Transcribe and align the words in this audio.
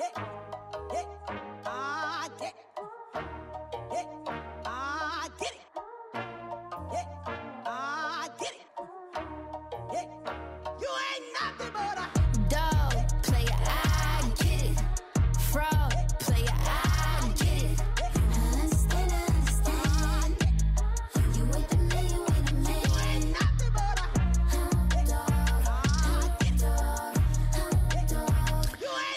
예. 0.00 0.29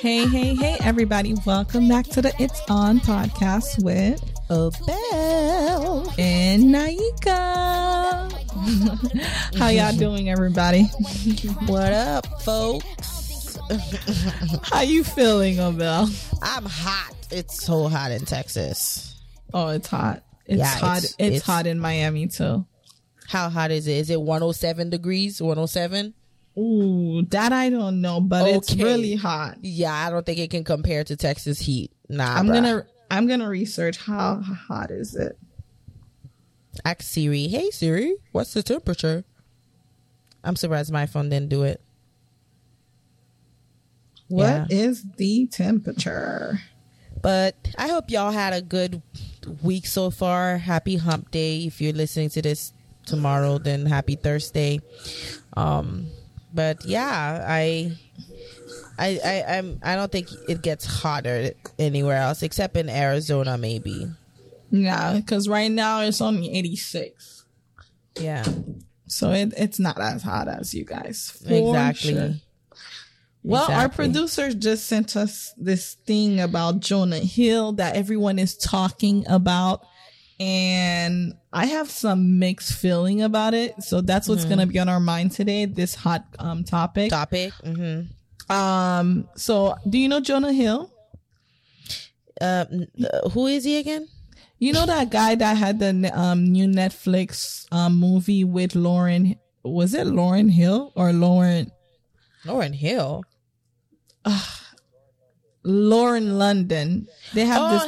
Hey, 0.03 0.27
hey, 0.27 0.53
hey, 0.53 0.75
everybody. 0.81 1.33
Welcome 1.45 1.87
back 1.87 2.05
to 2.07 2.21
the 2.21 2.33
It's 2.37 2.59
On 2.69 2.99
podcast 2.99 3.81
with 3.83 4.21
Abel 4.51 6.11
and 6.19 6.63
Naika. 6.65 8.29
How 9.57 9.69
y'all 9.69 9.95
doing, 9.95 10.29
everybody? 10.29 10.83
What 11.67 11.93
up, 11.93 12.41
folks? 12.41 13.57
How 14.63 14.81
you 14.81 15.05
feeling, 15.05 15.59
Abel? 15.59 16.09
I'm 16.41 16.65
hot. 16.65 17.13
It's 17.31 17.63
so 17.63 17.87
hot 17.87 18.11
in 18.11 18.25
Texas. 18.25 19.15
Oh, 19.53 19.69
it's 19.69 19.87
hot. 19.87 20.21
It's 20.45 20.59
Yeah, 20.59 20.65
hot. 20.65 20.97
it's- 20.97 21.15
It's, 21.17 21.27
it's- 21.37 21.41
hot 21.43 21.65
in 21.65 21.79
Miami 21.79 22.27
too. 22.27 22.65
How 23.29 23.49
hot 23.49 23.71
is 23.71 23.87
it? 23.87 23.93
Is 23.93 24.09
it 24.09 24.19
107 24.21 24.89
degrees? 24.89 25.41
107? 25.41 26.13
Ooh, 26.57 27.23
that 27.29 27.51
I 27.51 27.69
don't 27.69 28.01
know, 28.01 28.21
but 28.21 28.47
it's 28.47 28.75
really 28.75 29.15
hot. 29.15 29.57
Yeah, 29.61 29.93
I 29.93 30.09
don't 30.09 30.25
think 30.25 30.37
it 30.39 30.51
can 30.51 30.63
compare 30.63 31.03
to 31.03 31.15
Texas 31.15 31.59
heat. 31.59 31.91
Nah, 32.09 32.35
I'm 32.35 32.47
bruh. 32.47 32.53
gonna 32.53 32.85
I'm 33.09 33.27
gonna 33.27 33.49
research 33.49 33.97
how 33.97 34.41
hot 34.41 34.91
is 34.91 35.15
it. 35.15 35.37
ask 36.85 37.01
Siri. 37.01 37.47
Hey 37.47 37.71
Siri, 37.71 38.15
what's 38.31 38.53
the 38.53 38.61
temperature? 38.61 39.23
I'm 40.43 40.55
surprised 40.55 40.91
my 40.91 41.05
phone 41.05 41.29
didn't 41.29 41.49
do 41.49 41.63
it. 41.63 41.81
What 44.27 44.71
is 44.71 45.03
the 45.17 45.47
temperature? 45.47 46.59
But 47.21 47.55
I 47.77 47.87
hope 47.87 48.09
y'all 48.09 48.31
had 48.31 48.53
a 48.53 48.61
good 48.61 49.01
week 49.61 49.85
so 49.85 50.09
far. 50.09 50.57
Happy 50.57 50.97
hump 50.97 51.31
day. 51.31 51.65
If 51.65 51.81
you're 51.81 51.93
listening 51.93 52.29
to 52.31 52.41
this 52.41 52.73
tomorrow, 53.05 53.57
then 53.57 53.85
happy 53.85 54.15
Thursday. 54.15 54.81
Um 55.55 56.07
but 56.53 56.85
yeah, 56.85 57.45
I 57.47 57.97
I 58.97 59.19
I 59.23 59.43
I'm 59.57 59.79
I 59.83 59.95
don't 59.95 60.11
think 60.11 60.29
it 60.47 60.61
gets 60.61 60.85
hotter 60.85 61.51
anywhere 61.79 62.17
else 62.17 62.43
except 62.43 62.77
in 62.77 62.89
Arizona 62.89 63.57
maybe. 63.57 64.07
Yeah, 64.71 65.13
because 65.13 65.47
right 65.47 65.71
now 65.71 66.01
it's 66.01 66.19
only 66.21 66.51
86. 66.51 67.45
Yeah. 68.19 68.43
So 69.05 69.31
it, 69.31 69.53
it's 69.55 69.77
not 69.79 69.99
as 70.01 70.23
hot 70.23 70.47
as 70.47 70.73
you 70.73 70.83
guys. 70.85 71.37
Exactly. 71.45 72.13
sure. 72.13 72.33
Well, 73.43 73.63
our 73.69 73.85
Exactly. 73.85 74.05
producers 74.05 74.55
just 74.55 74.87
sent 74.87 75.15
us 75.15 75.53
this 75.57 75.95
thing 76.07 76.39
about 76.39 76.79
Jonah 76.79 77.19
Hill 77.19 77.73
that 77.73 77.95
everyone 77.95 78.39
is 78.39 78.55
talking 78.57 79.25
about. 79.27 79.85
And 80.43 81.35
I 81.53 81.67
have 81.67 81.89
some 81.89 82.37
mixed 82.37 82.73
feeling 82.73 83.21
about 83.21 83.53
it. 83.53 83.81
So 83.81 84.01
that's 84.01 84.27
what's 84.27 84.43
going 84.43 84.59
to 84.59 84.65
be 84.65 84.77
on 84.77 84.89
our 84.89 84.99
mind 84.99 85.31
today, 85.31 85.63
this 85.65 85.95
hot 85.95 86.25
um, 86.37 86.65
topic. 86.65 87.09
Topic. 87.11 87.53
Mhm. 87.63 88.07
Um, 88.49 89.29
so 89.37 89.75
do 89.89 89.97
you 89.97 90.09
know 90.09 90.19
Jonah 90.19 90.51
Hill? 90.51 90.91
Uh, 92.41 92.65
uh, 93.05 93.29
who 93.29 93.47
is 93.47 93.63
he 93.63 93.77
again? 93.77 94.09
You 94.59 94.73
know 94.73 94.85
that 94.85 95.09
guy 95.11 95.35
that 95.35 95.55
had 95.55 95.79
the 95.79 96.11
um, 96.13 96.51
new 96.51 96.67
Netflix 96.67 97.65
um, 97.71 97.97
movie 97.97 98.43
with 98.43 98.75
Lauren, 98.75 99.35
was 99.63 99.93
it 99.93 100.07
Lauren 100.07 100.49
Hill 100.49 100.91
or 100.95 101.13
Lauren? 101.13 101.71
Lauren 102.45 102.73
Hill. 102.73 103.23
Lauren 105.63 106.37
London. 106.37 107.07
They 107.33 107.45
have 107.45 107.61
Oh, 107.61 107.87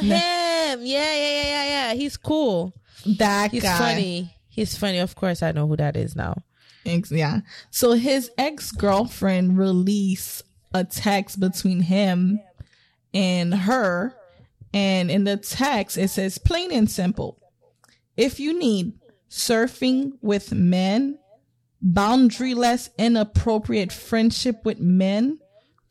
Yeah, 0.86 1.12
yeah, 1.14 1.32
yeah, 1.32 1.42
yeah, 1.44 1.64
yeah. 1.66 1.94
He's 1.94 2.16
cool. 2.16 2.72
that 3.18 3.50
He's 3.50 3.62
guy. 3.62 3.78
funny. 3.78 4.36
He's 4.48 4.76
funny. 4.76 4.98
Of 4.98 5.14
course, 5.16 5.42
I 5.42 5.52
know 5.52 5.66
who 5.66 5.76
that 5.76 5.96
is 5.96 6.16
now. 6.16 6.42
Ex- 6.84 7.10
Yeah. 7.12 7.40
So 7.70 7.92
his 7.92 8.30
ex 8.38 8.72
girlfriend 8.72 9.58
released 9.58 10.42
a 10.72 10.84
text 10.84 11.40
between 11.40 11.80
him 11.80 12.40
and 13.12 13.52
her. 13.54 14.14
And 14.72 15.10
in 15.10 15.24
the 15.24 15.36
text, 15.36 15.96
it 15.96 16.08
says 16.10 16.38
plain 16.38 16.70
and 16.72 16.90
simple. 16.90 17.38
If 18.16 18.38
you 18.40 18.58
need 18.58 18.92
surfing 19.30 20.12
with 20.22 20.52
men, 20.52 21.18
boundaryless, 21.84 22.88
inappropriate 22.98 23.92
friendship 23.92 24.64
with 24.64 24.80
men, 24.80 25.38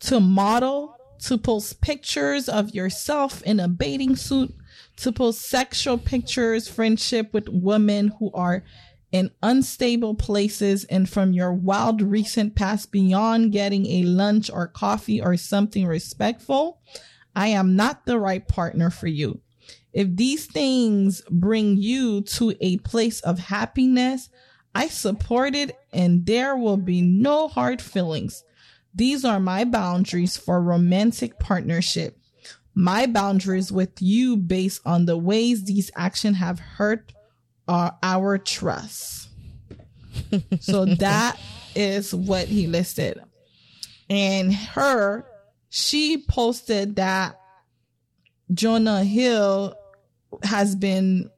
to 0.00 0.20
model, 0.20 0.96
to 1.20 1.38
post 1.38 1.80
pictures 1.80 2.48
of 2.48 2.74
yourself 2.74 3.42
in 3.42 3.58
a 3.60 3.68
bathing 3.68 4.14
suit, 4.16 4.54
to 4.96 5.12
post 5.12 5.42
sexual 5.42 5.98
pictures, 5.98 6.68
friendship 6.68 7.32
with 7.32 7.48
women 7.48 8.12
who 8.18 8.30
are 8.32 8.64
in 9.12 9.30
unstable 9.42 10.14
places, 10.14 10.84
and 10.84 11.08
from 11.08 11.32
your 11.32 11.52
wild 11.52 12.02
recent 12.02 12.54
past 12.54 12.90
beyond 12.90 13.52
getting 13.52 13.86
a 13.86 14.02
lunch 14.02 14.50
or 14.50 14.66
coffee 14.66 15.20
or 15.20 15.36
something 15.36 15.86
respectful, 15.86 16.80
I 17.34 17.48
am 17.48 17.76
not 17.76 18.06
the 18.06 18.18
right 18.18 18.46
partner 18.46 18.90
for 18.90 19.06
you. 19.06 19.40
If 19.92 20.14
these 20.16 20.46
things 20.46 21.22
bring 21.30 21.76
you 21.76 22.20
to 22.22 22.54
a 22.60 22.78
place 22.78 23.20
of 23.20 23.38
happiness, 23.38 24.28
I 24.74 24.88
support 24.88 25.54
it 25.54 25.74
and 25.92 26.26
there 26.26 26.56
will 26.56 26.76
be 26.76 27.00
no 27.00 27.48
hard 27.48 27.80
feelings. 27.80 28.44
These 28.94 29.24
are 29.24 29.40
my 29.40 29.64
boundaries 29.64 30.36
for 30.36 30.60
romantic 30.60 31.38
partnership. 31.38 32.18
My 32.78 33.06
boundaries 33.06 33.72
with 33.72 34.02
you 34.02 34.36
based 34.36 34.82
on 34.84 35.06
the 35.06 35.16
ways 35.16 35.64
these 35.64 35.90
actions 35.96 36.36
have 36.36 36.60
hurt 36.60 37.10
our, 37.66 37.96
our 38.02 38.36
trust. 38.36 39.30
so 40.60 40.84
that 40.84 41.40
is 41.74 42.14
what 42.14 42.48
he 42.48 42.66
listed. 42.66 43.18
And 44.10 44.54
her, 44.54 45.26
she 45.70 46.24
posted 46.28 46.96
that 46.96 47.40
Jonah 48.52 49.04
Hill 49.04 49.74
has 50.42 50.76
been 50.76 51.30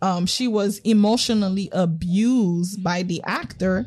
um 0.00 0.26
she 0.26 0.46
was 0.46 0.78
emotionally 0.80 1.68
abused 1.72 2.84
by 2.84 3.02
the 3.02 3.20
actor 3.24 3.86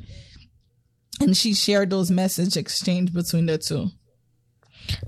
and 1.22 1.38
she 1.38 1.54
shared 1.54 1.90
those 1.90 2.12
message 2.12 2.58
exchange 2.58 3.14
between 3.14 3.46
the 3.46 3.58
two. 3.58 3.90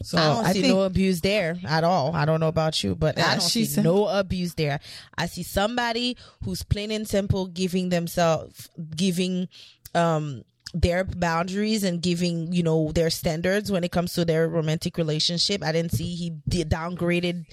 So 0.04 0.18
I 0.18 0.22
don't 0.36 0.46
I 0.46 0.54
see 0.54 0.62
think 0.62 0.74
no 0.74 0.84
abuse 0.84 1.22
there 1.22 1.58
at 1.66 1.84
all. 1.84 2.16
I 2.16 2.26
don't 2.26 2.40
know 2.40 2.48
about 2.48 2.84
you, 2.84 2.96
but 2.96 3.18
I 3.20 3.32
don't 3.32 3.42
see 3.42 3.66
said- 3.66 3.84
no 3.84 4.08
abuse 4.08 4.54
there. 4.56 4.80
I 5.18 5.26
see 5.28 5.44
somebody 5.44 6.18
who's 6.44 6.64
plain 6.64 6.92
and 6.92 7.08
simple 7.08 7.48
giving 7.48 7.90
themselves, 7.90 8.70
giving, 8.96 9.48
um, 9.96 10.44
their 10.74 11.04
boundaries 11.06 11.84
and 11.84 12.02
giving, 12.02 12.52
you 12.52 12.62
know, 12.62 12.92
their 12.92 13.10
standards 13.10 13.72
when 13.72 13.84
it 13.84 13.92
comes 13.92 14.14
to 14.14 14.26
their 14.26 14.48
romantic 14.50 14.98
relationship. 14.98 15.64
I 15.64 15.72
didn't 15.72 15.94
see 15.94 16.14
he 16.14 16.32
downgraded 16.50 17.46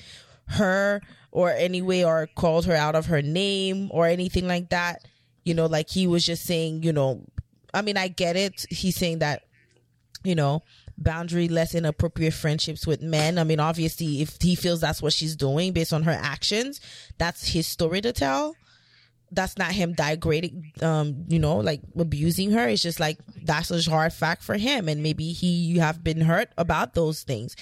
her 0.47 1.01
or 1.31 1.51
any 1.51 1.81
way 1.81 2.05
or 2.05 2.29
called 2.35 2.67
her 2.67 2.75
out 2.75 2.95
of 2.95 3.07
her 3.07 3.23
name 3.23 3.89
or 3.93 4.07
anything 4.07 4.47
like 4.47 4.71
that. 4.71 5.05
You 5.45 5.55
know, 5.55 5.67
like 5.67 5.89
he 5.91 6.07
was 6.07 6.25
just 6.25 6.45
saying, 6.45 6.83
you 6.83 6.93
know, 6.93 7.25
I 7.73 7.83
mean, 7.83 7.97
I 7.97 8.09
get 8.09 8.37
it. 8.37 8.67
He's 8.69 8.97
saying 8.97 9.21
that 9.21 9.43
you 10.25 10.35
know, 10.35 10.63
boundary 10.97 11.49
less 11.49 11.75
inappropriate 11.75 12.35
friendships 12.35 12.87
with 12.87 13.03
men. 13.03 13.39
I 13.39 13.45
mean, 13.45 13.61
obviously, 13.61 14.21
if 14.23 14.37
he 14.41 14.55
feels 14.55 14.81
that's 14.81 15.03
what 15.03 15.13
she's 15.13 15.37
doing 15.37 15.73
based 15.73 15.93
on 15.93 16.05
her 16.05 16.19
actions, 16.19 16.81
that's 17.19 17.49
his 17.49 17.67
story 17.67 18.01
to 18.03 18.13
tell. 18.13 18.57
That's 19.31 19.59
not 19.59 19.73
him 19.73 19.95
degrading, 19.95 20.73
um, 20.81 21.25
you 21.29 21.41
know, 21.41 21.57
like 21.57 21.81
abusing 21.99 22.53
her. 22.53 22.69
It's 22.69 22.83
just 22.83 23.01
like 23.01 23.19
that's 23.43 23.71
a 23.71 23.83
hard 23.91 24.13
fact 24.13 24.45
for 24.45 24.57
him, 24.57 24.89
and 24.89 25.03
maybe 25.03 25.33
he 25.33 25.49
you 25.49 25.81
have 25.81 26.05
been 26.05 26.21
hurt 26.21 26.51
about 26.57 26.95
those 26.95 27.23
things, 27.23 27.57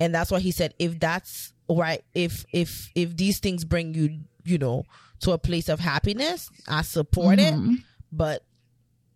and 0.00 0.12
that's 0.12 0.30
why 0.32 0.40
he 0.40 0.50
said 0.50 0.74
if 0.80 0.98
that's 0.98 1.52
right, 1.68 2.02
if 2.14 2.44
if 2.52 2.90
if 2.96 3.16
these 3.16 3.38
things 3.38 3.64
bring 3.64 3.94
you, 3.94 4.18
you 4.44 4.58
know, 4.58 4.84
to 5.20 5.30
a 5.30 5.38
place 5.38 5.68
of 5.68 5.78
happiness, 5.78 6.50
I 6.66 6.82
support 6.82 7.38
it, 7.38 7.54
but 8.10 8.42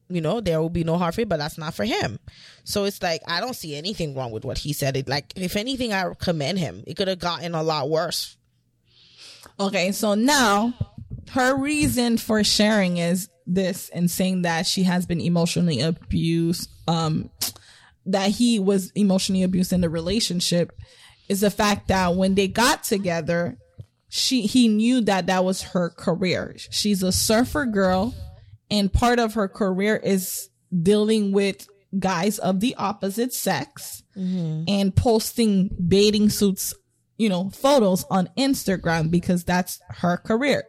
you 0.09 0.21
know 0.21 0.41
there 0.41 0.61
will 0.61 0.71
be 0.71 0.85
no 0.85 0.97
hard 0.97 1.15
feelings 1.15 1.31
but 1.31 1.39
that's 1.39 1.59
not 1.59 1.75
for 1.75 1.85
him. 1.85 2.19
So 2.65 2.85
it's 2.85 3.03
like 3.03 3.23
i 3.27 3.41
don't 3.41 3.55
see 3.55 3.77
anything 3.77 4.15
wrong 4.15 4.31
with 4.33 4.45
what 4.45 4.59
he 4.59 4.73
said. 4.73 4.97
It 4.97 5.09
like 5.09 5.33
if 5.37 5.57
anything 5.57 5.93
i 5.93 6.13
commend 6.19 6.59
him. 6.59 6.83
It 6.87 6.97
could 6.97 7.09
have 7.09 7.19
gotten 7.19 7.55
a 7.55 7.63
lot 7.63 7.89
worse. 7.89 8.37
Okay, 9.59 9.93
so 9.93 10.15
now 10.15 10.75
her 11.31 11.57
reason 11.57 12.19
for 12.19 12.45
sharing 12.45 12.99
is 12.99 13.29
this 13.47 13.89
and 13.91 14.11
saying 14.11 14.43
that 14.43 14.67
she 14.67 14.83
has 14.83 15.07
been 15.07 15.21
emotionally 15.21 15.81
abused 15.81 16.69
um 16.89 17.31
that 18.05 18.31
he 18.31 18.59
was 18.59 18.91
emotionally 18.93 19.43
abused 19.43 19.73
in 19.73 19.81
the 19.81 19.89
relationship 19.89 20.73
is 21.29 21.41
the 21.41 21.51
fact 21.51 21.89
that 21.89 22.15
when 22.15 22.35
they 22.35 22.49
got 22.49 22.85
together, 22.85 23.59
she 24.09 24.43
he 24.43 24.69
knew 24.69 25.01
that 25.03 25.27
that 25.27 25.45
was 25.45 25.63
her 25.63 25.91
career. 25.91 26.55
She's 26.71 27.03
a 27.03 27.13
surfer 27.13 27.67
girl, 27.67 28.15
and 28.71 28.93
part 28.93 29.19
of 29.19 29.35
her 29.35 29.49
career 29.49 29.97
is 29.97 30.49
dealing 30.83 31.33
with 31.33 31.69
guys 31.99 32.39
of 32.39 32.61
the 32.61 32.75
opposite 32.77 33.33
sex 33.33 34.03
mm-hmm. 34.17 34.65
and 34.69 34.95
posting 34.95 35.71
bathing 35.89 36.29
suits, 36.29 36.75
you 37.17 37.29
know, 37.29 37.51
photos 37.51 38.05
on 38.11 38.29
Instagram 38.37 39.11
because 39.11 39.45
that's 39.45 39.81
her 39.89 40.17
career. 40.17 40.65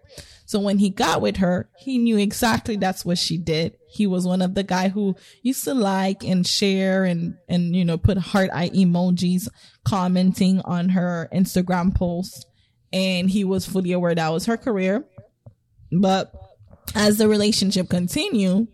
So 0.46 0.62
when 0.62 0.78
he 0.78 0.90
got 0.90 1.22
with 1.22 1.38
her, 1.38 1.70
he 1.78 1.98
knew 1.98 2.18
exactly 2.18 2.78
that's 2.78 3.04
what 3.04 3.18
she 3.18 3.38
did. 3.38 3.76
He 3.90 4.08
was 4.08 4.26
one 4.26 4.42
of 4.42 4.56
the 4.56 4.64
guy 4.64 4.88
who 4.88 5.18
used 5.42 5.66
to 5.66 5.74
like 5.74 6.24
and 6.24 6.48
share 6.48 7.04
and, 7.04 7.36
and, 7.50 7.76
you 7.76 7.84
know, 7.84 7.98
put 7.98 8.18
heart 8.18 8.50
eye 8.54 8.70
emojis 8.70 9.50
commenting 9.86 10.62
on 10.62 10.90
her 10.90 11.28
Instagram 11.34 11.94
posts. 11.94 12.46
And 12.94 13.30
he 13.30 13.44
was 13.44 13.66
fully 13.66 13.92
aware 13.92 14.16
that 14.16 14.30
was 14.30 14.46
her 14.46 14.56
career. 14.56 15.04
But 15.92 16.32
as 16.96 17.18
the 17.18 17.28
relationship 17.28 17.90
continued, 17.90 18.68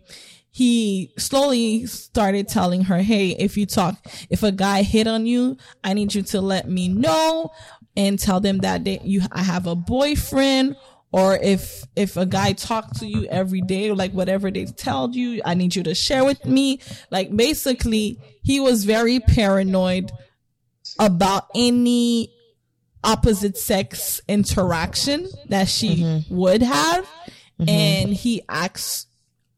he 0.50 1.12
slowly 1.18 1.86
started 1.86 2.48
telling 2.48 2.82
her, 2.84 2.98
Hey, 2.98 3.30
if 3.30 3.56
you 3.56 3.66
talk, 3.66 3.96
if 4.30 4.42
a 4.42 4.52
guy 4.52 4.82
hit 4.82 5.06
on 5.06 5.26
you, 5.26 5.56
I 5.82 5.94
need 5.94 6.14
you 6.14 6.22
to 6.22 6.40
let 6.40 6.68
me 6.68 6.88
know 6.88 7.50
and 7.96 8.18
tell 8.18 8.40
them 8.40 8.58
that 8.58 8.84
they, 8.84 9.00
you, 9.02 9.22
I 9.32 9.42
have 9.42 9.66
a 9.66 9.74
boyfriend 9.74 10.76
or 11.14 11.36
if 11.36 11.84
if 11.94 12.16
a 12.16 12.26
guy 12.26 12.52
talks 12.52 12.98
to 12.98 13.06
you 13.06 13.24
every 13.26 13.60
day 13.60 13.92
like 13.92 14.10
whatever 14.10 14.50
they 14.50 14.64
tell 14.64 15.08
you 15.12 15.40
i 15.44 15.54
need 15.54 15.76
you 15.76 15.84
to 15.84 15.94
share 15.94 16.24
with 16.24 16.44
me. 16.44 16.80
Like 17.08 17.34
basically 17.34 18.18
he 18.42 18.58
was 18.58 18.84
very 18.84 19.20
paranoid 19.20 20.10
about 20.98 21.46
any 21.54 22.32
opposite 23.04 23.56
sex 23.56 24.20
interaction 24.26 25.28
that 25.50 25.68
she 25.68 26.02
mm-hmm. 26.02 26.34
would 26.34 26.62
have 26.62 27.08
Mm-hmm. 27.60 27.68
and 27.68 28.12
he 28.12 28.42
acts 28.48 29.06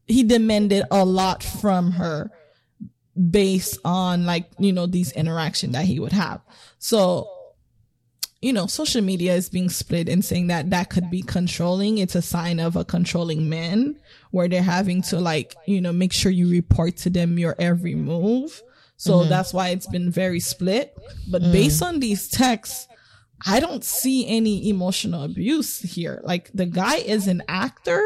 he 0.05 0.23
demanded 0.23 0.85
a 0.91 1.03
lot 1.03 1.41
from 1.43 1.93
her 1.93 2.29
based 3.29 3.79
on 3.83 4.25
like 4.25 4.49
you 4.59 4.71
know 4.71 4.85
these 4.85 5.11
interaction 5.13 5.71
that 5.71 5.85
he 5.85 5.99
would 5.99 6.11
have 6.11 6.41
so 6.77 7.27
you 8.41 8.53
know, 8.53 8.67
social 8.67 9.01
media 9.01 9.33
is 9.33 9.49
being 9.49 9.69
split 9.69 10.07
and 10.07 10.23
saying 10.23 10.47
that 10.47 10.69
that 10.69 10.89
could 10.89 11.09
be 11.09 11.21
controlling. 11.21 11.97
It's 11.97 12.15
a 12.15 12.21
sign 12.21 12.59
of 12.59 12.75
a 12.75 12.85
controlling 12.85 13.49
man 13.49 13.99
where 14.31 14.47
they're 14.47 14.61
having 14.61 15.01
to 15.03 15.19
like, 15.19 15.55
you 15.65 15.81
know, 15.81 15.91
make 15.91 16.13
sure 16.13 16.31
you 16.31 16.49
report 16.49 16.97
to 16.97 17.09
them 17.09 17.39
your 17.39 17.55
every 17.57 17.95
move. 17.95 18.61
So 18.97 19.13
mm-hmm. 19.13 19.29
that's 19.29 19.53
why 19.53 19.69
it's 19.69 19.87
been 19.87 20.11
very 20.11 20.39
split. 20.39 20.95
But 21.29 21.41
mm. 21.41 21.51
based 21.51 21.81
on 21.81 21.99
these 21.99 22.29
texts, 22.29 22.87
I 23.45 23.59
don't 23.59 23.83
see 23.83 24.27
any 24.27 24.69
emotional 24.69 25.23
abuse 25.23 25.79
here. 25.79 26.21
Like 26.23 26.49
the 26.53 26.65
guy 26.65 26.97
is 26.97 27.27
an 27.27 27.43
actor 27.47 28.03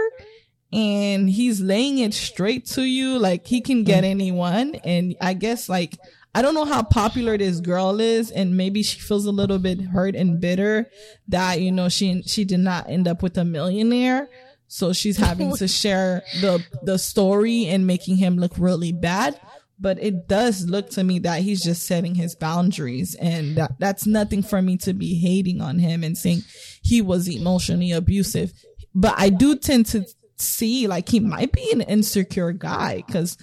and 0.74 1.30
he's 1.30 1.62
laying 1.62 2.00
it 2.00 2.14
straight 2.14 2.66
to 2.68 2.84
you. 2.84 3.18
Like 3.18 3.48
he 3.48 3.62
can 3.62 3.84
get 3.84 4.04
mm. 4.04 4.10
anyone. 4.10 4.76
And 4.84 5.16
I 5.22 5.34
guess 5.34 5.70
like, 5.70 5.98
I 6.34 6.42
don't 6.42 6.54
know 6.54 6.66
how 6.66 6.84
popular 6.84 7.38
this 7.38 7.60
girl 7.60 8.00
is, 8.00 8.32
and 8.32 8.56
maybe 8.56 8.84
she 8.84 9.00
feels 9.00 9.26
a 9.26 9.32
little 9.32 9.60
bit 9.60 9.82
hurt 9.82 10.16
and 10.16 10.40
bitter 10.40 10.90
that 11.28 11.60
you 11.60 11.74
know 11.74 11.90
she 11.90 12.24
she 12.24 12.46
did 12.46 12.62
not 12.62 12.90
end 12.90 13.06
up 13.06 13.22
with 13.22 13.38
a 13.38 13.44
millionaire, 13.44 14.30
so 14.68 14.94
she's 14.94 15.18
having 15.18 15.54
to 15.58 15.68
share 15.68 16.24
the 16.40 16.64
the 16.84 16.98
story 16.98 17.66
and 17.66 17.86
making 17.86 18.16
him 18.16 18.38
look 18.38 18.54
really 18.58 18.94
bad. 18.94 19.40
But 19.82 20.02
it 20.02 20.28
does 20.28 20.70
look 20.70 20.92
to 20.92 21.04
me 21.04 21.20
that 21.20 21.42
he's 21.42 21.64
just 21.64 21.88
setting 21.88 22.14
his 22.16 22.36
boundaries, 22.36 23.16
and 23.16 23.58
that, 23.58 23.72
that's 23.80 24.06
nothing 24.06 24.44
for 24.44 24.62
me 24.62 24.78
to 24.78 24.94
be 24.94 25.16
hating 25.20 25.60
on 25.60 25.80
him 25.80 26.04
and 26.04 26.16
saying 26.18 26.44
he 26.84 27.02
was 27.02 27.28
emotionally 27.28 27.92
abusive. 27.92 28.54
But 28.94 29.16
I 29.18 29.30
do 29.30 29.58
tend 29.58 29.88
to 29.88 30.06
see 30.38 30.88
like 30.88 31.10
he 31.10 31.20
might 31.20 31.52
be 31.52 31.72
an 31.72 31.82
insecure 31.82 32.52
guy 32.52 33.04
because 33.06 33.38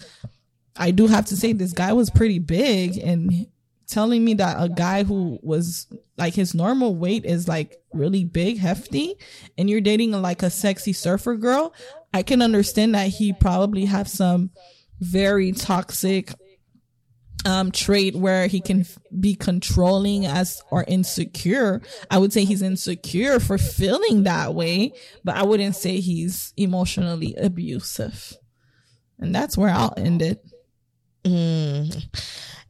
I 0.76 0.92
do 0.92 1.08
have 1.08 1.26
to 1.26 1.36
say 1.36 1.52
this 1.52 1.72
guy 1.72 1.92
was 1.92 2.10
pretty 2.10 2.38
big 2.38 2.98
and 2.98 3.46
telling 3.88 4.24
me 4.24 4.34
that 4.34 4.62
a 4.62 4.68
guy 4.68 5.02
who 5.02 5.38
was 5.42 5.86
like 6.16 6.34
his 6.34 6.54
normal 6.54 6.94
weight 6.94 7.24
is 7.24 7.48
like 7.48 7.80
really 7.92 8.24
big, 8.24 8.58
hefty, 8.58 9.14
and 9.56 9.68
you're 9.68 9.80
dating 9.80 10.12
like 10.12 10.42
a 10.42 10.50
sexy 10.50 10.92
surfer 10.92 11.36
girl, 11.36 11.72
I 12.12 12.22
can 12.22 12.42
understand 12.42 12.94
that 12.94 13.08
he 13.08 13.32
probably 13.32 13.86
have 13.86 14.08
some 14.08 14.50
very 15.00 15.52
toxic 15.52 16.32
um 17.44 17.70
trait 17.70 18.16
where 18.16 18.48
he 18.48 18.60
can 18.60 18.84
be 19.18 19.34
controlling 19.34 20.26
as 20.26 20.60
or 20.70 20.84
insecure. 20.88 21.80
I 22.10 22.18
would 22.18 22.32
say 22.32 22.44
he's 22.44 22.62
insecure 22.62 23.38
for 23.38 23.58
feeling 23.58 24.24
that 24.24 24.54
way, 24.54 24.92
but 25.24 25.36
I 25.36 25.44
wouldn't 25.44 25.76
say 25.76 26.00
he's 26.00 26.52
emotionally 26.56 27.34
abusive. 27.36 28.34
And 29.20 29.34
that's 29.34 29.56
where 29.56 29.70
I'll 29.70 29.94
end 29.96 30.22
it. 30.22 30.44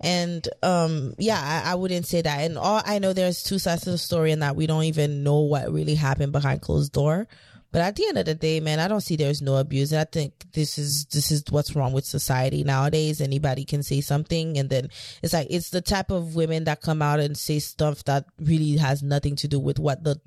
and 0.01 0.49
um 0.63 1.15
yeah 1.19 1.63
I, 1.67 1.73
I 1.73 1.75
wouldn't 1.75 2.07
say 2.07 2.23
that 2.23 2.41
and 2.41 2.57
all 2.57 2.81
i 2.85 2.99
know 2.99 3.13
there's 3.13 3.43
two 3.43 3.59
sides 3.59 3.83
to 3.83 3.91
the 3.91 3.99
story 3.99 4.33
and 4.33 4.43
that 4.43 4.57
we 4.57 4.67
don't 4.67 4.85
even 4.85 5.23
know 5.23 5.41
what 5.41 5.73
really 5.73 5.95
happened 5.97 6.33
behind 6.33 6.61
closed 6.63 6.93
door 6.93 7.27
but 7.71 7.83
at 7.83 7.97
the 7.97 8.07
end 8.07 8.19
of 8.19 8.27
the 8.27 8.35
day 8.35 8.61
man 8.61 8.81
i 8.81 8.89
don't 8.89 9.03
see 9.03 9.17
there's 9.17 9.43
no 9.43 9.57
abuse. 9.57 9.93
And 9.93 10.01
i 10.01 10.05
think 10.05 10.33
this 10.53 10.79
is 10.79 11.07
this 11.07 11.31
is 11.31 11.45
what's 11.51 11.75
wrong 11.75 11.93
with 11.93 12.05
society 12.05 12.65
nowadays. 12.65 13.21
Anybody 13.21 13.65
can 13.65 13.83
say 13.83 14.01
something. 14.01 14.59
And 14.59 14.71
then 14.71 14.89
it's 15.23 15.33
like 15.33 15.49
it's 15.51 15.71
the 15.71 15.81
type 15.81 16.11
of 16.11 16.35
women 16.35 16.65
that 16.65 16.83
come 16.83 17.03
out 17.03 17.21
and 17.21 17.37
say 17.37 17.59
stuff 17.59 18.05
that 18.05 18.25
really 18.41 18.77
has 18.77 19.03
nothing 19.03 19.37
to 19.37 19.49
do 19.49 19.59
with 19.59 19.79
what 19.79 20.05
the 20.05 20.21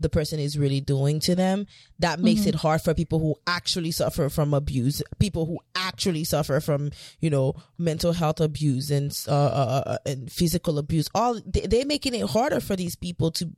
the 0.00 0.08
person 0.08 0.40
is 0.40 0.58
really 0.58 0.80
doing 0.80 1.20
to 1.20 1.36
them. 1.36 1.66
That 2.00 2.18
makes 2.18 2.44
it 2.46 2.56
hard 2.56 2.80
for 2.80 2.92
people 2.92 3.20
who 3.20 3.36
actually 3.46 3.92
suffer 3.92 4.28
from 4.28 4.52
abuse 4.52 5.02
people 5.20 5.46
who 5.46 5.58
actually 5.76 6.24
suffer 6.24 6.58
from 6.60 6.90
you 7.20 7.30
know 7.30 7.54
mental 7.78 8.12
health 8.12 8.40
abuse 8.40 8.90
and 8.90 9.16
uh, 9.28 9.30
uh 9.32 9.82
uh, 9.86 9.98
and 10.06 10.32
physical 10.32 10.78
abuse. 10.78 11.08
All 11.14 11.40
they, 11.46 11.60
they're 11.60 11.86
making 11.86 12.14
it 12.14 12.28
harder 12.28 12.60
for 12.60 12.74
these 12.74 12.96
people 12.96 13.30
to 13.32 13.50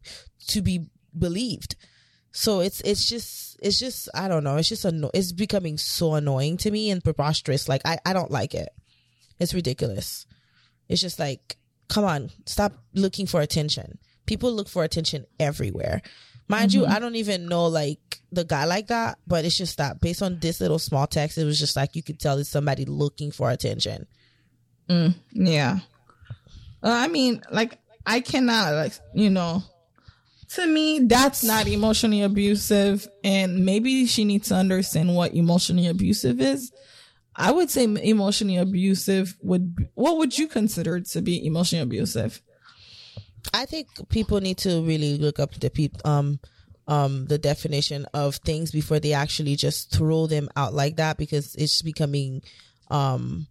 to 0.48 0.60
be 0.60 0.86
believed 1.16 1.76
so 2.32 2.60
it's 2.60 2.80
it's 2.80 3.08
just 3.08 3.58
it's 3.62 3.78
just 3.78 4.08
I 4.14 4.28
don't 4.28 4.44
know. 4.44 4.56
It's 4.56 4.68
just 4.68 4.84
anno- 4.84 5.10
it's 5.14 5.32
becoming 5.32 5.78
so 5.78 6.14
annoying 6.14 6.56
to 6.58 6.70
me 6.70 6.90
and 6.90 7.02
preposterous. 7.02 7.68
Like 7.68 7.82
I 7.84 7.98
I 8.04 8.12
don't 8.12 8.30
like 8.30 8.54
it. 8.54 8.68
It's 9.38 9.54
ridiculous. 9.54 10.26
It's 10.88 11.00
just 11.00 11.18
like 11.18 11.56
come 11.88 12.04
on 12.04 12.30
stop 12.46 12.72
looking 12.94 13.26
for 13.26 13.40
attention. 13.40 13.98
People 14.26 14.52
look 14.52 14.68
for 14.68 14.82
attention 14.84 15.26
everywhere. 15.38 16.02
Mind 16.48 16.72
you 16.72 16.86
I 16.86 16.98
don't 16.98 17.16
even 17.16 17.46
know 17.46 17.66
like 17.66 18.20
the 18.30 18.44
guy 18.44 18.64
like 18.64 18.88
that 18.88 19.18
but 19.26 19.44
it's 19.44 19.56
just 19.56 19.78
that 19.78 20.00
based 20.00 20.22
on 20.22 20.38
this 20.40 20.60
little 20.60 20.78
small 20.78 21.06
text 21.06 21.38
it 21.38 21.44
was 21.44 21.58
just 21.58 21.76
like 21.76 21.94
you 21.94 22.02
could 22.02 22.18
tell 22.18 22.38
it's 22.38 22.48
somebody 22.48 22.84
looking 22.84 23.30
for 23.30 23.50
attention. 23.50 24.06
Yeah. 25.32 25.78
Uh, 26.82 26.90
I 26.90 27.08
mean, 27.08 27.42
like, 27.50 27.78
I 28.04 28.20
cannot, 28.20 28.74
like, 28.74 28.92
you 29.14 29.30
know, 29.30 29.62
to 30.54 30.66
me, 30.66 31.00
that's 31.00 31.42
not 31.42 31.66
emotionally 31.66 32.22
abusive. 32.22 33.06
And 33.24 33.64
maybe 33.64 34.06
she 34.06 34.24
needs 34.24 34.48
to 34.48 34.54
understand 34.54 35.14
what 35.14 35.34
emotionally 35.34 35.86
abusive 35.86 36.40
is. 36.40 36.72
I 37.34 37.50
would 37.50 37.70
say 37.70 37.84
emotionally 37.84 38.58
abusive 38.58 39.36
would, 39.40 39.88
what 39.94 40.18
would 40.18 40.36
you 40.36 40.48
consider 40.48 41.00
to 41.00 41.22
be 41.22 41.44
emotionally 41.46 41.82
abusive? 41.82 42.42
I 43.54 43.64
think 43.64 43.88
people 44.08 44.40
need 44.40 44.58
to 44.58 44.82
really 44.82 45.16
look 45.18 45.40
up 45.40 45.54
the 45.54 45.70
peop- 45.70 46.06
um 46.06 46.38
um 46.86 47.26
the 47.26 47.38
definition 47.38 48.06
of 48.14 48.36
things 48.36 48.70
before 48.70 49.00
they 49.00 49.12
actually 49.12 49.56
just 49.56 49.92
throw 49.92 50.26
them 50.26 50.48
out 50.56 50.74
like 50.74 50.96
that 50.96 51.16
because 51.16 51.54
it's 51.56 51.82
becoming 51.82 52.42
um 52.90 53.46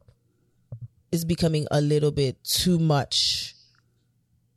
it's 1.11 1.23
becoming 1.23 1.67
a 1.71 1.81
little 1.81 2.11
bit 2.11 2.37
too 2.43 2.79
much 2.79 3.55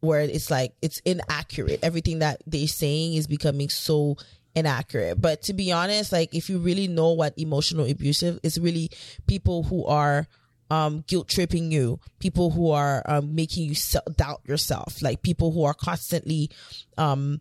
where 0.05 0.21
it's 0.21 0.51
like 0.51 0.75
it's 0.83 0.99
inaccurate. 1.01 1.81
Everything 1.83 2.21
that 2.21 2.43
they're 2.47 2.67
saying 2.67 3.15
is 3.15 3.27
becoming 3.27 3.69
so 3.69 4.17
inaccurate. 4.55 5.21
But 5.21 5.43
to 5.43 5.53
be 5.53 5.73
honest 5.73 6.13
like 6.13 6.35
if 6.35 6.49
you 6.49 6.59
really 6.59 6.89
know 6.89 7.13
what 7.13 7.35
emotional 7.37 7.91
abusive 7.91 8.39
is 8.43 8.59
really 8.59 8.91
people 9.27 9.65
who 9.65 9.85
are 9.85 10.27
um 10.71 11.05
guilt 11.07 11.29
tripping 11.29 11.71
you. 11.71 12.01
People 12.19 12.51
who 12.51 12.71
are 12.71 13.03
um, 13.07 13.35
making 13.35 13.65
you 13.69 13.75
doubt 14.17 14.41
yourself. 14.47 15.03
Like 15.03 15.23
people 15.23 15.53
who 15.53 15.65
are 15.65 15.75
constantly 15.75 16.51
um 16.99 17.41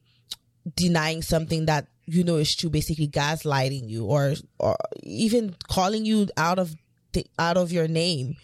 denying 0.75 1.21
something 1.21 1.65
that 1.65 1.87
you 2.05 2.23
know 2.23 2.37
is 2.37 2.55
true 2.55 2.69
basically 2.69 3.07
gaslighting 3.07 3.89
you 3.89 4.05
or 4.05 4.33
or 4.59 4.75
even 5.03 5.55
calling 5.67 6.05
you 6.05 6.27
out 6.37 6.59
of 6.59 6.75
the, 7.13 7.25
out 7.37 7.57
of 7.57 7.71
your 7.71 7.87
name 7.87 8.35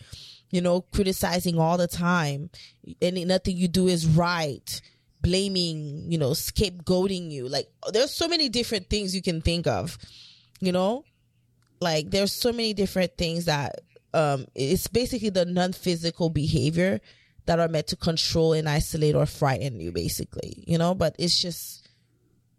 you 0.49 0.61
know 0.61 0.81
criticizing 0.93 1.59
all 1.59 1.77
the 1.77 1.87
time. 1.87 2.49
And 3.01 3.27
nothing 3.27 3.57
you 3.57 3.67
do 3.67 3.87
is 3.87 4.07
right. 4.07 4.81
Blaming 5.21 6.11
you 6.11 6.17
know 6.17 6.31
scapegoating 6.31 7.31
you. 7.31 7.47
Like 7.47 7.69
there's 7.91 8.13
so 8.13 8.27
many 8.27 8.49
different 8.49 8.89
things 8.89 9.15
you 9.15 9.21
can 9.21 9.41
think 9.41 9.67
of 9.67 9.97
you 10.59 10.71
know? 10.71 11.03
Like 11.81 12.11
there's 12.11 12.33
so 12.33 12.51
many 12.51 12.73
different 12.73 13.17
things 13.17 13.45
that 13.45 13.81
um 14.13 14.47
it's 14.55 14.87
basically 14.87 15.29
the 15.29 15.45
non-physical 15.45 16.29
behavior 16.29 16.99
that 17.45 17.59
are 17.59 17.67
meant 17.67 17.87
to 17.87 17.95
control 17.95 18.53
and 18.53 18.67
isolate 18.67 19.15
or 19.15 19.25
frighten 19.25 19.79
you 19.79 19.91
basically 19.91 20.63
you 20.67 20.77
know? 20.77 20.93
But 20.93 21.15
it's 21.19 21.39
just 21.39 21.87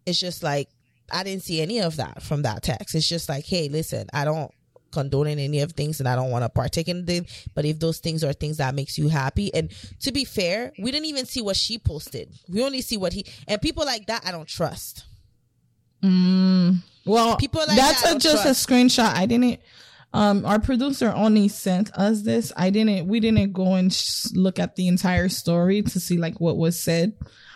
it's 0.06 0.18
just 0.18 0.42
like 0.42 0.68
i 1.12 1.22
didn't 1.22 1.42
see 1.42 1.60
any 1.60 1.80
of 1.80 1.96
that 1.96 2.22
from 2.22 2.42
that 2.42 2.62
text. 2.62 2.94
It's 2.94 3.08
just 3.08 3.28
like 3.28 3.44
hey 3.44 3.68
listen 3.68 4.06
i 4.12 4.24
don't 4.24 4.52
condone 4.92 5.26
any 5.26 5.60
of 5.60 5.72
things 5.72 6.00
and 6.00 6.08
i 6.08 6.14
don't 6.16 6.30
want 6.30 6.42
to 6.44 6.48
partake 6.48 6.88
in 6.88 7.04
them 7.04 7.24
but 7.54 7.64
if 7.64 7.78
those 7.78 7.98
things 7.98 8.22
are 8.24 8.32
things 8.32 8.56
that 8.58 8.74
makes 8.74 8.98
you 8.98 9.08
happy 9.08 9.52
and 9.54 9.70
to 10.00 10.10
be 10.12 10.24
fair 10.24 10.72
we 10.78 10.90
didn't 10.90 11.06
even 11.06 11.26
see 11.26 11.40
what 11.40 11.56
she 11.56 11.78
posted 11.78 12.28
we 12.48 12.62
only 12.62 12.80
see 12.80 12.96
what 12.96 13.12
he 13.12 13.24
and 13.48 13.60
people 13.62 13.84
like 13.84 14.06
that 14.06 14.22
i 14.26 14.30
don't 14.30 14.48
trust 14.48 15.04
Mm, 16.02 16.78
well, 17.04 17.36
People 17.36 17.60
like 17.66 17.76
that's 17.76 18.00
that 18.02 18.06
I 18.06 18.10
a, 18.10 18.12
don't 18.14 18.22
just 18.22 18.42
trust. 18.42 18.68
a 18.68 18.72
screenshot. 18.72 19.14
I 19.14 19.26
didn't. 19.26 19.60
Um, 20.12 20.44
our 20.44 20.58
producer 20.58 21.12
only 21.14 21.48
sent 21.48 21.92
us 21.94 22.22
this. 22.22 22.52
I 22.56 22.70
didn't. 22.70 23.06
We 23.06 23.20
didn't 23.20 23.52
go 23.52 23.74
and 23.74 23.92
sh- 23.92 24.28
look 24.32 24.58
at 24.58 24.76
the 24.76 24.88
entire 24.88 25.28
story 25.28 25.82
to 25.82 26.00
see 26.00 26.16
like 26.16 26.40
what 26.40 26.56
was 26.56 26.82
said. 26.82 27.12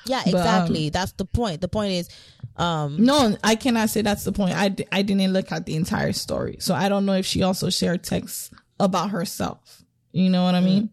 yeah 0.07 0.21
But, 0.26 0.35
um, 0.35 0.41
exactly 0.41 0.91
that's 0.91 1.12
the 1.12 1.25
point 1.25 1.62
the 1.62 1.69
point 1.69 1.93
is 1.93 2.09
um 2.56 3.04
No, 3.04 3.37
I 3.42 3.56
cannot 3.56 3.90
say 3.90 4.02
that's 4.02 4.25
the 4.25 4.32
point. 4.32 4.54
I, 4.54 4.68
d- 4.68 4.87
I 4.92 5.02
didn't 5.02 5.32
look 5.32 5.50
at 5.52 5.66
the 5.66 5.75
entire 5.76 6.12
story, 6.12 6.56
so 6.61 6.75
I 6.75 6.88
don't 6.88 7.04
know 7.06 7.14
if 7.14 7.26
she 7.26 7.42
also 7.42 7.70
shared 7.70 8.04
texts 8.04 8.50
about 8.78 9.11
herself. 9.11 9.82
You 10.12 10.30
know 10.30 10.44
what 10.44 10.54
I 10.54 10.61
mean? 10.61 10.90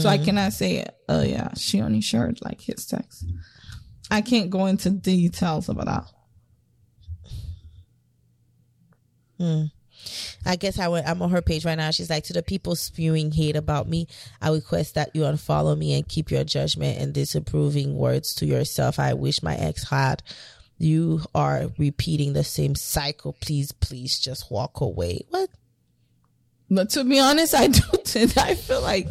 So 0.00 0.08
I 0.08 0.18
cannot 0.18 0.52
say, 0.52 0.84
oh 1.08 1.22
yeah, 1.22 1.54
she 1.56 1.80
only 1.80 2.00
shared 2.00 2.40
like 2.42 2.60
his 2.60 2.84
text. 2.84 3.24
I 4.10 4.20
can't 4.22 4.50
go 4.50 4.66
into 4.66 4.90
details 4.90 5.68
about 5.68 5.86
that. 5.86 6.04
Hmm. 9.38 9.62
I 10.44 10.56
guess 10.56 10.78
I 10.78 10.88
went, 10.88 11.06
I'm 11.06 11.22
on 11.22 11.30
her 11.30 11.42
page 11.42 11.64
right 11.64 11.76
now. 11.76 11.90
She's 11.90 12.10
like, 12.10 12.24
to 12.24 12.32
the 12.32 12.42
people 12.42 12.74
spewing 12.76 13.30
hate 13.32 13.56
about 13.56 13.88
me, 13.88 14.06
I 14.40 14.50
request 14.50 14.94
that 14.94 15.14
you 15.14 15.22
unfollow 15.22 15.76
me 15.76 15.94
and 15.94 16.08
keep 16.08 16.30
your 16.30 16.44
judgment 16.44 16.98
and 17.00 17.12
disapproving 17.12 17.96
words 17.96 18.34
to 18.36 18.46
yourself. 18.46 18.98
I 18.98 19.14
wish 19.14 19.42
my 19.42 19.56
ex 19.56 19.88
had. 19.88 20.22
You 20.78 21.22
are 21.34 21.66
repeating 21.76 22.32
the 22.32 22.44
same 22.44 22.74
cycle. 22.74 23.34
Please, 23.40 23.72
please 23.72 24.18
just 24.18 24.50
walk 24.50 24.80
away. 24.80 25.26
What? 25.30 25.50
But 26.70 26.90
to 26.90 27.04
be 27.04 27.18
honest, 27.18 27.54
I 27.54 27.66
don't. 27.68 28.16
I 28.38 28.54
feel 28.54 28.80
like, 28.82 29.08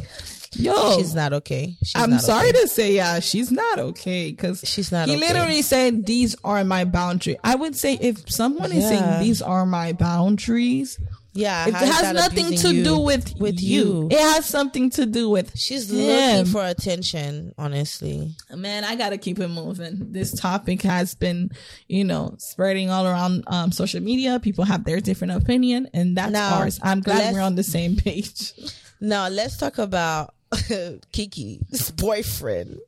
yo, 0.53 0.97
She's 0.97 1.13
not 1.13 1.33
okay. 1.33 1.75
She's 1.83 2.01
I'm 2.01 2.11
not 2.11 2.21
sorry 2.21 2.49
okay. 2.49 2.61
to 2.61 2.67
say, 2.67 2.93
yeah, 2.93 3.19
she's 3.19 3.51
not 3.51 3.79
okay 3.79 4.31
because 4.31 4.61
She's 4.65 4.91
not 4.91 5.09
He 5.09 5.17
okay. 5.17 5.27
literally 5.27 5.61
said, 5.61 6.05
"These 6.05 6.35
are 6.43 6.63
my 6.63 6.85
boundaries." 6.85 7.37
I 7.43 7.55
would 7.55 7.75
say 7.75 7.97
if 7.99 8.29
someone 8.31 8.71
is 8.71 8.87
saying 8.87 9.23
these 9.23 9.41
are 9.41 9.65
my 9.65 9.93
boundaries, 9.93 10.99
Yeah, 11.37 11.67
it 11.67 11.73
how 11.73 11.83
is 11.83 11.89
has 11.89 12.13
nothing 12.13 12.55
to 12.57 12.73
you? 12.75 12.83
do 12.83 12.99
with 12.99 13.35
with 13.39 13.61
you. 13.61 13.83
you. 13.83 14.07
It 14.11 14.19
has 14.19 14.45
something 14.45 14.89
to 14.91 15.05
do 15.05 15.29
with 15.29 15.57
She's 15.57 15.89
him. 15.91 15.97
looking 15.97 16.51
for 16.51 16.65
attention, 16.65 17.53
honestly. 17.57 18.35
Man, 18.53 18.83
I 18.83 18.95
gotta 18.95 19.17
keep 19.17 19.39
it 19.39 19.47
moving. 19.47 20.11
This 20.11 20.33
topic 20.39 20.81
has 20.83 21.15
been, 21.15 21.51
you 21.87 22.03
know, 22.03 22.35
spreading 22.39 22.89
all 22.89 23.05
around 23.05 23.43
um, 23.47 23.71
social 23.71 24.01
media. 24.01 24.39
People 24.39 24.65
have 24.65 24.83
their 24.83 24.99
different 24.99 25.33
opinion, 25.33 25.87
and 25.93 26.17
that's 26.17 26.31
Now, 26.31 26.55
ours. 26.55 26.79
I'm 26.81 27.01
glad 27.01 27.33
we're 27.33 27.41
on 27.41 27.55
the 27.55 27.63
same 27.63 27.95
page. 27.95 28.53
Now 28.99 29.27
let's 29.27 29.57
talk 29.57 29.77
about 29.77 30.33
Kiki's 31.11 31.91
boyfriend 31.91 32.79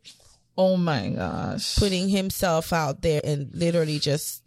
Oh 0.57 0.75
my 0.75 1.09
gosh! 1.09 1.75
putting 1.77 2.09
himself 2.09 2.73
out 2.73 3.03
there 3.03 3.21
and 3.23 3.49
literally 3.53 3.99
just 3.99 4.43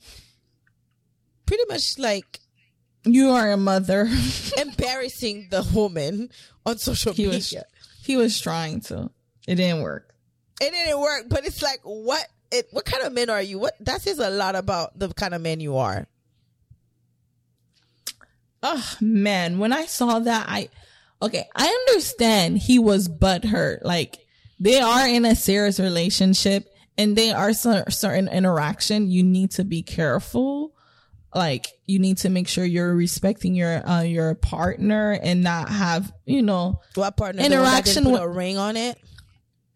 pretty 1.47 1.63
much 1.69 1.99
like 1.99 2.41
You 3.05 3.31
are 3.31 3.51
a 3.51 3.57
mother. 3.57 4.09
embarrassing 4.59 5.49
the 5.51 5.69
woman 5.75 6.31
on 6.65 6.79
social 6.79 7.13
he 7.13 7.27
media. 7.27 7.39
was 7.39 7.65
he 8.05 8.17
was 8.17 8.41
trying 8.41 8.81
to. 8.83 9.11
It 9.47 9.57
didn't 9.57 9.83
work. 9.83 10.15
It 10.61 10.71
didn't 10.71 11.01
work, 11.01 11.25
but 11.29 11.45
it's 11.45 11.63
like 11.63 11.81
what 11.83 12.25
it, 12.53 12.69
what 12.71 12.85
kind 12.85 13.03
of 13.05 13.13
men 13.13 13.31
are 13.31 13.43
you? 13.43 13.59
What 13.59 13.75
that 13.81 14.03
says 14.03 14.19
a 14.19 14.31
lot 14.31 14.55
about 14.55 14.99
the 14.99 15.09
kind 15.09 15.35
of 15.35 15.41
man 15.41 15.61
you 15.61 15.77
are. 15.79 16.07
Oh 18.63 18.97
man, 19.01 19.59
when 19.59 19.73
I 19.73 19.87
saw 19.87 20.21
that, 20.21 20.47
I 20.49 20.69
okay, 21.21 21.49
I 21.57 21.67
understand 21.89 22.59
he 22.59 22.79
was 22.79 23.09
butthurt. 23.09 23.83
Like 23.83 24.19
they 24.61 24.81
are 24.81 25.09
in 25.09 25.25
a 25.25 25.35
serious 25.35 25.81
relationship 25.81 26.69
and 26.97 27.17
they 27.17 27.33
are 27.33 27.53
cer- 27.53 27.91
certain 27.91 28.29
interaction. 28.29 29.11
You 29.11 29.25
need 29.25 29.51
to 29.53 29.65
be 29.65 29.83
careful. 29.83 30.75
Like 31.35 31.67
you 31.87 31.99
need 31.99 32.19
to 32.19 32.29
make 32.29 32.47
sure 32.49 32.65
you're 32.65 32.95
respecting 32.95 33.55
your 33.55 33.87
uh, 33.89 34.03
your 34.03 34.35
partner 34.35 35.13
and 35.23 35.43
not 35.43 35.71
have 35.71 36.13
you 36.27 36.43
know 36.43 36.81
What 36.95 37.17
partner 37.17 37.43
Interaction 37.43 38.11
with- 38.11 38.21
a 38.21 38.29
ring 38.29 38.59
on 38.59 38.77
it? 38.77 38.99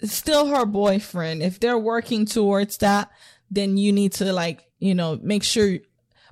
still 0.05 0.47
her 0.49 0.67
boyfriend. 0.67 1.43
If 1.43 1.59
they're 1.59 1.79
working 1.79 2.27
towards 2.27 2.77
that, 2.79 3.11
then 3.51 3.79
you 3.79 3.93
need 3.93 4.13
to 4.15 4.31
like, 4.33 4.67
you 4.79 4.95
know, 4.95 5.19
make 5.23 5.43
sure. 5.43 5.79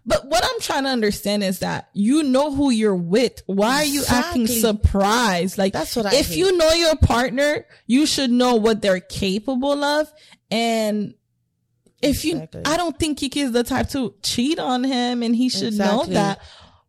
But 0.04 0.26
what 0.28 0.44
I'm 0.44 0.60
trying 0.60 0.82
to 0.84 0.90
understand 0.90 1.42
is 1.42 1.60
that 1.60 1.88
you 1.94 2.22
know 2.24 2.54
who 2.54 2.68
you're 2.68 2.94
with. 2.94 3.42
Why 3.46 3.76
are 3.76 3.84
you 3.86 4.04
acting 4.06 4.46
surprised? 4.46 5.56
Like 5.56 5.72
That's 5.72 5.96
what 5.96 6.04
I 6.04 6.14
If 6.16 6.28
hate. 6.28 6.36
you 6.36 6.54
know 6.58 6.70
your 6.72 6.96
partner, 6.96 7.64
you 7.86 8.04
should 8.04 8.30
know 8.30 8.56
what 8.56 8.82
they're 8.82 9.00
capable 9.00 9.82
of. 9.82 10.12
And 10.50 11.14
if 12.04 12.24
you, 12.24 12.34
Exactly. 12.34 12.62
I 12.64 12.76
don't 12.76 12.98
think 12.98 13.18
Kiki 13.18 13.40
is 13.40 13.52
the 13.52 13.64
type 13.64 13.88
to 13.90 14.14
cheat 14.22 14.58
on 14.58 14.84
him 14.84 15.22
and 15.22 15.34
he 15.34 15.48
should 15.48 15.74
know 15.74 16.02
Exactly. 16.02 16.14
that. 16.14 16.40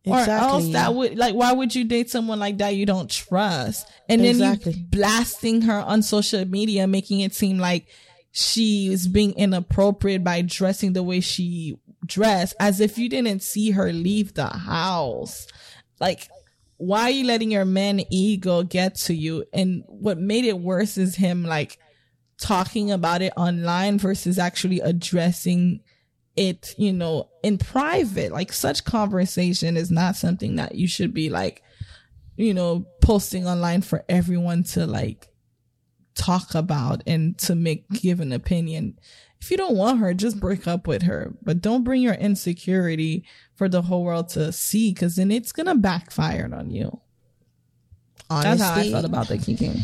Or 0.06 0.20
Exactly. 0.20 0.48
else 0.48 0.72
that 0.72 0.94
would 0.94 1.18
like 1.18 1.34
why 1.34 1.52
would 1.52 1.74
you 1.74 1.82
date 1.82 2.10
someone 2.10 2.38
like 2.38 2.58
that 2.58 2.76
you 2.76 2.86
don't 2.86 3.10
trust? 3.10 3.88
And 4.08 4.22
then 4.22 4.60
you 4.64 4.72
blasting 4.88 5.62
her 5.62 5.80
on 5.80 6.02
social 6.02 6.44
media, 6.44 6.86
making 6.86 7.20
it 7.20 7.34
seem 7.34 7.58
like 7.58 7.88
she 8.30 8.86
is 8.86 9.08
being 9.08 9.32
inappropriate 9.32 10.22
by 10.22 10.42
dressing 10.42 10.92
the 10.92 11.02
way 11.02 11.18
she 11.20 11.76
dressed, 12.04 12.54
as 12.60 12.80
if 12.80 12.98
you 12.98 13.08
didn't 13.08 13.42
see 13.42 13.72
her 13.72 13.92
leave 13.92 14.34
the 14.34 14.46
house. 14.46 15.46
Like, 15.98 16.28
why 16.76 17.04
are 17.04 17.10
you 17.10 17.26
letting 17.26 17.50
your 17.50 17.64
man 17.64 18.00
ego 18.10 18.62
get 18.62 18.94
to 18.96 19.14
you? 19.14 19.44
And 19.52 19.82
what 19.88 20.18
made 20.18 20.44
it 20.44 20.58
worse 20.60 20.98
is 20.98 21.16
him 21.16 21.44
like 21.44 21.78
talking 22.38 22.90
about 22.90 23.22
it 23.22 23.32
online 23.36 23.98
versus 23.98 24.38
actually 24.38 24.80
addressing 24.80 25.80
it, 26.36 26.74
you 26.76 26.92
know, 26.92 27.30
in 27.42 27.58
private. 27.58 28.32
Like 28.32 28.52
such 28.52 28.84
conversation 28.84 29.76
is 29.76 29.90
not 29.90 30.16
something 30.16 30.56
that 30.56 30.74
you 30.74 30.86
should 30.86 31.14
be 31.14 31.30
like, 31.30 31.62
you 32.36 32.52
know, 32.52 32.86
posting 33.00 33.46
online 33.46 33.82
for 33.82 34.04
everyone 34.08 34.62
to 34.64 34.86
like 34.86 35.28
talk 36.14 36.54
about 36.54 37.02
and 37.06 37.38
to 37.38 37.54
make 37.54 37.88
give 37.90 38.20
an 38.20 38.32
opinion. 38.32 38.98
If 39.40 39.50
you 39.50 39.56
don't 39.56 39.76
want 39.76 40.00
her, 40.00 40.12
just 40.14 40.40
break 40.40 40.66
up 40.66 40.86
with 40.86 41.02
her. 41.02 41.34
But 41.42 41.60
don't 41.60 41.84
bring 41.84 42.02
your 42.02 42.14
insecurity 42.14 43.24
for 43.54 43.68
the 43.68 43.82
whole 43.82 44.04
world 44.04 44.28
to 44.30 44.52
see 44.52 44.92
because 44.92 45.16
then 45.16 45.30
it's 45.30 45.52
gonna 45.52 45.74
backfire 45.74 46.50
on 46.52 46.70
you. 46.70 47.00
Honestly, 48.28 48.58
That's 48.58 48.62
how 48.62 48.80
I 48.80 48.90
felt 48.90 49.04
about 49.04 49.28
the 49.28 49.38
keeping. 49.38 49.82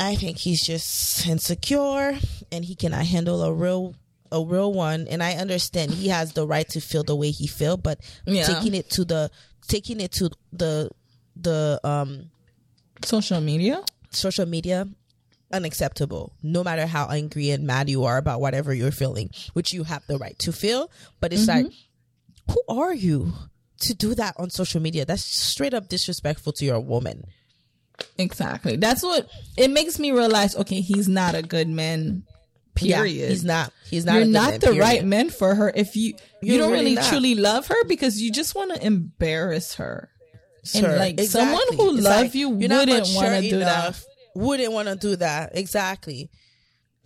I 0.00 0.14
think 0.14 0.38
he's 0.38 0.62
just 0.62 1.26
insecure 1.26 2.18
and 2.52 2.64
he 2.64 2.74
cannot 2.74 3.04
handle 3.06 3.42
a 3.42 3.52
real 3.52 3.94
a 4.30 4.42
real 4.44 4.72
one. 4.72 5.06
And 5.08 5.22
I 5.22 5.32
understand 5.34 5.90
he 5.92 6.08
has 6.08 6.32
the 6.34 6.46
right 6.46 6.68
to 6.70 6.80
feel 6.80 7.02
the 7.02 7.16
way 7.16 7.30
he 7.30 7.46
feel 7.46 7.76
but 7.76 7.98
Yeah. 8.26 8.44
taking 8.46 8.74
it 8.74 8.90
to 8.90 9.04
the 9.04 9.30
taking 9.68 10.00
it 10.00 10.12
to 10.12 10.30
the 10.52 10.90
the 11.36 11.80
um 11.84 12.30
Social 13.04 13.40
media. 13.40 13.82
social 14.10 14.46
media 14.46 14.88
unacceptable. 15.52 16.32
No 16.42 16.62
matter 16.62 16.86
how 16.86 17.06
angry 17.08 17.50
and 17.50 17.64
mad 17.66 17.88
you 17.88 18.04
are 18.04 18.18
about 18.18 18.40
whatever 18.40 18.74
you're 18.74 18.90
feeling 18.90 19.30
which 19.54 19.72
you 19.72 19.84
have 19.84 20.02
the 20.06 20.18
right 20.18 20.38
to 20.40 20.52
feel 20.52 20.90
but 21.20 21.32
it's 21.32 21.46
like 21.48 21.66
who 22.50 22.60
are 22.68 22.94
you 22.94 23.32
to 23.80 23.94
do 23.94 24.14
that 24.14 24.34
on 24.38 24.50
social 24.50 24.80
media? 24.80 25.04
That's 25.06 25.22
straight 25.24 25.72
up 25.72 25.88
disrespectful 25.88 26.52
to 26.54 26.64
your 26.64 26.80
woman 26.80 27.24
Exactly. 28.16 28.76
That's 28.76 29.02
what 29.02 29.28
it 29.56 29.70
makes 29.70 29.98
me 29.98 30.12
realize. 30.12 30.56
Okay, 30.56 30.80
he's 30.80 31.08
not 31.08 31.34
a 31.34 31.42
good 31.42 31.68
man. 31.68 32.24
Yeah, 32.80 32.98
Period. 32.98 33.30
he's 33.30 33.44
not 33.44 33.72
he's 33.90 34.04
not 34.04 34.12
You're 34.14 34.22
a 34.22 34.26
good 34.26 34.32
not 34.32 34.50
man, 34.50 34.60
the 34.60 34.66
period. 34.66 34.80
right 34.80 35.04
man 35.04 35.30
for 35.30 35.52
her 35.56 35.72
if 35.74 35.96
you 35.96 36.14
you 36.40 36.52
You're 36.54 36.58
don't 36.58 36.70
really 36.70 36.94
really 36.94 37.08
truly 37.08 37.34
love 37.34 37.66
her 37.66 37.84
because 37.88 38.22
you 38.22 38.30
just 38.30 38.54
want 38.54 38.72
to 38.72 38.86
embarrass 38.86 39.74
her. 39.74 40.10
And 40.74 40.84
Sure, 40.84 40.96
like 40.96 41.18
someone 41.22 41.60
who 41.76 41.96
It's 41.96 42.04
love 42.04 42.22
like, 42.22 42.34
you 42.36 42.50
wouldn't 42.50 42.70
want 43.14 43.42
to 43.42 43.50
do 43.50 43.58
that. 43.58 44.00
Wouldn't 44.36 44.72
want 44.72 44.86
to 44.88 44.94
do 44.94 45.16
that. 45.16 45.56
Exactly. 45.58 46.30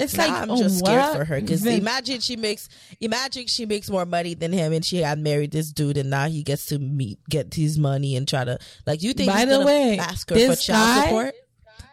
It's 0.02 0.16
Now 0.16 0.26
like 0.26 0.42
I'm 0.42 0.50
oh, 0.50 0.56
just 0.56 0.78
scared 0.80 1.16
for 1.16 1.24
her 1.24 1.40
because 1.40 1.64
imagine 1.64 2.20
she 2.20 2.36
makes 2.36 2.68
imagine 3.00 3.46
she 3.46 3.66
makes 3.66 3.88
more 3.88 4.04
money 4.04 4.34
than 4.34 4.52
him 4.52 4.72
and 4.72 4.84
she 4.84 4.98
had 4.98 5.18
married 5.18 5.52
this 5.52 5.72
dude 5.72 5.96
and 5.96 6.10
now 6.10 6.28
he 6.28 6.42
gets 6.42 6.66
to 6.66 6.78
meet 6.78 7.18
get 7.28 7.54
his 7.54 7.78
money 7.78 8.16
and 8.16 8.26
try 8.26 8.44
to 8.44 8.58
like 8.86 9.02
you 9.02 9.12
think 9.12 9.30
By 9.30 9.44
the 9.44 9.60
way, 9.64 9.98
ask 9.98 10.28
her 10.30 10.36
for 10.36 10.56
child 10.56 10.96
guy- 10.96 11.04
support? 11.04 11.34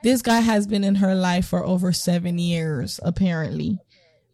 this 0.03 0.21
guy 0.21 0.39
has 0.39 0.67
been 0.67 0.83
in 0.83 0.95
her 0.95 1.15
life 1.15 1.47
for 1.47 1.65
over 1.65 1.91
seven 1.91 2.39
years. 2.39 2.99
Apparently, 3.03 3.79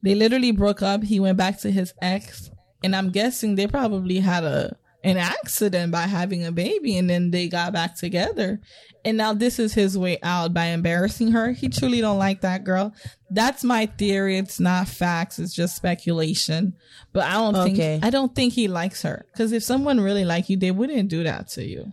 they 0.01 0.15
literally 0.15 0.51
broke 0.51 0.82
up. 0.82 1.03
He 1.03 1.20
went 1.20 1.38
back 1.38 1.60
to 1.62 1.72
his 1.72 1.94
ex, 2.01 2.51
and 2.84 2.96
I'm 2.96 3.10
guessing 3.10 3.55
they 3.55 3.67
probably 3.67 4.20
had 4.20 4.44
a 4.44 4.77
an 5.06 5.18
accident 5.18 5.92
by 5.92 6.02
having 6.04 6.46
a 6.46 6.52
baby 6.52 6.98
and 6.98 7.10
then 7.10 7.32
they 7.32 7.48
got 7.48 7.72
back 7.74 7.96
together. 7.96 8.60
And 9.04 9.18
now 9.18 9.34
this 9.34 9.60
is 9.60 9.74
his 9.76 9.98
way 9.98 10.18
out 10.24 10.54
by 10.54 10.66
embarrassing 10.66 11.32
her. 11.34 11.52
He 11.52 11.70
truly 11.70 12.02
don't 12.02 12.18
like 12.18 12.42
that 12.42 12.64
girl. 12.64 12.94
That's 13.30 13.64
my 13.64 13.86
theory. 13.86 14.38
It's 14.38 14.60
not 14.60 14.88
facts. 14.88 15.38
It's 15.38 15.54
just 15.54 15.76
speculation. 15.76 16.74
But 17.14 17.26
I 17.26 17.34
don't 17.34 17.56
Okay. 17.56 17.76
think 17.76 18.04
I 18.06 18.10
don't 18.10 18.34
think 18.34 18.54
he 18.54 18.68
likes 18.68 19.04
her. 19.04 19.26
Because 19.32 19.52
if 19.52 19.64
someone 19.64 20.00
really 20.02 20.26
like 20.26 20.50
you, 20.50 20.58
they 20.58 20.72
wouldn't 20.72 21.10
do 21.10 21.24
that 21.24 21.50
to 21.50 21.64
you. 21.64 21.92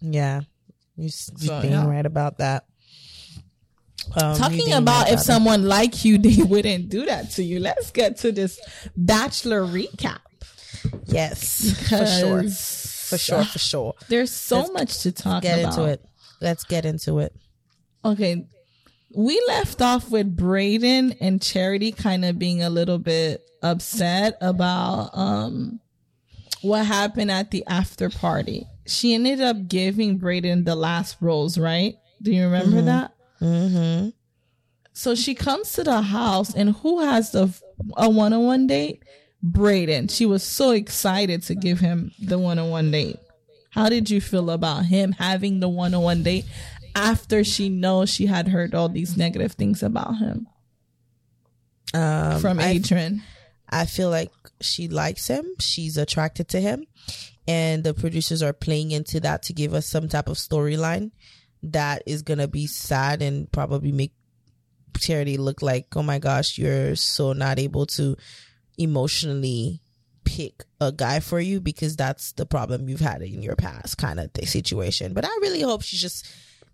Yeah, 0.00 0.40
you're, 0.96 1.10
So, 1.10 1.60
being 1.60 1.72
yeah. 1.74 1.86
right 1.86 2.04
about 2.06 2.38
that. 2.38 2.64
Um, 4.16 4.36
Talking 4.36 4.72
about 4.72 5.10
if 5.10 5.20
someone 5.20 5.66
like 5.68 6.04
you, 6.04 6.18
they 6.26 6.42
wouldn't 6.42 6.88
do 6.88 7.04
that 7.06 7.30
to 7.32 7.44
you. 7.44 7.60
Let's 7.60 7.90
get 7.92 8.16
to 8.18 8.32
this 8.32 8.58
bachelor 8.96 9.62
recap. 9.64 10.20
Yes, 11.06 11.72
for 11.88 12.06
sure, 12.06 12.42
for 12.48 13.18
sure, 13.18 13.44
for 13.44 13.58
sure. 13.58 13.94
There's 14.08 14.30
so 14.30 14.58
Let's 14.58 14.72
much 14.72 14.98
to 15.02 15.12
talk 15.12 15.42
Get 15.42 15.60
about. 15.60 15.78
into 15.78 15.84
it. 15.92 16.04
Let's 16.40 16.64
get 16.64 16.84
into 16.84 17.18
it. 17.18 17.34
Okay. 18.04 18.46
We 19.14 19.42
left 19.48 19.82
off 19.82 20.10
with 20.10 20.36
Brayden 20.36 21.16
and 21.20 21.42
Charity 21.42 21.90
kind 21.92 22.24
of 22.24 22.38
being 22.38 22.62
a 22.62 22.70
little 22.70 22.98
bit 22.98 23.42
upset 23.62 24.38
about 24.40 25.10
um 25.12 25.80
what 26.62 26.86
happened 26.86 27.30
at 27.30 27.50
the 27.50 27.64
after 27.66 28.08
party. 28.08 28.66
She 28.86 29.14
ended 29.14 29.40
up 29.40 29.68
giving 29.68 30.18
Brayden 30.18 30.64
the 30.64 30.74
last 30.76 31.16
rose, 31.20 31.58
right? 31.58 31.96
Do 32.22 32.32
you 32.32 32.44
remember 32.44 32.82
that? 32.82 33.14
Mm-hmm. 33.40 34.10
So 34.92 35.14
she 35.14 35.34
comes 35.34 35.72
to 35.72 35.84
the 35.84 36.02
house 36.02 36.54
and 36.54 36.76
who 36.76 37.00
has 37.00 37.32
the 37.32 37.52
a 37.96 38.08
one-on-one 38.10 38.66
date? 38.66 39.02
Brayden. 39.44 40.10
She 40.10 40.26
was 40.26 40.42
so 40.42 40.70
excited 40.70 41.42
to 41.44 41.54
give 41.54 41.80
him 41.80 42.12
the 42.18 42.38
one-on-one 42.38 42.90
date. 42.90 43.18
How 43.70 43.88
did 43.88 44.10
you 44.10 44.20
feel 44.20 44.50
about 44.50 44.86
him 44.86 45.12
having 45.12 45.60
the 45.60 45.68
one-on-one 45.68 46.22
date 46.22 46.44
after 46.94 47.44
she 47.44 47.68
knows 47.68 48.10
she 48.10 48.26
had 48.26 48.48
heard 48.48 48.74
all 48.74 48.88
these 48.88 49.16
negative 49.16 49.52
things 49.52 49.82
about 49.82 50.18
him 50.18 50.48
Um, 51.94 52.40
from 52.40 52.58
I, 52.58 52.70
Adrian? 52.70 53.22
I 53.68 53.86
feel 53.86 54.10
like 54.10 54.32
she 54.60 54.88
likes 54.88 55.28
him. 55.28 55.46
She's 55.60 55.96
attracted 55.96 56.48
to 56.48 56.60
him, 56.60 56.84
and 57.46 57.84
the 57.84 57.94
producers 57.94 58.42
are 58.42 58.52
playing 58.52 58.90
into 58.90 59.20
that 59.20 59.44
to 59.44 59.52
give 59.52 59.72
us 59.72 59.86
some 59.86 60.08
type 60.08 60.28
of 60.28 60.36
storyline 60.36 61.12
that 61.62 62.02
is 62.06 62.22
gonna 62.22 62.48
be 62.48 62.66
sad 62.66 63.22
and 63.22 63.50
probably 63.52 63.92
make 63.92 64.12
Charity 64.98 65.36
look 65.36 65.62
like, 65.62 65.96
oh 65.96 66.02
my 66.02 66.18
gosh, 66.18 66.58
you're 66.58 66.96
so 66.96 67.32
not 67.32 67.60
able 67.60 67.86
to 67.86 68.16
emotionally 68.80 69.80
pick 70.24 70.64
a 70.80 70.92
guy 70.92 71.20
for 71.20 71.40
you 71.40 71.60
because 71.60 71.96
that's 71.96 72.32
the 72.32 72.46
problem 72.46 72.88
you've 72.88 73.00
had 73.00 73.22
in 73.22 73.42
your 73.42 73.56
past 73.56 73.98
kind 73.98 74.20
of 74.20 74.30
situation. 74.44 75.12
But 75.12 75.24
I 75.24 75.38
really 75.40 75.62
hope 75.62 75.82
she's 75.82 76.00
just 76.00 76.26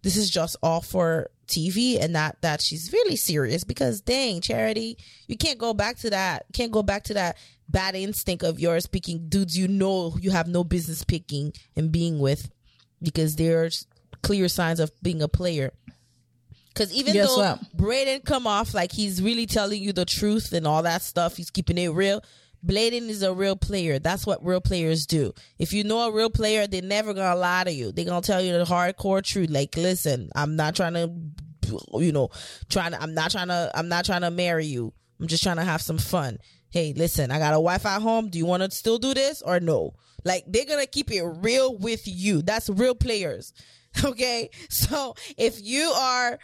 this 0.03 0.17
is 0.17 0.31
just 0.31 0.57
all 0.63 0.83
for 0.83 1.31
TV 1.49 2.01
and 2.01 2.13
not 2.13 2.41
that 2.43 2.61
she's 2.61 2.93
really 2.93 3.17
serious 3.17 3.65
because 3.65 4.01
dang, 4.01 4.41
Charity, 4.41 4.99
you 5.27 5.37
can't 5.37 5.59
go 5.59 5.75
back 5.75 5.97
to 5.99 6.11
that. 6.11 6.47
Can't 6.53 6.73
go 6.73 6.83
back 6.83 7.05
to 7.05 7.15
that 7.15 7.37
bad 7.69 7.95
instinct 7.95 8.45
of 8.45 8.61
yours 8.61 8.87
picking 8.87 9.29
dudes 9.29 9.59
you 9.59 9.67
know 9.67 10.17
you 10.21 10.31
have 10.31 10.47
no 10.47 10.63
business 10.63 11.03
picking 11.03 11.53
and 11.75 11.91
being 11.91 12.21
with 12.21 12.49
because 13.03 13.35
there's 13.35 13.89
clear 14.23 14.49
signs 14.49 14.81
of 14.81 14.93
being 15.03 15.23
a 15.23 15.29
player. 15.29 15.73
Because 16.77 16.93
even 16.93 17.15
Guess 17.15 17.29
though 17.29 17.39
what? 17.39 17.61
Brayden 17.75 18.23
come 18.23 18.47
off 18.47 18.75
like 18.75 18.93
he's 18.93 19.23
really 19.23 19.47
telling 19.47 19.83
you 19.83 19.95
the 19.95 20.05
truth 20.05 20.53
and 20.53 20.67
all 20.67 20.83
that 20.83 21.01
stuff, 21.01 21.37
he's 21.37 21.51
keeping 21.51 21.79
it 21.79 21.89
real. 21.89 22.23
Brayden 22.65 23.09
is 23.09 23.23
a 23.23 23.33
real 23.33 23.57
player. 23.57 23.99
That's 23.99 24.27
what 24.27 24.45
real 24.45 24.61
players 24.61 25.07
do. 25.07 25.33
If 25.59 25.73
you 25.73 25.85
know 25.85 26.01
a 26.01 26.13
real 26.13 26.29
player, 26.29 26.67
they're 26.67 26.83
never 26.83 27.15
gonna 27.15 27.39
lie 27.39 27.65
to 27.65 27.73
you. 27.73 27.93
They're 27.93 28.05
gonna 28.05 28.21
tell 28.21 28.43
you 28.43 28.53
the 28.53 28.65
hardcore 28.65 29.23
truth. 29.23 29.49
Like, 29.49 29.75
listen, 29.77 30.29
I'm 30.35 30.57
not 30.57 30.77
trying 30.77 30.93
to, 30.95 31.11
you 31.99 32.13
know, 32.13 32.29
trying 32.69 32.91
to. 32.93 33.01
I'm 33.01 33.15
not 33.15 33.31
trying 33.31 33.49
to. 33.49 33.71
I'm 33.75 33.89
not 33.89 34.05
trying 34.05 34.23
to 34.23 34.31
marry 34.31 34.67
you. 34.67 34.93
I'm 35.19 35.29
just 35.29 35.43
trying 35.43 35.57
to 35.57 35.65
have 35.65 35.81
some 35.81 35.99
fun. 35.99 36.39
Hey, 36.69 36.93
listen, 36.95 37.31
I 37.31 37.39
got 37.39 37.55
a 37.55 37.61
wife 37.61 37.87
at 37.87 38.03
home. 38.03 38.29
Do 38.29 38.37
you 38.37 38.45
want 38.45 38.63
to 38.65 38.71
still 38.71 38.99
do 38.99 39.15
this 39.15 39.41
or 39.41 39.61
no? 39.61 39.95
Like, 40.25 40.45
they're 40.47 40.67
gonna 40.67 40.87
keep 40.87 41.11
it 41.11 41.23
real 41.23 41.75
with 41.79 42.03
you. 42.07 42.43
That's 42.43 42.69
real 42.69 42.95
players. 42.95 43.55
Okay, 44.05 44.51
so 44.69 45.15
if 45.37 45.63
you 45.63 45.85
are 45.91 46.39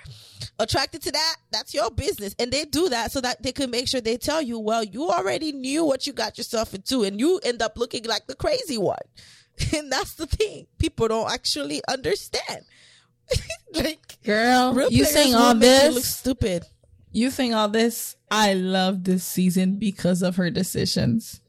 attracted 0.59 1.03
to 1.03 1.13
that, 1.13 1.37
that's 1.51 1.75
your 1.75 1.91
business. 1.91 2.35
And 2.39 2.51
they 2.51 2.65
do 2.65 2.89
that 2.89 3.13
so 3.13 3.21
that 3.21 3.43
they 3.43 3.53
can 3.53 3.71
make 3.71 3.89
sure 3.89 4.01
they 4.01 4.17
tell 4.17 4.41
you, 4.41 4.59
well, 4.59 4.83
you 4.83 5.11
already 5.11 5.53
knew 5.53 5.85
what 5.85 6.07
you 6.07 6.13
got 6.13 6.39
yourself 6.39 6.75
into, 6.75 7.03
and 7.05 7.21
you 7.21 7.41
end 7.45 7.63
up 7.63 7.77
looking 7.77 8.05
like 8.05 8.27
the 8.27 8.35
crazy 8.35 8.79
one. 8.79 8.99
And 9.77 9.93
that's 9.93 10.15
the 10.15 10.27
thing. 10.27 10.67
People 10.79 11.09
don't 11.09 11.31
actually 11.31 11.83
understand. 11.87 12.65
like, 13.75 14.19
Girl, 14.25 14.89
you 14.91 15.05
saying 15.05 15.35
all 15.35 15.55
this? 15.55 15.95
look 15.95 16.05
stupid. 16.05 16.65
You 17.13 17.31
saying 17.31 17.53
all 17.53 17.69
this? 17.69 18.17
I 18.31 18.55
love 18.55 19.05
this 19.05 19.25
season 19.25 19.77
because 19.77 20.23
of 20.23 20.37
her 20.37 20.49
decisions. 20.51 21.41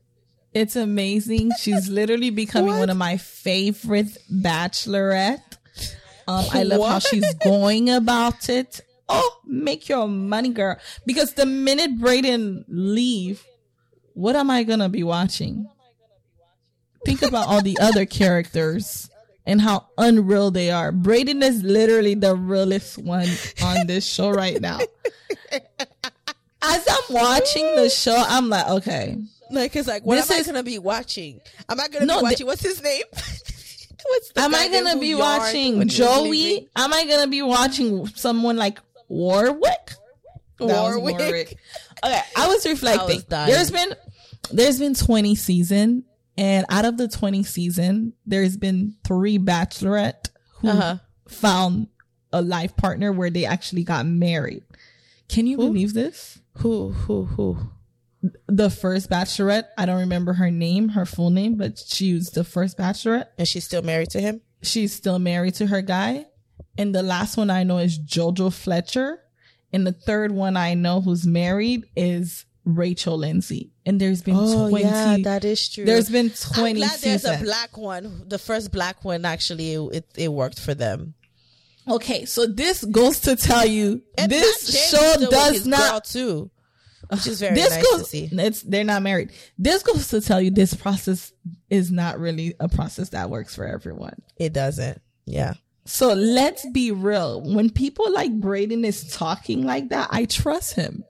It's 0.53 0.75
amazing. 0.75 1.51
She's 1.59 1.87
literally 1.89 2.29
becoming 2.29 2.77
one 2.77 2.89
of 2.89 2.97
my 2.97 3.17
favorite 3.17 4.17
bachelorette. 4.31 5.52
Um, 6.27 6.45
I 6.51 6.63
love 6.63 6.87
how 6.87 6.99
she's 6.99 7.33
going 7.35 7.89
about 8.01 8.49
it. 8.49 8.81
Oh, 9.09 9.39
make 9.45 9.89
your 9.89 10.07
money, 10.07 10.49
girl. 10.49 10.77
Because 11.05 11.33
the 11.33 11.45
minute 11.45 11.99
Brayden 11.99 12.63
leave, 12.67 13.43
what 14.13 14.35
am 14.35 14.49
I 14.49 14.63
gonna 14.63 14.89
be 14.89 15.03
watching? 15.03 15.67
Think 17.05 17.21
about 17.21 17.47
all 17.49 17.61
the 17.61 17.77
other 17.81 18.05
characters 18.05 19.09
and 19.45 19.59
how 19.59 19.87
unreal 19.97 20.51
they 20.51 20.71
are. 20.71 20.93
Brayden 20.93 21.43
is 21.43 21.61
literally 21.63 22.15
the 22.15 22.33
realest 22.35 22.97
one 22.97 23.27
on 23.61 23.87
this 23.87 24.05
show 24.05 24.29
right 24.29 24.61
now. 24.61 24.79
As 26.61 26.87
I'm 26.87 27.13
watching 27.13 27.75
the 27.75 27.89
show, 27.89 28.15
I'm 28.25 28.47
like, 28.47 28.67
okay, 28.69 29.17
Like, 29.51 29.75
it's 29.75 29.87
like, 29.87 30.05
what 30.05 30.15
This 30.15 30.31
am 30.31 30.37
is- 30.39 30.47
I 30.47 30.51
gonna 30.53 30.63
be 30.63 30.79
watching? 30.79 31.41
Am 31.67 31.77
I 31.79 31.89
gonna 31.89 32.05
No, 32.05 32.19
be 32.19 32.23
watching? 32.23 32.47
What's 32.47 32.61
his 32.63 32.81
name? 32.81 33.03
What's 34.07 34.31
the 34.33 34.41
am 34.41 34.53
I 34.55 34.67
gonna 34.67 34.97
be 34.99 35.15
watching 35.15 35.79
was 35.79 35.95
Joey? 35.95 36.69
Am 36.75 36.93
I 36.93 37.05
gonna 37.05 37.27
be 37.27 37.41
watching 37.41 38.05
someone 38.07 38.57
like 38.57 38.79
Warwick? 39.07 39.91
Was 40.59 40.97
Warwick. 40.97 41.57
Okay, 42.03 42.21
I 42.35 42.47
was 42.47 42.65
reflecting. 42.65 43.21
dying. 43.29 43.51
there's 43.51 43.71
been 43.71 43.93
there's 44.51 44.79
been 44.79 44.93
20 44.93 45.35
season, 45.35 46.03
and 46.37 46.65
out 46.69 46.85
of 46.85 46.97
the 46.97 47.07
20 47.07 47.43
season, 47.43 48.13
there's 48.25 48.57
been 48.57 48.95
three 49.05 49.37
bachelorette 49.39 50.29
who 50.59 50.69
Uh-huh. 50.69 50.97
found 51.27 51.87
a 52.31 52.41
life 52.41 52.75
partner 52.75 53.11
where 53.11 53.29
they 53.29 53.45
actually 53.45 53.83
got 53.83 54.05
married. 54.05 54.63
Can 55.29 55.47
you 55.47 55.57
believe 55.57 55.93
this? 55.93 56.39
Who? 56.57 56.89
Who? 56.89 57.25
Who? 57.25 57.57
The 58.47 58.69
first 58.69 59.09
bachelorette, 59.09 59.65
I 59.77 59.85
don't 59.85 59.99
remember 59.99 60.33
her 60.33 60.49
name, 60.49 60.89
her 60.89 61.05
full 61.05 61.29
name, 61.29 61.55
but 61.55 61.77
she 61.77 62.13
was 62.13 62.29
the 62.29 62.43
first 62.43 62.77
bachelorette. 62.77 63.27
And 63.37 63.47
she's 63.47 63.65
still 63.65 63.81
married 63.81 64.09
to 64.11 64.21
him. 64.21 64.41
she's 64.61 64.93
still 64.93 65.19
married 65.19 65.55
to 65.55 65.67
her 65.67 65.81
guy. 65.81 66.25
And 66.77 66.95
the 66.95 67.03
last 67.03 67.35
one 67.37 67.49
I 67.49 67.63
know 67.63 67.79
is 67.79 67.99
Jojo 67.99 68.51
Fletcher. 68.53 69.19
And 69.73 69.85
the 69.85 69.91
third 69.91 70.31
one 70.31 70.55
I 70.55 70.73
know 70.75 71.01
who's 71.01 71.25
married 71.27 71.83
is 71.95 72.45
Rachel 72.63 73.17
Lindsay. 73.17 73.71
And 73.85 73.99
there's 73.99 74.21
been 74.21 74.35
Oh 74.37 74.69
20 74.69 74.85
yeah, 74.85 75.17
that 75.23 75.43
is 75.43 75.67
true. 75.67 75.83
there's 75.83 76.09
been 76.09 76.29
20 76.29 76.69
I'm 76.69 76.75
20 76.75 76.79
glad 76.79 76.99
there's 77.01 77.25
a 77.25 77.43
black 77.43 77.75
one. 77.77 78.23
The 78.29 78.39
first 78.39 78.71
black 78.71 79.03
one 79.03 79.25
actually 79.25 79.73
it, 79.73 80.05
it 80.15 80.31
worked 80.31 80.59
for 80.59 80.73
them. 80.73 81.15
okay, 81.89 82.23
so 82.23 82.45
this 82.45 82.85
goes 82.85 83.19
to 83.21 83.35
tell 83.35 83.65
you 83.65 84.01
And 84.17 84.31
this 84.31 84.45
Matt 84.45 84.73
James 84.73 84.85
is 84.85 84.89
show 84.89 85.29
does 85.29 85.67
not 85.67 86.05
too, 86.05 86.49
which 87.15 87.27
is 87.27 87.39
very 87.39 87.55
this 87.55 87.69
nice 87.71 87.83
goes 87.91 87.99
to 88.01 88.05
see. 88.05 88.29
it's 88.31 88.61
they're 88.63 88.83
not 88.83 89.01
married. 89.01 89.31
This 89.57 89.83
goes 89.83 90.07
to 90.09 90.21
tell 90.21 90.41
you 90.41 90.51
this 90.51 90.73
process 90.73 91.31
is 91.69 91.91
not 91.91 92.19
really 92.19 92.55
a 92.59 92.67
process 92.69 93.09
that 93.09 93.29
works 93.29 93.55
for 93.55 93.65
everyone. 93.65 94.21
It 94.37 94.53
doesn't. 94.53 95.01
Yeah. 95.25 95.53
So 95.85 96.13
let's 96.13 96.65
be 96.71 96.91
real. 96.91 97.41
When 97.41 97.69
people 97.69 98.11
like 98.13 98.31
Brayden 98.39 98.85
is 98.85 99.11
talking 99.13 99.63
like 99.65 99.89
that, 99.89 100.07
I 100.11 100.25
trust 100.25 100.75
him 100.75 101.03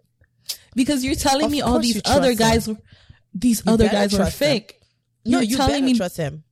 because 0.75 1.03
you're 1.05 1.15
telling 1.15 1.45
Of 1.45 1.51
me 1.51 1.61
all 1.61 1.79
these 1.79 2.01
other 2.05 2.33
guys, 2.35 2.67
were- 2.67 2.77
these 3.35 3.61
You 3.65 3.71
other 3.73 3.87
guys 3.87 4.17
were 4.17 4.25
fake. 4.25 4.79
No, 5.25 5.39
You're 5.39 5.43
you 5.51 5.57
telling 5.57 5.85
me 5.85 5.95
trust 5.95 6.17
him. 6.17 6.43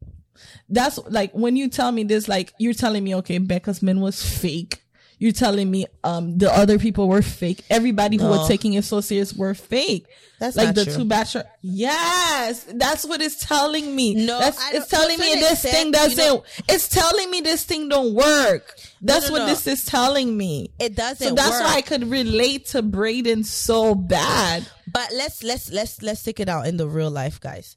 that's 0.70 0.98
like 1.10 1.32
when 1.34 1.56
you 1.56 1.68
tell 1.68 1.92
me 1.92 2.04
this, 2.04 2.28
like 2.28 2.54
you're 2.60 2.74
telling 2.74 3.04
me, 3.04 3.16
okay, 3.16 3.38
Becca's 3.40 3.82
man 3.82 4.00
was 4.00 4.22
fake. 4.24 4.82
You're 5.22 5.34
telling 5.34 5.70
me, 5.70 5.86
um, 6.04 6.40
the 6.40 6.52
other 6.52 6.80
people 6.80 7.08
were 7.08 7.22
fake. 7.22 7.64
Everybody 7.70 8.18
who 8.18 8.24
No. 8.24 8.32
was 8.32 8.48
taking 8.48 8.74
it 8.74 8.84
so 8.86 9.02
serious 9.02 9.36
were 9.36 9.54
fake. 9.54 10.08
That's 10.40 10.56
like 10.58 10.74
the 10.74 10.84
true. 10.86 10.96
two 10.96 11.06
bachelor. 11.06 11.44
Yes, 11.62 12.66
that's 12.74 13.06
what 13.06 13.22
it's 13.22 13.36
telling 13.46 13.96
me. 13.96 14.16
No, 14.26 14.40
it's 14.42 14.88
telling 14.88 15.20
me 15.20 15.36
this 15.36 15.64
extent, 15.64 15.74
thing 15.76 15.92
doesn't. 15.92 16.18
know- 16.18 16.44
it's 16.68 16.88
telling 16.88 17.30
me 17.30 17.42
this 17.42 17.64
thing 17.64 17.88
don't 17.88 18.16
work. 18.16 18.76
That's 19.00 19.28
no, 19.28 19.34
what 19.34 19.40
no. 19.40 19.46
this 19.46 19.68
is 19.68 19.86
telling 19.86 20.36
me. 20.36 20.72
It 20.80 20.96
doesn't 20.96 21.28
So 21.28 21.36
that's 21.36 21.52
work. 21.52 21.64
why 21.66 21.76
I 21.76 21.82
could 21.82 22.10
relate 22.10 22.66
to 22.70 22.82
Brayden 22.82 23.46
so 23.46 23.94
bad. 23.94 24.66
But 24.92 25.10
let's 25.16 25.44
let's 25.44 25.72
let's 25.72 26.02
let's 26.02 26.24
take 26.24 26.40
it 26.40 26.50
out 26.50 26.66
in 26.66 26.78
the 26.78 26.88
real 26.88 27.12
life, 27.12 27.40
guys. 27.40 27.76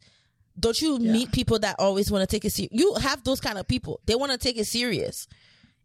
Don't 0.58 0.80
you 0.80 0.98
meet 0.98 1.30
people 1.30 1.58
that 1.58 1.76
always 1.78 2.10
want 2.10 2.22
to 2.22 2.34
take 2.34 2.46
it 2.46 2.50
serious? 2.52 2.72
You 2.72 2.94
have 2.94 3.22
those 3.24 3.40
kind 3.40 3.58
of 3.58 3.68
people. 3.68 4.00
They 4.06 4.14
want 4.14 4.32
to 4.32 4.38
take 4.38 4.56
it 4.56 4.66
serious, 4.66 5.26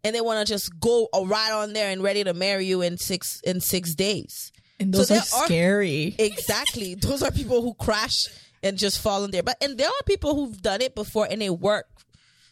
and 0.03 0.15
they 0.15 0.21
want 0.21 0.45
to 0.45 0.51
just 0.53 0.79
go 0.79 1.07
right 1.13 1.51
on 1.51 1.73
there 1.73 1.91
and 1.91 2.01
ready 2.01 2.23
to 2.23 2.33
marry 2.33 2.65
you 2.65 2.81
in 2.81 2.97
six 2.97 3.41
in 3.41 3.61
six 3.61 3.95
days. 3.95 4.51
And 4.79 4.93
those 4.93 5.11
are 5.11 5.17
are- 5.17 5.45
scary. 5.45 6.15
Exactly. 6.17 6.95
Those 7.01 7.21
are 7.21 7.31
people 7.31 7.61
who 7.61 7.73
crash 7.73 8.27
and 8.63 8.77
just 8.77 9.01
fall 9.01 9.25
in 9.25 9.31
there. 9.31 9.43
But 9.43 9.57
and 9.61 9.77
there 9.77 9.87
are 9.87 10.03
people 10.05 10.35
who've 10.35 10.61
done 10.61 10.81
it 10.81 10.95
before 10.95 11.27
and 11.29 11.41
they 11.41 11.49
work. 11.49 11.87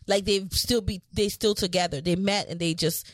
Like 0.07 0.25
they've 0.25 0.51
still 0.51 0.81
be 0.81 1.01
they 1.13 1.29
still 1.29 1.55
together. 1.55 2.01
They 2.01 2.15
met 2.15 2.49
and 2.49 2.59
they 2.59 2.73
just 2.73 3.09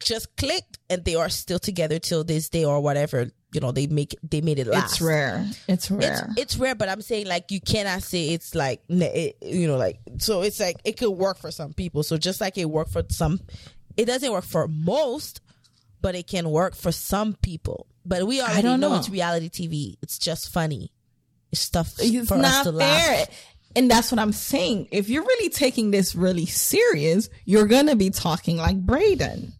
just 0.00 0.36
clicked 0.36 0.78
and 0.90 1.04
they 1.04 1.14
are 1.14 1.28
still 1.28 1.58
together 1.58 1.98
till 1.98 2.24
this 2.24 2.48
day 2.48 2.64
or 2.64 2.80
whatever. 2.80 3.30
You 3.54 3.60
know, 3.60 3.70
they 3.72 3.86
make 3.86 4.16
they 4.28 4.40
made 4.40 4.58
it 4.58 4.66
last. 4.66 4.94
it's 4.94 5.00
rare. 5.00 5.46
It's 5.68 5.88
It's, 5.88 5.90
rare. 5.90 6.28
it's 6.36 6.56
rare, 6.56 6.74
but 6.74 6.88
I'm 6.88 7.00
saying 7.02 7.26
like 7.26 7.50
you 7.52 7.60
cannot 7.60 8.02
say 8.02 8.30
it's 8.30 8.54
like 8.54 8.82
it, 8.88 9.36
you 9.42 9.66
know 9.68 9.76
like 9.76 10.00
so 10.18 10.42
it's 10.42 10.58
like 10.60 10.76
it 10.84 10.96
could 10.98 11.10
work 11.12 11.38
for 11.38 11.50
some 11.50 11.72
people. 11.72 12.02
So 12.02 12.16
just 12.16 12.40
like 12.40 12.58
it 12.58 12.64
worked 12.68 12.90
for 12.92 13.02
some, 13.10 13.40
it 13.96 14.06
doesn't 14.06 14.30
work 14.32 14.44
for 14.44 14.66
most, 14.68 15.40
but 16.00 16.14
it 16.14 16.26
can 16.26 16.50
work 16.50 16.74
for 16.74 16.90
some 16.92 17.34
people. 17.34 17.86
But 18.04 18.26
we 18.26 18.40
already 18.40 18.58
I 18.58 18.62
don't 18.62 18.80
know. 18.80 18.90
know. 18.90 18.96
it's 18.96 19.08
reality 19.08 19.48
TV. 19.48 19.96
It's 20.02 20.18
just 20.18 20.52
funny. 20.52 20.92
It's 21.52 21.60
stuff 21.60 21.94
it's 21.98 22.28
for 22.28 22.34
us 22.34 22.64
to 22.64 22.72
fair. 22.72 23.18
laugh. 23.18 23.28
And 23.76 23.90
that's 23.90 24.12
what 24.12 24.18
I'm 24.20 24.32
saying. 24.32 24.88
If 24.92 25.08
you're 25.08 25.22
really 25.24 25.48
taking 25.48 25.90
this 25.90 26.14
really 26.14 26.46
serious, 26.46 27.28
you're 27.44 27.66
gonna 27.66 27.96
be 27.96 28.10
talking 28.10 28.56
like 28.56 28.84
Brayden. 28.84 29.52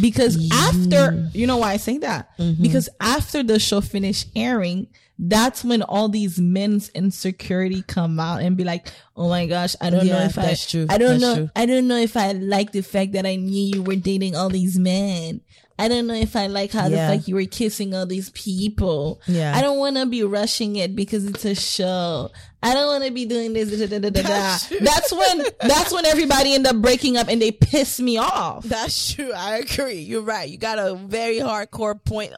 Because 0.00 0.50
after 0.52 1.28
you 1.32 1.46
know 1.46 1.58
why 1.58 1.72
I 1.72 1.76
say 1.76 1.98
that? 1.98 2.36
Mm-hmm. 2.38 2.62
Because 2.62 2.88
after 3.00 3.42
the 3.42 3.58
show 3.58 3.80
finished 3.80 4.28
airing, 4.36 4.88
that's 5.18 5.64
when 5.64 5.82
all 5.82 6.08
these 6.08 6.38
men's 6.38 6.90
insecurity 6.90 7.82
come 7.82 8.20
out 8.20 8.42
and 8.42 8.56
be 8.56 8.64
like, 8.64 8.88
"Oh 9.16 9.28
my 9.28 9.46
gosh, 9.46 9.74
I 9.80 9.90
don't 9.90 10.06
know 10.06 10.20
if 10.20 10.34
that's 10.34 10.66
I, 10.66 10.70
true. 10.70 10.86
I 10.88 10.98
don't 10.98 11.18
That's 11.18 11.22
know, 11.22 11.34
true. 11.36 11.50
I 11.56 11.66
don't 11.66 11.88
know 11.88 11.96
if 11.96 12.16
I 12.16 12.32
like 12.32 12.72
the 12.72 12.82
fact 12.82 13.12
that 13.12 13.26
I 13.26 13.36
knew 13.36 13.76
you 13.76 13.82
were 13.82 13.96
dating 13.96 14.36
all 14.36 14.48
these 14.48 14.78
men. 14.78 15.40
I 15.78 15.86
don't 15.88 16.06
know 16.06 16.14
if 16.14 16.34
I 16.34 16.48
like 16.48 16.72
how 16.72 16.88
Yeah. 16.88 17.10
the 17.10 17.16
fact 17.16 17.28
you 17.28 17.36
were 17.36 17.44
kissing 17.44 17.94
all 17.94 18.06
these 18.06 18.30
people. 18.30 19.20
Yeah. 19.26 19.56
I 19.56 19.60
don't 19.60 19.78
want 19.78 19.96
to 19.96 20.06
be 20.06 20.24
rushing 20.24 20.76
it 20.76 20.96
because 20.96 21.24
it's 21.24 21.44
a 21.44 21.54
show. 21.54 22.30
I 22.62 22.74
don't 22.74 22.88
want 22.88 23.04
to 23.04 23.12
be 23.12 23.24
doing 23.24 23.52
this. 23.52 23.70
Da, 23.70 23.86
da, 23.86 24.10
da. 24.10 24.22
That's. 24.22 24.68
That's 24.68 25.12
when 25.12 25.44
that's 25.60 25.92
when 25.92 26.04
everybody 26.04 26.54
end 26.54 26.66
up 26.66 26.76
breaking 26.76 27.16
up 27.16 27.28
and 27.28 27.40
they 27.40 27.52
piss 27.52 28.00
me 28.00 28.16
off. 28.16 28.64
That's 28.64 29.14
true. 29.14 29.32
I 29.32 29.58
agree. 29.58 30.00
You're 30.00 30.22
right. 30.22 30.48
You 30.48 30.58
got 30.58 30.78
a 30.78 30.94
very 30.96 31.36
hardcore 31.36 32.02
point. 32.04 32.32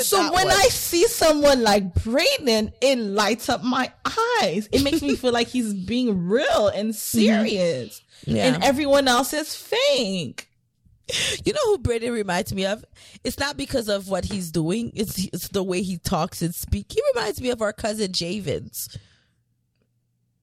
So 0.00 0.20
when 0.20 0.46
one. 0.46 0.48
I 0.48 0.68
see 0.68 1.06
someone 1.06 1.62
like 1.62 1.94
Brayden, 1.94 2.72
it 2.82 2.98
lights 2.98 3.48
up 3.48 3.62
my 3.62 3.90
eyes. 4.42 4.68
It 4.70 4.82
makes 4.82 5.00
me 5.00 5.16
feel 5.16 5.32
like 5.32 5.48
he's 5.48 5.72
being 5.72 6.28
real 6.28 6.68
and 6.68 6.90
mm-hmm. 6.90 6.92
serious. 6.92 8.02
Yeah. 8.26 8.46
And 8.46 8.64
everyone 8.64 9.08
else 9.08 9.32
is 9.32 9.54
fake. 9.54 10.50
You 11.44 11.52
know 11.52 11.60
who 11.66 11.78
Brayden 11.78 12.12
reminds 12.12 12.52
me 12.52 12.66
of? 12.66 12.84
It's 13.22 13.38
not 13.38 13.56
because 13.56 13.88
of 13.88 14.08
what 14.08 14.24
he's 14.24 14.50
doing. 14.50 14.90
It's 14.94 15.24
it's 15.26 15.48
the 15.48 15.62
way 15.62 15.82
he 15.82 15.98
talks 15.98 16.42
and 16.42 16.54
speak. 16.54 16.86
He 16.92 17.00
reminds 17.14 17.40
me 17.40 17.50
of 17.50 17.62
our 17.62 17.72
cousin 17.72 18.10
Javens. 18.10 18.96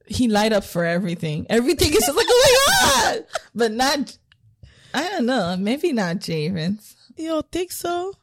He 0.07 0.27
light 0.27 0.53
up 0.53 0.63
for 0.63 0.85
everything. 0.85 1.45
Everything 1.49 1.89
is 1.89 1.99
just 1.99 2.15
like, 2.15 2.27
oh 2.29 2.67
my 3.03 3.13
God. 3.15 3.25
But 3.53 3.71
not, 3.71 4.17
I 4.93 5.09
don't 5.09 5.25
know. 5.25 5.55
Maybe 5.57 5.91
not 5.91 6.17
Javens. 6.17 6.95
You 7.17 7.29
don't 7.29 7.51
think 7.51 7.71
so? 7.71 8.13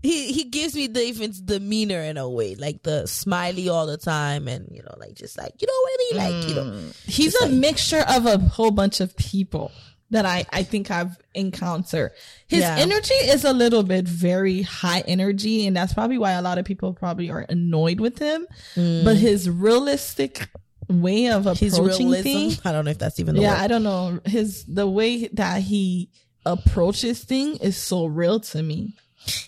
He 0.00 0.32
he 0.32 0.44
gives 0.44 0.76
me 0.76 0.86
David's 0.86 1.40
demeanor 1.40 2.00
in 2.00 2.16
a 2.16 2.28
way, 2.30 2.54
like 2.54 2.84
the 2.84 3.06
smiley 3.06 3.68
all 3.68 3.86
the 3.86 3.96
time, 3.96 4.46
and 4.46 4.68
you 4.70 4.82
know, 4.82 4.94
like 4.98 5.14
just 5.14 5.36
like 5.36 5.54
you 5.60 5.66
know 5.66 5.72
what 5.82 5.90
I 5.92 5.98
mean, 5.98 6.16
like 6.40 6.48
you 6.48 6.54
know, 6.54 6.78
mm. 6.78 7.04
He's 7.06 7.34
a 7.34 7.48
mixture 7.48 8.04
of 8.08 8.26
a 8.26 8.38
whole 8.38 8.70
bunch 8.70 9.00
of 9.00 9.16
people 9.16 9.72
that 10.10 10.24
I, 10.24 10.46
I 10.52 10.62
think 10.62 10.90
I've 10.90 11.16
encountered. 11.34 12.12
His 12.46 12.60
Yeah. 12.60 12.76
energy 12.78 13.14
is 13.14 13.44
a 13.44 13.52
little 13.52 13.82
bit 13.82 14.06
very 14.08 14.62
high 14.62 15.00
energy, 15.06 15.66
and 15.66 15.76
that's 15.76 15.92
probably 15.92 16.18
why 16.18 16.32
a 16.32 16.42
lot 16.42 16.56
of 16.58 16.64
people 16.64 16.94
probably 16.94 17.30
are 17.30 17.44
annoyed 17.48 18.00
with 18.00 18.18
him. 18.18 18.46
Mm. 18.74 19.04
But 19.04 19.16
his 19.16 19.48
realistic 19.50 20.48
way 20.88 21.28
of 21.28 21.46
approaching 21.46 22.12
things, 22.22 22.60
I 22.64 22.72
don't 22.72 22.86
know 22.86 22.90
if 22.90 22.98
that's 22.98 23.20
even 23.20 23.34
the 23.36 23.42
yeah, 23.42 23.52
word. 23.52 23.60
I 23.60 23.66
don't 23.68 23.82
know. 23.82 24.20
His 24.24 24.64
the 24.64 24.88
way 24.88 25.28
that 25.28 25.60
he 25.62 26.08
approaches 26.46 27.22
thing 27.24 27.56
is 27.56 27.76
so 27.76 28.06
real 28.06 28.40
to 28.40 28.62
me. 28.62 28.94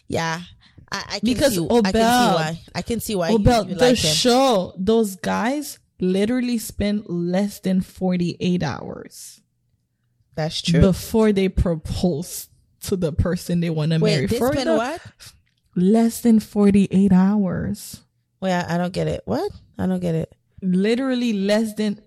yeah, 0.08 0.40
I, 0.92 0.98
I 0.98 1.18
can 1.20 1.20
Because 1.22 1.54
see, 1.54 1.64
I 1.64 1.68
can 1.68 1.92
see 1.92 1.98
Obel- 1.98 2.34
why. 2.34 2.60
I 2.74 2.82
can 2.82 3.00
see 3.00 3.14
why 3.14 3.28
Oh, 3.28 3.38
you, 3.38 3.38
you 3.70 3.74
the 3.76 3.84
like 3.86 3.96
show, 3.96 4.74
those 4.76 5.16
guys 5.16 5.78
literally 6.00 6.58
spend 6.58 7.04
less 7.08 7.60
than 7.60 7.80
48 7.80 8.62
hours 8.62 9.39
That's 10.36 10.62
true. 10.62 10.80
before 10.80 11.32
they 11.32 11.48
propose 11.48 12.48
to 12.82 12.96
the 12.96 13.12
person 13.12 13.60
they 13.60 13.70
want 13.70 13.92
to 13.92 13.98
marry. 13.98 14.26
They 14.26 14.38
For 14.38 14.52
spend 14.52 14.68
the- 14.68 14.76
what? 14.76 15.00
Less 15.76 16.20
than 16.20 16.40
48 16.40 17.12
hours. 17.12 18.00
Wait, 18.40 18.52
I, 18.52 18.74
I 18.74 18.78
don't 18.78 18.92
get 18.92 19.06
it. 19.06 19.22
What? 19.24 19.52
I 19.78 19.86
don't 19.86 20.00
get 20.00 20.14
it. 20.14 20.34
Literally 20.62 21.32
less 21.32 21.74
than, 21.74 22.00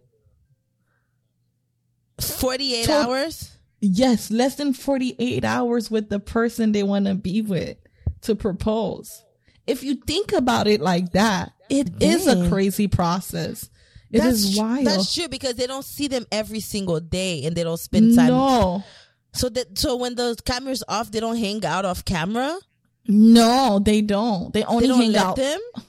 Forty-eight 2.19 2.85
So- 2.85 3.01
hours. 3.01 3.51
yes, 3.81 4.29
less 4.31 4.55
than 4.55 4.73
48 4.73 5.43
hours 5.43 5.89
with 5.91 6.09
the 6.09 6.19
person 6.19 6.71
they 6.71 6.83
want 6.83 7.05
to 7.07 7.15
be 7.15 7.41
with 7.41 7.77
to 8.21 8.35
propose. 8.35 9.23
If 9.65 9.83
you 9.83 9.95
think 9.95 10.31
about 10.33 10.67
it 10.67 10.79
like 10.81 11.13
that, 11.13 11.53
it 11.69 12.01
is 12.01 12.27
a 12.27 12.47
crazy 12.49 12.87
process. 12.87 13.69
It 14.13 14.23
is 14.23 14.55
tr- 14.55 14.61
wild. 14.61 14.85
That's 14.87 15.13
true 15.13 15.27
because 15.27 15.55
they 15.55 15.67
don't 15.67 15.83
see 15.85 16.07
them 16.07 16.25
every 16.31 16.59
single 16.59 16.99
day 16.99 17.43
and 17.45 17.55
they 17.55 17.63
don't 17.63 17.79
spend 17.79 18.15
time. 18.15 18.27
No, 18.27 18.83
So 19.33 19.49
that 19.49 19.77
so 19.77 19.95
when 19.97 20.15
the 20.15 20.35
camera's 20.45 20.83
off, 20.87 21.11
they 21.11 21.19
don't 21.19 21.37
hang 21.37 21.65
out 21.65 21.83
off 21.85 22.05
camera. 22.05 22.57
no, 23.07 23.79
they 23.83 24.01
don't. 24.01 24.53
They 24.53 24.63
only 24.63 24.83
They 24.83 24.87
don't 24.87 25.01
hang 25.01 25.11
let 25.13 25.25
out. 25.25 25.35
them. 25.35 25.59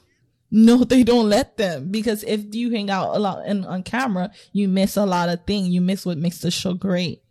No, 0.56 0.84
they 0.84 1.02
don't 1.02 1.28
let 1.28 1.56
them 1.56 1.90
because 1.90 2.22
if 2.22 2.54
you 2.54 2.70
hang 2.70 2.88
out 2.88 3.16
a 3.16 3.18
lot 3.18 3.44
in, 3.44 3.64
on 3.64 3.82
camera, 3.82 4.30
you 4.52 4.68
miss 4.68 4.96
a 4.96 5.04
lot 5.04 5.28
of 5.28 5.44
things. 5.46 5.66
You 5.70 5.80
miss 5.80 6.06
what 6.06 6.16
makes 6.16 6.38
the 6.38 6.50
show 6.52 6.74
great. 6.74 7.22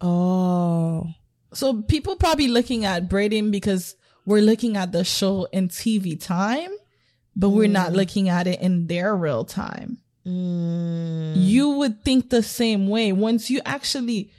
Oh, 0.00 1.06
So 1.54 1.82
people 1.82 2.16
probably 2.16 2.48
looking 2.48 2.84
at 2.84 3.08
Brayden 3.08 3.50
because 3.50 3.96
we're 4.26 4.42
looking 4.42 4.76
at 4.76 4.92
the 4.92 5.04
show 5.04 5.46
in 5.52 5.68
TV 5.68 6.20
time, 6.20 6.70
but 7.34 7.48
we're 7.50 7.68
not 7.68 7.92
Mm. 7.92 7.96
looking 7.96 8.28
at 8.28 8.46
it 8.46 8.60
in 8.60 8.88
their 8.88 9.16
real 9.16 9.44
time. 9.46 9.98
Mm. 10.26 11.34
You 11.36 11.70
would 11.70 12.02
think 12.04 12.30
the 12.30 12.42
same 12.42 12.88
way 12.88 13.12
once 13.12 13.50
you 13.50 13.60
actually, 13.64 14.30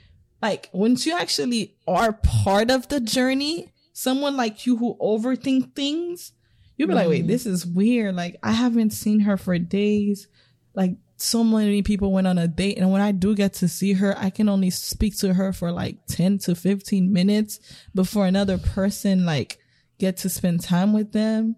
like, 0.42 0.68
once 0.72 1.06
you 1.06 1.14
actually 1.14 1.76
are 1.86 2.12
part 2.12 2.70
of 2.70 2.88
the 2.88 3.00
journey. 3.00 3.72
Someone 3.92 4.36
like 4.36 4.66
you 4.66 4.76
who 4.76 4.96
overthink 5.00 5.74
things, 5.74 6.32
you'll 6.76 6.88
be 6.88 6.94
like, 6.94 7.06
Mm. 7.06 7.10
wait, 7.10 7.26
this 7.26 7.46
is 7.46 7.64
weird. 7.66 8.14
Like, 8.14 8.36
I 8.42 8.52
haven't 8.52 8.90
seen 8.90 9.20
her 9.20 9.38
for 9.38 9.58
days. 9.58 10.28
Like, 10.74 10.96
so 11.16 11.42
many 11.42 11.80
people 11.80 12.12
went 12.12 12.26
on 12.26 12.36
a 12.36 12.46
date, 12.46 12.76
and 12.76 12.92
when 12.92 13.00
I 13.00 13.12
do 13.12 13.34
get 13.34 13.54
to 13.54 13.68
see 13.68 13.94
her, 13.94 14.14
I 14.18 14.28
can 14.28 14.50
only 14.50 14.68
speak 14.68 15.16
to 15.20 15.32
her 15.32 15.54
for 15.54 15.72
like 15.72 15.96
10 16.08 16.36
to 16.40 16.54
15 16.54 17.10
minutes 17.10 17.58
before 17.94 18.26
another 18.26 18.58
person, 18.58 19.24
like, 19.24 19.58
get 19.98 20.18
to 20.18 20.28
spend 20.28 20.60
time 20.60 20.92
with 20.92 21.12
them. 21.12 21.56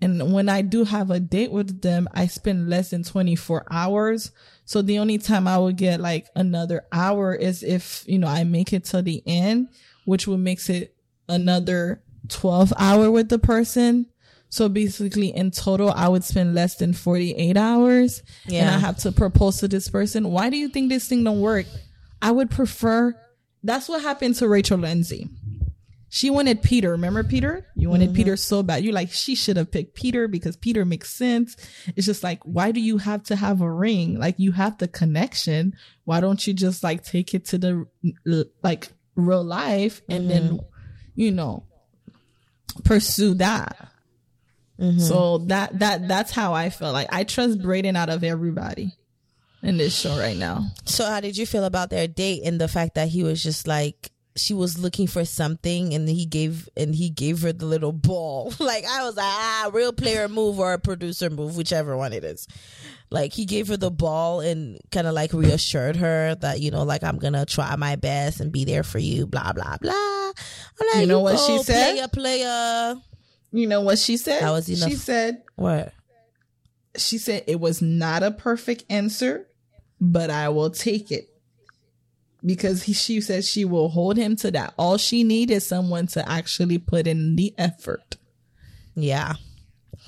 And 0.00 0.32
when 0.32 0.48
I 0.48 0.62
do 0.62 0.84
have 0.84 1.10
a 1.10 1.18
date 1.18 1.50
with 1.50 1.80
them, 1.80 2.08
I 2.12 2.26
spend 2.26 2.68
less 2.68 2.90
than 2.90 3.02
24 3.02 3.66
hours. 3.70 4.30
So 4.64 4.82
the 4.82 4.98
only 4.98 5.18
time 5.18 5.48
I 5.48 5.58
would 5.58 5.76
get 5.76 6.00
like 6.00 6.26
another 6.36 6.84
hour 6.92 7.34
is 7.34 7.62
if, 7.62 8.04
you 8.06 8.18
know, 8.18 8.26
I 8.26 8.44
make 8.44 8.72
it 8.72 8.84
to 8.86 9.00
the 9.00 9.22
end, 9.26 9.68
which 10.04 10.26
would 10.26 10.40
makes 10.40 10.68
it 10.68 10.94
another 11.28 12.02
12 12.28 12.74
hour 12.78 13.10
with 13.10 13.30
the 13.30 13.38
person. 13.38 14.06
So 14.48 14.68
basically 14.68 15.28
in 15.28 15.50
total, 15.50 15.90
I 15.90 16.08
would 16.08 16.24
spend 16.24 16.54
less 16.54 16.76
than 16.76 16.92
48 16.92 17.56
hours 17.56 18.22
and 18.50 18.68
I 18.68 18.78
have 18.78 18.98
to 18.98 19.12
propose 19.12 19.58
to 19.58 19.68
this 19.68 19.88
person. 19.88 20.28
Why 20.30 20.50
do 20.50 20.56
you 20.56 20.68
think 20.68 20.90
this 20.90 21.08
thing 21.08 21.24
don't 21.24 21.40
work? 21.40 21.66
I 22.20 22.32
would 22.32 22.50
prefer, 22.50 23.14
that's 23.62 23.88
what 23.88 24.02
happened 24.02 24.34
to 24.36 24.48
Rachel 24.48 24.78
Lindsay. 24.78 25.28
She 26.16 26.30
wanted 26.30 26.62
Peter. 26.62 26.92
Remember 26.92 27.22
Peter? 27.22 27.66
You 27.76 27.90
wanted 27.90 28.14
Peter 28.14 28.32
mm-hmm. 28.32 28.38
so 28.38 28.62
bad. 28.62 28.82
You're 28.82 28.94
like 28.94 29.10
she 29.12 29.34
should 29.34 29.58
have 29.58 29.70
picked 29.70 29.94
Peter 29.94 30.28
because 30.28 30.56
Peter 30.56 30.86
makes 30.86 31.14
sense. 31.14 31.58
It's 31.94 32.06
just 32.06 32.22
like 32.22 32.40
why 32.44 32.72
do 32.72 32.80
you 32.80 32.96
have 32.96 33.22
to 33.24 33.36
have 33.36 33.60
a 33.60 33.70
ring? 33.70 34.18
Like 34.18 34.36
you 34.38 34.52
have 34.52 34.78
the 34.78 34.88
connection. 34.88 35.74
Why 36.04 36.20
don't 36.20 36.46
you 36.46 36.54
just 36.54 36.82
like 36.82 37.04
take 37.04 37.34
it 37.34 37.44
to 37.48 37.58
the 37.58 38.48
like 38.62 38.88
real 39.14 39.44
life 39.44 40.00
and 40.08 40.30
then 40.30 40.42
mm-hmm. 40.44 40.66
you 41.16 41.32
know 41.32 41.64
pursue 42.82 43.34
that. 43.34 43.76
Mm-hmm. 44.80 45.00
So 45.00 45.36
that 45.48 45.78
that 45.80 46.08
that's 46.08 46.32
how 46.32 46.54
I 46.54 46.70
feel. 46.70 46.92
Like 46.92 47.12
I 47.12 47.24
trust 47.24 47.58
Brayden 47.58 47.94
out 47.94 48.08
of 48.08 48.24
everybody 48.24 48.94
in 49.62 49.76
this 49.76 49.94
show 49.94 50.16
right 50.18 50.38
now. 50.38 50.64
So 50.86 51.04
how 51.04 51.20
did 51.20 51.36
you 51.36 51.44
feel 51.44 51.64
about 51.64 51.90
their 51.90 52.08
date 52.08 52.40
and 52.46 52.58
the 52.58 52.68
fact 52.68 52.94
that 52.94 53.08
he 53.08 53.22
was 53.22 53.42
just 53.42 53.68
like 53.68 54.12
she 54.36 54.54
was 54.54 54.78
looking 54.78 55.06
for 55.06 55.24
something 55.24 55.94
and 55.94 56.08
he 56.08 56.26
gave 56.26 56.68
and 56.76 56.94
he 56.94 57.10
gave 57.10 57.42
her 57.42 57.52
the 57.52 57.66
little 57.66 57.92
ball. 57.92 58.52
like 58.58 58.84
I 58.84 59.04
was 59.04 59.16
like, 59.16 59.24
ah, 59.26 59.70
real 59.72 59.92
player 59.92 60.28
move 60.28 60.58
or 60.58 60.72
a 60.72 60.78
producer 60.78 61.30
move, 61.30 61.56
whichever 61.56 61.96
one 61.96 62.12
it 62.12 62.24
is. 62.24 62.46
Like 63.10 63.32
he 63.32 63.44
gave 63.44 63.68
her 63.68 63.76
the 63.76 63.90
ball 63.90 64.40
and 64.40 64.78
kind 64.90 65.06
of 65.06 65.14
like 65.14 65.32
reassured 65.32 65.96
her 65.96 66.34
that 66.36 66.60
you 66.60 66.70
know, 66.70 66.82
like 66.82 67.04
I'm 67.04 67.18
gonna 67.18 67.46
try 67.46 67.74
my 67.76 67.96
best 67.96 68.40
and 68.40 68.52
be 68.52 68.64
there 68.64 68.82
for 68.82 68.98
you. 68.98 69.26
Blah 69.26 69.52
blah 69.52 69.76
blah. 69.78 69.92
I'm 69.92 70.86
like, 70.92 71.00
You 71.00 71.06
know 71.06 71.20
what 71.20 71.38
she 71.38 71.58
said? 71.62 71.94
Player, 71.94 72.08
player. 72.08 72.96
You 73.52 73.66
know 73.66 73.80
what 73.80 73.98
she 73.98 74.16
said? 74.16 74.42
That 74.42 74.50
was 74.50 74.68
enough. 74.68 74.90
She 74.90 74.96
said 74.96 75.42
What? 75.54 75.92
she 76.96 77.18
said 77.18 77.44
it 77.46 77.60
was 77.60 77.80
not 77.82 78.22
a 78.22 78.30
perfect 78.30 78.84
answer, 78.90 79.46
but 80.00 80.30
I 80.30 80.48
will 80.48 80.70
take 80.70 81.10
it. 81.10 81.28
Because 82.46 82.84
he, 82.84 82.92
she 82.92 83.20
says 83.20 83.48
she 83.50 83.64
will 83.64 83.88
hold 83.88 84.16
him 84.16 84.36
to 84.36 84.50
that. 84.52 84.72
All 84.78 84.96
she 84.98 85.24
need 85.24 85.50
is 85.50 85.66
someone 85.66 86.06
to 86.08 86.26
actually 86.30 86.78
put 86.78 87.06
in 87.08 87.34
the 87.34 87.52
effort. 87.58 88.16
Yeah. 88.94 89.34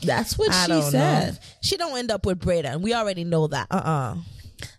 That's 0.04 0.38
what 0.38 0.50
I 0.52 0.66
she 0.66 0.82
said. 0.90 1.32
know. 1.34 1.38
She 1.62 1.76
don't 1.76 1.98
end 1.98 2.12
up 2.12 2.24
with 2.24 2.38
Brayden. 2.38 2.80
We 2.80 2.94
already 2.94 3.24
know 3.24 3.48
that. 3.48 3.66
Uh 3.70 3.74
uh 3.76 4.14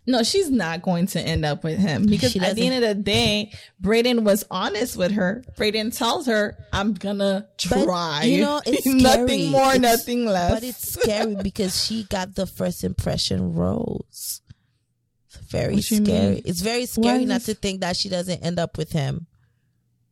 No, 0.07 0.23
she's 0.23 0.49
not 0.49 0.81
going 0.81 1.07
to 1.07 1.19
end 1.19 1.43
up 1.43 1.63
with 1.65 1.77
him 1.79 2.05
because 2.05 2.33
at 2.37 2.55
the 2.55 2.65
end 2.67 2.81
of 2.81 2.97
the 2.97 3.03
day, 3.03 3.51
Brayden 3.81 4.23
was 4.23 4.45
honest 4.49 4.95
with 4.95 5.11
her. 5.11 5.43
Brayden 5.57 5.95
tells 5.95 6.27
her, 6.27 6.57
"I'm 6.71 6.93
gonna 6.93 7.47
But, 7.69 7.83
try." 7.83 8.23
you 8.23 8.41
know, 8.41 8.61
it's 8.65 8.85
nothing 8.85 9.51
more, 9.51 9.73
It's- 9.75 9.81
nothing 9.81 10.25
less. 10.25 10.53
But 10.53 10.63
it's 10.63 10.93
scary 10.93 11.35
because 11.43 11.83
she 11.85 12.03
got 12.05 12.35
the 12.35 12.45
first 12.45 12.83
impression 12.85 13.53
rose. 13.53 14.41
Very 15.49 15.81
scary. 15.81 16.01
mean? 16.01 16.41
It's 16.45 16.61
very 16.61 16.85
scary 16.85 17.23
is 17.23 17.27
not 17.27 17.41
this- 17.41 17.45
to 17.45 17.53
think 17.55 17.81
that 17.81 17.95
she 17.97 18.09
doesn't 18.09 18.43
end 18.43 18.59
up 18.59 18.77
with 18.77 18.91
him. 18.91 19.27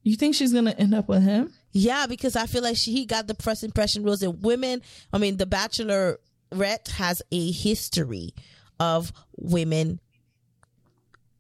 you 0.03 0.15
think 0.15 0.35
she's 0.35 0.53
gonna 0.53 0.71
end 0.71 0.93
up 0.95 1.07
with 1.09 1.23
him? 1.23 1.51
Yeah, 1.73 2.07
because 2.07 2.35
I 2.35 2.45
feel 2.47 2.63
like 2.63 2.77
she 2.77 2.91
he 2.93 3.05
got 3.05 3.27
the 3.27 3.35
first 3.35 3.63
impression 3.63 4.03
rose 4.03 4.21
and 4.23 4.41
women 4.41 4.81
I 5.11 5.17
mean 5.17 5.37
the 5.37 5.45
bachelorette 5.45 6.87
has 6.91 7.21
a 7.31 7.51
history 7.51 8.33
of 8.79 9.11
women 9.37 9.99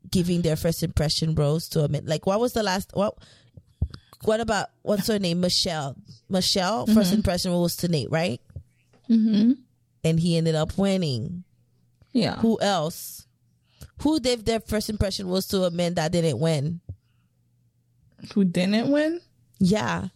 giving 0.09 0.41
their 0.41 0.55
first 0.55 0.83
impression 0.83 1.33
rose 1.35 1.67
to 1.69 1.83
a 1.83 1.87
man. 1.87 2.05
Like 2.05 2.25
what 2.25 2.39
was 2.39 2.53
the 2.53 2.63
last 2.63 2.91
what 2.93 3.17
what 4.23 4.39
about 4.41 4.67
what's 4.81 5.07
her 5.07 5.19
name? 5.19 5.39
Michelle. 5.41 5.95
Michelle, 6.29 6.87
first 6.87 7.13
impression 7.13 7.51
rose 7.51 7.75
to 7.77 7.87
Nayte, 7.87 8.11
right? 8.11 8.41
Mm-hmm. 9.09 9.53
And 10.03 10.19
he 10.19 10.37
ended 10.37 10.55
up 10.55 10.77
winning. 10.77 11.43
Yeah. 12.11 12.35
Who 12.37 12.59
else? 12.59 13.26
Who 14.01 14.19
gave 14.19 14.45
their 14.45 14.59
first 14.59 14.89
impression 14.89 15.27
was 15.27 15.47
to 15.47 15.63
a 15.63 15.71
man 15.71 15.95
that 15.95 16.11
didn't 16.11 16.39
win? 16.39 16.81
Who 18.33 18.43
didn't 18.43 18.91
win? 18.91 19.21
Yeah. 19.59 20.07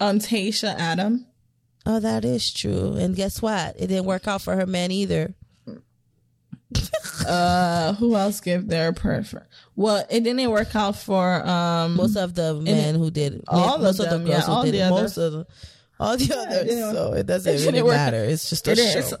Um, 0.00 0.18
Tasha 0.18 0.74
Adam. 0.78 1.26
Oh, 1.86 2.00
that 2.00 2.24
is 2.24 2.52
true. 2.52 2.94
And 2.94 3.16
guess 3.16 3.40
what? 3.40 3.76
It 3.78 3.86
didn't 3.88 4.04
work 4.04 4.28
out 4.28 4.42
for 4.42 4.54
her 4.56 4.66
man 4.66 4.90
either. 4.90 5.34
Uh, 7.26 7.92
who 7.94 8.14
else 8.16 8.40
gave 8.40 8.68
their 8.68 8.90
prefer? 8.92 9.46
Well, 9.76 10.06
it 10.08 10.20
didn't 10.24 10.50
work 10.50 10.74
out 10.74 10.96
for 10.96 11.46
um. 11.46 11.94
most 11.96 12.16
of 12.16 12.32
the 12.34 12.54
men 12.54 12.94
who 12.94 13.10
did 13.10 13.34
it. 13.34 13.44
all 13.48 13.76
most 13.78 13.98
of 14.00 14.06
of, 14.06 14.12
the 14.12 14.18
girls 14.30 14.46
yeah, 14.48 14.54
all 14.54 14.64
who 14.64 14.70
did 14.70 14.74
the 14.74 14.78
it. 14.78 14.82
other- 14.90 15.02
Most 15.02 15.16
of 15.18 15.46
all 16.00 16.16
the 16.16 16.34
others. 16.38 16.64
didn't- 16.64 16.94
So 16.94 17.12
it 17.12 17.26
doesn't 17.26 17.54
it 17.54 17.66
really 17.66 17.82
matter. 17.82 18.24
It's 18.24 18.48
just 18.48 18.66
a 18.68 18.72
it 18.72 18.78
show. 18.78 18.98
is. 19.00 19.14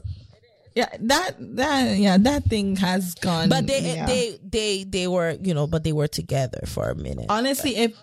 Yeah, 0.78 0.86
that 1.10 1.34
that 1.56 1.98
yeah 1.98 2.18
that 2.18 2.44
thing 2.44 2.76
has 2.76 3.16
gone. 3.16 3.48
But 3.48 3.66
they 3.66 3.96
yeah. 3.96 4.06
they 4.06 4.38
they 4.44 4.84
they 4.84 5.08
were 5.08 5.36
you 5.42 5.52
know, 5.52 5.66
but 5.66 5.82
they 5.82 5.90
were 5.90 6.06
together 6.06 6.60
for 6.66 6.88
a 6.88 6.94
minute. 6.94 7.26
honestly, 7.28 7.74
if 7.74 7.98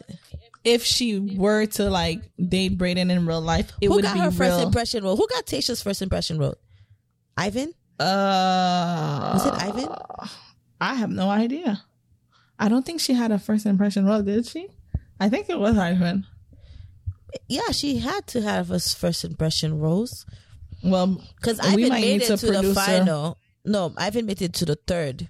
if 0.66 0.84
she 0.84 1.38
were 1.38 1.68
to 1.80 1.90
like 1.90 2.20
date 2.36 2.78
Brayden 2.78 3.10
in 3.10 3.26
real 3.26 3.40
life, 3.40 3.72
it 3.80 3.88
who 3.88 3.94
would 3.96 4.04
got 4.04 4.16
be 4.16 4.20
her 4.20 4.30
first 4.30 4.58
real. 4.58 4.68
impression 4.68 5.06
role? 5.06 5.16
Who 5.16 5.26
got 5.26 5.46
Tasha's 5.46 5.82
first 5.82 6.02
impression 6.02 6.38
role? 6.38 6.56
Ivan? 7.38 7.72
Uh, 7.98 9.32
Was 9.40 9.46
it 9.46 9.54
Ivan? 9.54 9.88
I 10.82 10.96
have 10.96 11.12
no 11.12 11.30
idea. 11.30 11.82
I 12.60 12.68
don't 12.68 12.86
think 12.86 13.00
she 13.00 13.14
had 13.14 13.32
a 13.32 13.40
first 13.40 13.66
impression 13.66 14.06
role, 14.06 14.22
did 14.22 14.48
she? 14.48 14.68
I 15.18 15.30
think 15.30 15.50
it 15.50 15.60
was 15.60 15.78
Ivan. 15.78 16.28
Yeah, 17.48 17.72
she 17.72 18.00
had 18.00 18.28
to 18.28 18.42
have 18.42 18.70
a 18.70 18.82
first 18.82 19.24
impression 19.24 19.80
rose 19.80 20.26
Well, 20.86 21.22
because 21.36 21.60
we 21.76 21.84
Ivan 21.86 21.90
might 21.90 22.02
made 22.02 22.22
it 22.22 22.38
to 22.38 22.46
the 22.52 22.74
final. 22.74 23.38
No, 23.66 23.94
Ivan 23.98 24.26
made 24.26 24.42
it 24.42 24.54
to 24.54 24.66
the 24.66 24.76
third. 24.76 25.30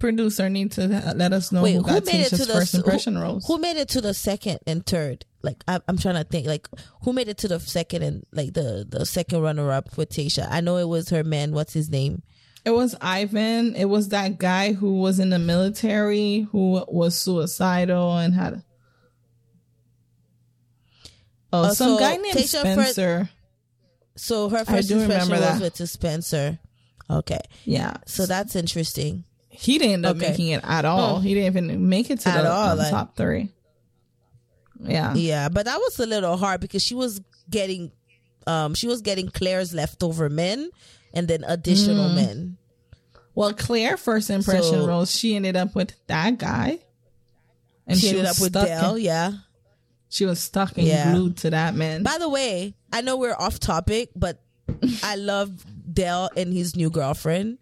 producer 0.00 0.50
need 0.50 0.72
to 0.72 0.88
let 1.16 1.32
us 1.32 1.52
know 1.52 1.62
Wait, 1.62 1.74
who 1.74 1.82
who 1.82 1.86
got 1.86 2.04
made 2.06 2.26
it 2.26 2.30
to 2.30 2.44
the 2.44 2.52
first 2.52 2.72
who- 2.72 2.78
impression 2.78 3.16
roles. 3.16 3.46
Who 3.46 3.58
made 3.58 3.76
it 3.76 3.88
to 3.90 4.00
the 4.00 4.12
second 4.12 4.58
and 4.66 4.84
third? 4.84 5.24
Like 5.42 5.62
I, 5.68 5.78
I'm 5.86 5.96
trying 5.98 6.16
to 6.16 6.24
think. 6.24 6.46
Like 6.46 6.68
who 7.02 7.12
made 7.12 7.28
it 7.28 7.38
to 7.38 7.48
the 7.48 7.60
second 7.60 8.02
and 8.02 8.26
like 8.32 8.54
the 8.54 8.84
the 8.88 9.06
second 9.06 9.40
runner 9.42 9.70
up 9.70 9.92
for 9.94 10.04
Tasha? 10.04 10.48
I 10.50 10.60
know 10.60 10.78
it 10.78 10.88
was 10.88 11.10
her 11.10 11.22
man. 11.22 11.52
What's 11.52 11.72
his 11.74 11.88
name? 11.90 12.22
It 12.64 12.70
was 12.70 12.96
Ivan. 13.00 13.76
It 13.76 13.84
was 13.84 14.08
that 14.08 14.38
guy 14.38 14.72
who 14.72 14.94
was 15.00 15.18
in 15.20 15.28
the 15.30 15.38
military 15.38 16.48
who 16.50 16.82
was 16.88 17.14
suicidal 17.14 18.16
and 18.16 18.34
had. 18.34 18.62
Oh, 21.52 21.64
Uh, 21.64 21.74
some 21.74 21.90
so 21.94 21.98
guy 21.98 22.16
named 22.16 22.36
Tasha 22.36 22.60
Spencer. 22.60 23.28
So 24.16 24.48
her 24.48 24.64
first 24.64 24.90
impression 24.90 25.30
was 25.30 25.40
that. 25.40 25.60
with 25.60 25.88
Spencer. 25.88 26.58
Okay, 27.10 27.40
yeah, 27.64 27.96
so 28.06 28.26
that's 28.26 28.56
interesting. 28.56 29.24
he 29.48 29.78
didn't 29.78 29.92
end 29.94 30.06
up 30.06 30.16
Okay. 30.16 30.30
making 30.30 30.48
it 30.48 30.62
at 30.64 30.84
all. 30.84 31.16
Oh. 31.16 31.20
He 31.20 31.32
didn't 31.34 31.46
even 31.56 31.88
make 31.88 32.10
it 32.10 32.18
to 32.20 32.28
At 32.28 32.42
the 32.42 32.50
all, 32.50 32.74
like- 32.76 32.90
top 32.90 33.16
three. 33.16 33.50
Yeah. 34.80 35.14
Yeah, 35.14 35.48
but 35.48 35.66
that 35.66 35.78
was 35.78 35.98
a 36.00 36.06
little 36.06 36.36
hard 36.36 36.60
because 36.60 36.82
she 36.82 36.94
was 36.94 37.20
getting, 37.48 37.92
um, 38.46 38.74
she 38.74 38.86
was 38.88 39.00
getting 39.00 39.28
Clare's 39.28 39.72
leftover 39.72 40.28
men 40.28 40.70
and 41.12 41.28
then 41.28 41.44
additional 41.46 42.10
Mm. 42.10 42.14
men. 42.16 42.56
Well, 43.36 43.52
Clare 43.52 43.96
first 43.96 44.30
impression 44.30 44.62
So- 44.80 44.86
roles. 44.86 45.10
She 45.14 45.36
ended 45.36 45.56
up 45.56 45.74
with 45.74 45.92
that 46.08 46.38
guy, 46.38 46.80
and 47.86 47.98
she, 47.98 48.08
ended 48.08 48.24
was 48.24 48.38
up 48.38 48.42
with 48.42 48.52
Dell. 48.54 48.98
yeah. 48.98 49.32
she 50.08 50.24
was 50.26 50.38
stuck 50.40 50.78
and 50.78 50.86
Yeah. 50.86 51.12
glued 51.12 51.36
to 51.38 51.50
that 51.50 51.74
man. 51.74 52.02
By 52.04 52.18
the 52.18 52.28
way, 52.28 52.74
I 52.94 53.00
know 53.00 53.16
we're 53.16 53.34
off 53.34 53.58
topic, 53.58 54.10
but 54.14 54.40
I 55.02 55.16
love 55.16 55.64
Dell 55.92 56.30
and 56.36 56.54
his 56.54 56.76
new 56.76 56.90
girlfriend. 56.90 57.58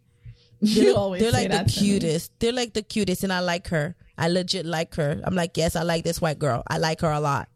They're, 0.61 0.95
always 0.95 1.23
they're 1.23 1.33
like 1.33 1.51
the 1.51 1.65
cutest. 1.65 2.39
They're 2.39 2.53
like 2.53 2.75
the 2.75 2.83
cutest, 2.83 3.25
and 3.25 3.33
I 3.33 3.41
like 3.41 3.69
her. 3.69 3.97
I 4.19 4.29
legit 4.29 4.67
like 4.67 4.95
her. 4.97 5.21
I'm 5.25 5.35
like, 5.35 5.57
yes, 5.57 5.75
I 5.75 5.83
like 5.83 6.05
this 6.05 6.21
white 6.21 6.39
girl. 6.39 6.63
I 6.69 6.77
like 6.77 7.01
her 7.01 7.11
a 7.11 7.19
lot. 7.19 7.49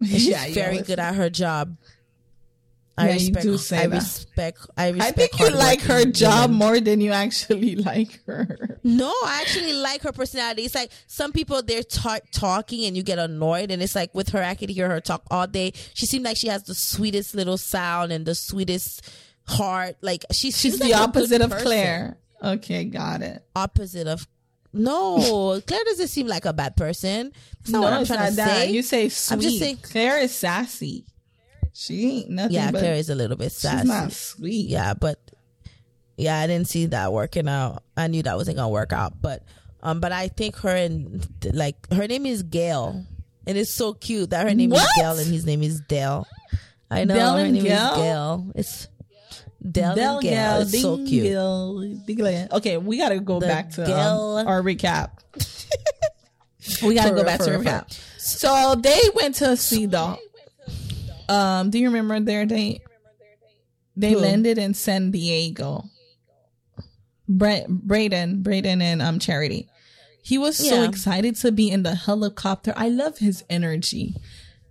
And 0.00 0.08
she's 0.10 0.28
Yeah, 0.28 0.52
very 0.52 0.82
good 0.82 0.98
at 1.00 1.14
her 1.14 1.30
job. 1.30 1.76
I 2.98 3.08
Yeah, 3.10 3.14
you 3.16 3.30
do 3.32 3.56
say 3.58 3.78
I 3.78 3.86
that. 3.86 3.94
respect. 3.96 4.58
I 4.76 4.88
respect. 4.90 5.08
I 5.08 5.12
think 5.12 5.40
you 5.40 5.50
like 5.50 5.80
her 5.82 6.04
job 6.04 6.50
women. 6.50 6.58
more 6.58 6.78
than 6.80 7.00
you 7.00 7.10
actually 7.12 7.76
like 7.90 8.22
her. 8.26 8.78
No, 8.84 9.08
I 9.08 9.38
actually 9.40 9.72
like 9.72 10.02
her 10.02 10.12
personality. 10.12 10.62
It's 10.64 10.74
like 10.74 10.90
some 11.06 11.32
people 11.32 11.62
they're 11.62 11.82
ta- 11.82 12.20
talking 12.32 12.84
and 12.84 12.94
you 12.96 13.02
get 13.02 13.18
annoyed, 13.18 13.70
and 13.70 13.82
it's 13.82 13.94
like 13.94 14.14
with 14.14 14.28
her, 14.30 14.42
I 14.42 14.54
could 14.54 14.68
hear 14.68 14.88
her 14.90 15.00
talk 15.00 15.22
all 15.30 15.46
day. 15.46 15.72
She 15.94 16.04
seemed 16.04 16.24
like 16.26 16.36
she 16.36 16.48
has 16.48 16.64
the 16.64 16.74
sweetest 16.74 17.34
little 17.34 17.56
sound 17.56 18.12
and 18.12 18.26
the 18.26 18.34
sweetest 18.34 19.08
heart. 19.46 19.96
Like 20.02 20.24
she 20.32 20.50
She's 20.50 20.78
the 20.78 20.88
like 20.88 20.96
opposite 21.00 21.40
of 21.40 21.50
person. 21.50 21.66
Clare. 21.66 22.18
Okay, 22.44 22.84
got 22.84 23.22
it. 23.22 23.42
Opposite 23.56 24.06
of 24.06 24.26
no, 24.74 25.60
Clare 25.66 25.84
doesn't 25.84 26.08
seem 26.08 26.26
like 26.26 26.44
a 26.44 26.52
bad 26.52 26.76
person. 26.76 27.32
That's 27.60 27.70
not 27.70 27.82
what 27.82 27.92
I'm 27.92 28.04
trying 28.06 28.30
to 28.30 28.36
that. 28.36 28.48
say. 28.62 28.70
You 28.70 28.82
say 28.82 29.08
sweet. 29.08 29.34
I'm 29.34 29.40
just 29.40 29.58
saying- 29.58 29.78
Clare 29.82 30.18
is 30.18 30.34
sassy. 30.34 31.06
She 31.74 32.18
ain't 32.18 32.30
nothing 32.30 32.52
yeah, 32.54 32.70
Clare 32.70 32.94
a 32.94 33.14
little 33.14 33.36
bit 33.36 33.52
she's 33.52 33.58
sassy. 33.60 33.88
not 33.88 34.12
sweet. 34.12 34.68
yeah, 34.68 34.94
but 34.94 35.18
yeah, 36.16 36.38
I 36.38 36.46
didn't 36.46 36.68
see 36.68 36.86
that 36.86 37.12
working 37.12 37.48
out. 37.48 37.82
I 37.96 38.06
knew 38.08 38.22
that 38.22 38.36
wasn't 38.36 38.58
gonna 38.58 38.68
work 38.68 38.92
out, 38.92 39.20
but 39.22 39.42
um, 39.82 40.00
but 40.00 40.12
I 40.12 40.28
think 40.28 40.56
her 40.56 40.76
and 40.76 41.26
like 41.52 41.90
her 41.92 42.06
name 42.06 42.26
is 42.26 42.42
Gail, 42.42 43.04
and 43.46 43.58
it's 43.58 43.72
so 43.72 43.94
cute 43.94 44.30
that 44.30 44.46
her 44.46 44.54
name 44.54 44.70
What? 44.70 44.82
is 44.82 44.92
Gail 44.96 45.18
and 45.18 45.26
his 45.32 45.46
name 45.46 45.62
is 45.62 45.80
Dale. 45.80 46.26
I 46.90 47.04
know 47.04 47.14
Dell 47.14 47.36
her 47.38 47.48
name 47.48 47.64
Gail? 47.64 47.92
is 47.92 47.96
Gail. 47.96 48.52
It's 48.54 48.88
Dell, 49.70 49.94
Del 49.94 50.14
and 50.18 50.22
Gail. 50.22 50.32
Gal, 50.32 50.60
It's 50.62 50.82
so 50.82 50.96
cute. 50.98 51.24
Gal. 51.24 52.56
Okay, 52.58 52.76
we 52.76 52.98
gotta 52.98 53.18
go 53.20 53.40
The 53.40 53.46
back 53.46 53.70
to 53.72 53.84
um, 53.98 54.46
our 54.46 54.60
recap. 54.60 55.10
we 56.82 56.94
gotta 56.94 57.10
For 57.10 57.14
go 57.16 57.24
back 57.24 57.40
for 57.40 57.46
to 57.46 57.58
for 57.58 57.64
recap. 57.64 57.92
So 58.18 58.74
they 58.74 59.00
went 59.14 59.36
to 59.36 59.56
see 59.56 59.86
the. 59.86 60.18
Um, 61.28 61.70
do 61.70 61.78
you 61.78 61.88
remember 61.88 62.20
their 62.20 62.44
date? 62.46 62.82
They 63.96 64.12
Who? 64.12 64.18
landed 64.18 64.58
in 64.58 64.74
San 64.74 65.10
Diego. 65.10 65.84
Bra- 67.28 67.66
Brayden, 67.68 68.42
Brayden, 68.42 68.82
and 68.82 69.00
um 69.02 69.18
Charity. 69.18 69.68
He 70.22 70.38
was 70.38 70.56
so 70.56 70.82
Yeah. 70.82 70.88
excited 70.88 71.36
to 71.36 71.52
be 71.52 71.70
in 71.70 71.82
the 71.82 71.94
helicopter. 71.94 72.72
I 72.76 72.88
love 72.88 73.18
his 73.18 73.44
energy. 73.50 74.14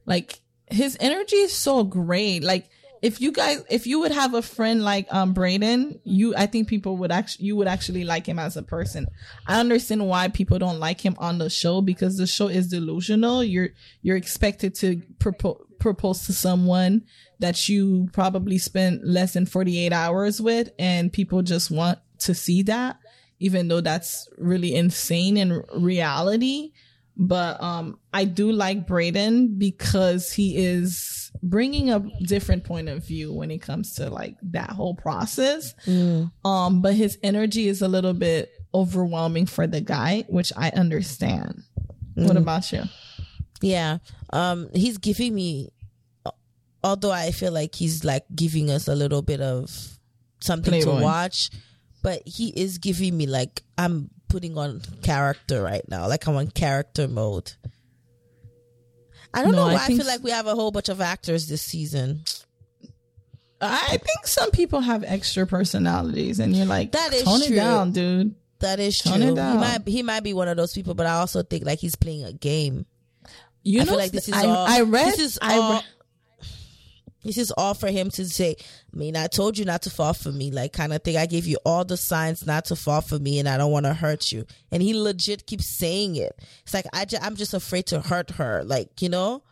Like 0.05 0.39
his 0.69 0.97
energy 0.99 1.35
is 1.37 1.53
so 1.53 1.83
great. 1.83 2.43
Like 2.43 2.69
if 3.01 3.19
you 3.19 3.31
guys, 3.31 3.63
if 3.69 3.87
you 3.87 3.99
would 4.01 4.11
have 4.11 4.33
a 4.33 4.41
friend 4.41 4.83
like 4.83 5.07
um 5.13 5.33
Brayden, 5.33 5.99
you, 6.03 6.35
I 6.35 6.45
think 6.45 6.67
people 6.67 6.97
would 6.97 7.11
actually, 7.11 7.45
you 7.45 7.55
would 7.55 7.67
actually 7.67 8.03
like 8.03 8.25
him 8.27 8.39
as 8.39 8.57
a 8.57 8.63
person. 8.63 9.07
I 9.47 9.59
understand 9.59 10.07
why 10.07 10.27
people 10.29 10.59
don't 10.59 10.79
like 10.79 11.01
him 11.01 11.15
on 11.19 11.37
the 11.37 11.49
show 11.49 11.81
because 11.81 12.17
the 12.17 12.27
show 12.27 12.47
is 12.47 12.67
delusional. 12.67 13.43
You're 13.43 13.69
you're 14.01 14.17
expected 14.17 14.75
to 14.75 15.01
propose 15.19 15.65
propose 15.81 16.25
to 16.27 16.33
someone 16.33 17.03
that 17.39 17.67
you 17.67 18.07
probably 18.13 18.57
spent 18.57 19.03
less 19.03 19.33
than 19.33 19.45
48 19.45 19.91
hours 19.91 20.39
with 20.39 20.69
and 20.79 21.11
people 21.11 21.41
just 21.41 21.69
want 21.71 21.99
to 22.19 22.33
see 22.33 22.61
that 22.63 22.97
even 23.39 23.67
though 23.67 23.81
that's 23.81 24.29
really 24.37 24.75
insane 24.75 25.35
in 25.35 25.63
reality. 25.75 26.71
But 27.17 27.61
um 27.61 27.99
i 28.13 28.23
do 28.23 28.51
like 28.51 28.87
brayden 28.87 29.57
because 29.59 30.31
he 30.31 30.55
is 30.55 31.31
bringing 31.43 31.89
a 31.91 31.99
different 32.23 32.63
point 32.63 32.87
of 32.87 33.05
view 33.05 33.33
when 33.33 33.51
it 33.51 33.59
comes 33.59 33.95
to 33.95 34.09
like 34.09 34.37
that 34.43 34.69
whole 34.69 34.95
process. 34.95 35.73
Um 36.45 36.81
but 36.81 36.93
his 36.93 37.17
energy 37.21 37.67
is 37.67 37.81
a 37.81 37.87
little 37.87 38.13
bit 38.13 38.49
overwhelming 38.73 39.45
for 39.47 39.67
the 39.67 39.81
guy 39.81 40.23
which 40.29 40.53
i 40.55 40.69
understand. 40.69 41.63
What 42.15 42.37
about 42.37 42.71
you 42.71 42.83
Yeah. 43.61 43.99
Um 44.31 44.69
he's 44.73 44.97
giving 44.97 45.33
me 45.35 45.69
although 46.83 47.11
I 47.11 47.31
feel 47.31 47.51
like 47.51 47.75
he's 47.75 48.03
like 48.03 48.25
giving 48.35 48.69
us 48.71 48.87
a 48.87 48.95
little 48.95 49.21
bit 49.21 49.39
of 49.41 49.69
something 50.39 50.71
Playboy. 50.71 50.97
to 50.97 51.03
watch, 51.03 51.49
but 52.01 52.23
he 52.27 52.49
is 52.49 52.77
giving 52.79 53.15
me 53.15 53.27
like 53.27 53.63
I'm 53.77 54.09
putting 54.29 54.57
on 54.57 54.81
character 55.03 55.61
right 55.61 55.87
now. 55.87 56.07
Like 56.07 56.25
I'm 56.27 56.35
on 56.35 56.47
character 56.49 57.07
mode. 57.07 57.51
I 59.33 59.43
don't 59.43 59.51
No, 59.51 59.59
know 59.59 59.69
I 59.69 59.73
why 59.75 59.83
I, 59.83 59.87
think 59.87 60.01
feel 60.01 60.07
like 60.07 60.23
we 60.23 60.31
have 60.31 60.47
a 60.47 60.55
whole 60.55 60.71
bunch 60.71 60.89
of 60.89 60.99
actors 60.99 61.47
this 61.47 61.61
season. 61.61 62.23
i 63.61 63.97
think 63.97 64.25
some 64.25 64.49
people 64.51 64.81
have 64.81 65.03
extra 65.05 65.45
personalities 65.45 66.39
and 66.39 66.55
you're 66.55 66.65
like 66.65 66.91
That 66.93 67.13
is 67.13 67.23
tone 67.23 67.41
true. 67.45 67.53
it 67.53 67.59
down 67.59 67.91
dude 67.91 68.33
That 68.59 68.79
is 68.79 68.97
true. 68.97 69.11
Tone 69.11 69.21
it 69.21 69.27
He 69.29 69.35
might 69.57 69.87
he 69.87 70.03
might 70.03 70.23
be 70.23 70.33
one 70.33 70.47
of 70.47 70.57
those 70.57 70.73
people, 70.73 70.95
but 70.95 71.05
I 71.05 71.19
also 71.19 71.43
think 71.43 71.65
like 71.65 71.79
he's 71.79 71.95
playing 71.95 72.23
a 72.25 72.33
game. 72.33 72.85
You 73.63 73.81
I 73.81 73.83
know 73.83 73.91
feel 73.91 73.99
like 73.99 74.11
this 74.11 74.27
is 74.27 74.33
I, 74.33 74.45
all. 74.45 74.67
I 74.67 74.81
read 74.81 75.07
This 75.07 75.19
is 75.19 75.39
I 75.41 75.57
all. 75.57 75.73
read, 75.73 75.83
This 77.23 77.37
is 77.37 77.51
all 77.51 77.73
for 77.73 77.87
him 77.87 78.09
to 78.11 78.25
say. 78.25 78.55
I 78.59 78.97
mean, 78.97 79.15
I 79.15 79.27
told 79.27 79.57
you 79.57 79.65
not 79.65 79.83
to 79.83 79.89
fall 79.89 80.13
for 80.13 80.31
me, 80.31 80.51
like 80.51 80.73
kind 80.73 80.93
of 80.93 81.03
thing. 81.03 81.17
I 81.17 81.25
gave 81.25 81.47
you 81.47 81.57
all 81.65 81.85
the 81.85 81.97
signs 81.97 82.45
not 82.45 82.65
to 82.65 82.75
fall 82.75 83.01
for 83.01 83.19
me, 83.19 83.39
and 83.39 83.47
I 83.47 83.57
don't 83.57 83.71
want 83.71 83.85
to 83.85 83.93
hurt 83.93 84.31
you. 84.31 84.45
And 84.71 84.81
he 84.81 84.93
legit 84.93 85.45
keeps 85.45 85.67
saying 85.67 86.15
it. 86.15 86.33
It's 86.63 86.73
like 86.73 86.85
I, 86.93 87.05
I'm 87.21 87.35
just 87.35 87.53
afraid 87.53 87.87
to 87.87 88.01
hurt 88.01 88.31
her. 88.31 88.63
Like 88.63 89.01
you 89.01 89.09
know, 89.09 89.43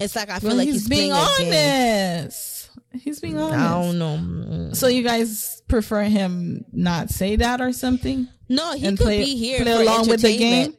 it's 0.00 0.16
like 0.16 0.30
I 0.30 0.38
feel 0.38 0.50
well, 0.50 0.58
like 0.58 0.66
he's, 0.66 0.86
he's, 0.86 0.88
being 0.88 1.12
honest 1.12 2.64
he's 2.92 3.20
being 3.20 3.38
honest 3.38 3.58
I 3.58 3.82
don't 3.82 3.98
know. 3.98 4.72
So 4.72 4.86
you 4.86 5.02
guys 5.02 5.62
prefer 5.68 6.02
him 6.04 6.64
not 6.72 7.10
say 7.10 7.36
that 7.36 7.60
or 7.60 7.72
something? 7.72 8.28
No, 8.48 8.74
he 8.74 8.82
could 8.82 8.98
play- 8.98 9.24
be 9.24 9.36
here 9.36 9.62
play 9.62 9.72
along 9.72 10.08
with 10.08 10.22
the 10.22 10.36
game? 10.36 10.74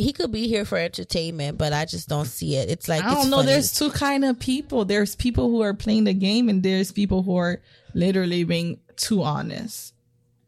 He 0.00 0.12
could 0.12 0.32
be 0.32 0.48
here 0.48 0.64
for 0.64 0.78
entertainment, 0.78 1.58
but 1.58 1.72
I 1.72 1.84
just 1.84 2.08
don't 2.08 2.24
see 2.26 2.56
it. 2.56 2.70
It's 2.70 2.88
like 2.88 3.04
I 3.04 3.14
don't 3.14 3.30
know. 3.30 3.36
funny. 3.38 3.52
There's 3.52 3.72
two 3.74 3.90
kind 3.90 4.24
of 4.24 4.38
people. 4.38 4.84
There's 4.84 5.14
people 5.14 5.50
who 5.50 5.60
are 5.62 5.74
playing 5.74 6.04
the 6.04 6.14
game, 6.14 6.48
and 6.48 6.62
there's 6.62 6.90
people 6.92 7.22
who 7.22 7.36
are 7.36 7.60
literally 7.94 8.44
being 8.44 8.78
too 8.96 9.22
honest. 9.22 9.94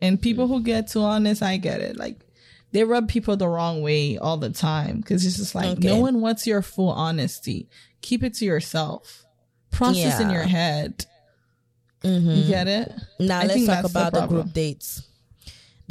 And 0.01 0.21
people 0.21 0.49
who 0.49 0.63
get 0.63 0.89
too 0.89 1.03
honest, 1.03 1.43
I 1.43 1.59
get 1.59 1.81
it. 1.81 1.97
Like 1.97 2.19
they 2.73 2.83
rub 2.85 3.09
people 3.09 3.37
the 3.37 3.47
wrong 3.47 3.83
way 3.83 4.19
all 4.19 4.37
the 4.37 4.51
time 4.51 4.97
because 4.97 5.25
it's 5.27 5.37
just 5.37 5.55
like 5.55 5.79
Okay. 5.79 5.89
no 5.89 6.01
one 6.01 6.21
wants 6.21 6.47
your 6.47 6.63
full 6.63 6.91
honesty. 6.91 7.69
Keep 8.01 8.25
it 8.25 8.35
to 8.35 8.45
yourself. 8.45 9.25
Process 9.71 10.19
in 10.21 10.31
your 10.31 10.43
head. 10.43 11.07
Mhm. 12.03 12.37
You 12.37 12.45
get 12.49 12.67
it? 12.67 12.93
Now 13.21 13.41
I 13.41 13.45
let's 13.47 13.65
talk 13.67 13.83
that's 13.83 13.93
the 13.93 13.99
about 14.09 14.13
the, 14.13 14.27
group 14.27 14.53
dates. 14.53 15.03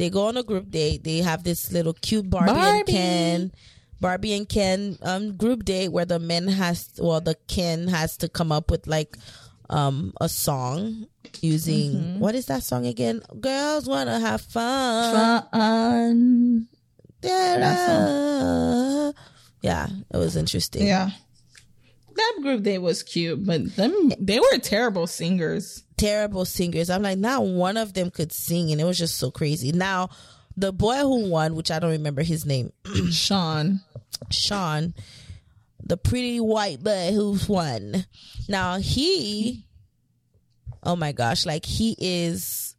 They 0.02 0.10
go 0.10 0.26
on 0.26 0.36
a 0.36 0.42
group 0.42 0.72
date. 0.72 1.04
They 1.04 1.20
have 1.20 1.44
this 1.44 1.72
little 1.72 1.94
cute 1.94 2.28
Barbie, 2.28 2.50
and 2.58 2.88
Ken, 2.88 3.52
Barbie 4.02 4.34
and 4.34 4.50
Ken 4.50 4.98
um 5.04 5.38
group 5.38 5.64
date 5.64 5.90
where 5.90 6.06
the 6.06 6.18
men 6.18 6.48
has 6.48 6.90
well 6.98 7.22
the 7.22 7.36
Ken 7.48 7.88
has 7.88 8.18
to 8.18 8.28
come 8.28 8.52
up 8.52 8.72
with 8.72 8.88
like 8.88 9.16
um 9.70 10.12
a 10.20 10.28
song 10.28 11.06
using 11.40 11.92
Mm-hmm. 11.92 12.20
what 12.20 12.34
is 12.34 12.48
that 12.48 12.64
song 12.64 12.88
again? 12.88 13.22
Girls 13.40 13.86
wanna 13.88 14.20
have 14.20 14.42
fun. 14.42 15.44
Fun. 15.52 16.68
Yeah, 19.62 19.86
it 20.12 20.18
was 20.18 20.36
interesting. 20.36 20.88
Yeah. 20.88 21.12
That 22.16 22.34
group 22.42 22.64
they 22.64 22.78
was 22.78 23.04
cute, 23.04 23.46
but 23.46 23.76
them 23.76 24.12
they 24.20 24.40
were 24.40 24.58
terrible 24.60 25.08
singers. 25.08 25.84
terrible 25.98 26.46
singers. 26.46 26.90
I'm 26.90 27.02
like, 27.04 27.18
not 27.18 27.44
one 27.46 27.78
of 27.78 27.94
them 27.94 28.12
could 28.12 28.32
sing, 28.32 28.72
and 28.72 28.82
it 28.82 28.84
was 28.84 28.98
just 28.98 29.18
so 29.18 29.32
crazy. 29.32 29.72
Now, 29.72 30.10
the 30.58 30.74
boy 30.74 30.98
who 30.98 31.30
won, 31.30 31.56
which 31.56 31.72
I 31.72 31.80
don't 31.80 31.92
remember 31.92 32.22
his 32.24 32.46
name, 32.46 32.72
Sean. 33.12 33.82
Sean, 34.30 34.94
the 35.84 35.98
pretty 35.98 36.40
white 36.40 36.84
boy 36.84 37.12
who 37.14 37.38
won. 37.48 38.06
Now 38.50 38.78
he, 38.78 39.66
oh 40.84 40.96
my 40.96 41.12
gosh, 41.12 41.46
like 41.46 41.66
he 41.66 41.96
is. 42.00 42.76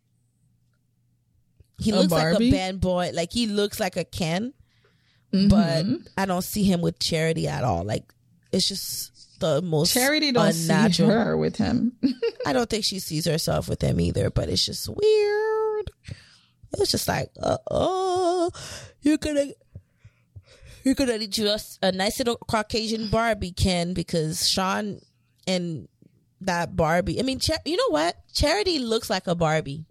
He 1.79 1.91
A 1.91 1.97
looks 1.97 2.13
like 2.13 2.37
a 2.41 2.51
band 2.51 2.81
boy. 2.81 3.11
Like 3.13 3.33
he 3.33 3.47
looks 3.47 3.81
like 3.81 3.97
a 3.97 4.05
Ken, 4.05 4.53
Mm-hmm. 5.33 5.49
but 5.49 5.87
I 6.19 6.27
don't 6.27 6.43
see 6.43 6.63
him 6.63 6.83
with 6.83 6.99
Charity 6.99 7.49
at 7.49 7.65
all. 7.65 7.85
Like 7.85 8.05
it's 8.53 8.69
just 8.69 9.12
the 9.43 9.61
most 9.61 9.93
Charity 9.93 10.33
don't 10.33 10.47
unnatural. 10.55 11.09
see 11.11 11.15
her 11.15 11.37
with 11.37 11.57
him. 11.57 11.93
I 12.47 12.53
don't 12.55 12.71
think 12.71 12.85
she 12.85 12.99
sees 13.01 13.27
herself 13.27 13.69
with 13.69 13.83
him 13.83 14.01
either, 14.01 14.31
but 14.31 14.49
it's 14.49 14.65
just 14.65 14.89
weird. 14.89 15.91
It 16.09 16.79
was 16.79 16.91
just 16.91 17.07
like, 17.09 17.31
uh 17.43 17.59
oh, 17.71 18.51
you're 19.03 19.19
gonna, 19.19 19.49
you're 20.85 20.95
gonna 20.95 21.19
need 21.19 21.37
you 21.37 21.49
a, 21.49 21.59
a 21.83 21.93
nice 21.93 22.19
little 22.19 22.37
Caucasian 22.37 23.09
Barbie, 23.09 23.53
Ken, 23.53 23.93
because 23.93 24.49
Sean 24.49 25.01
and 25.47 25.89
that 26.41 26.75
Barbie. 26.77 27.19
I 27.21 27.23
mean, 27.23 27.39
Char- 27.39 27.59
you 27.65 27.77
know 27.77 27.91
what? 27.91 28.17
Charity 28.33 28.79
looks 28.79 29.11
like 29.11 29.27
a 29.27 29.35
Barbie. 29.35 29.85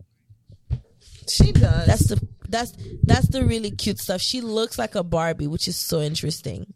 she 1.29 1.51
does. 1.51 1.85
That's 1.85 2.07
the 2.07 2.27
that's 2.49 2.73
that's 3.03 3.27
the 3.29 3.45
really 3.45 3.71
cute 3.71 3.99
stuff. 3.99 4.21
She 4.21 4.41
looks 4.41 4.77
like 4.79 4.95
a 4.95 5.03
Barbie, 5.03 5.47
which 5.47 5.67
is 5.67 5.77
so 5.77 6.01
interesting. 6.01 6.73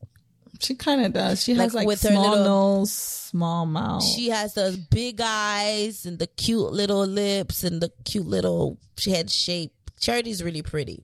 She 0.61 0.75
kind 0.75 1.05
of 1.05 1.13
does. 1.13 1.43
She 1.43 1.53
Like 1.53 1.63
has 1.65 1.73
like 1.73 1.87
with 1.87 2.01
her 2.03 2.09
small 2.09 2.29
little- 2.31 2.45
nose, 2.45 2.91
small 2.91 3.65
mouth. 3.65 4.03
She 4.03 4.29
has 4.29 4.53
those 4.53 4.77
big 4.77 5.19
eyes 5.23 6.05
and 6.05 6.19
the 6.19 6.27
cute 6.27 6.71
little 6.71 7.05
lips 7.05 7.63
and 7.63 7.81
the 7.81 7.91
cute 8.05 8.25
little 8.27 8.77
head 9.05 9.29
shape. 9.29 9.71
Charity's 9.99 10.43
really 10.43 10.61
pretty. 10.61 11.03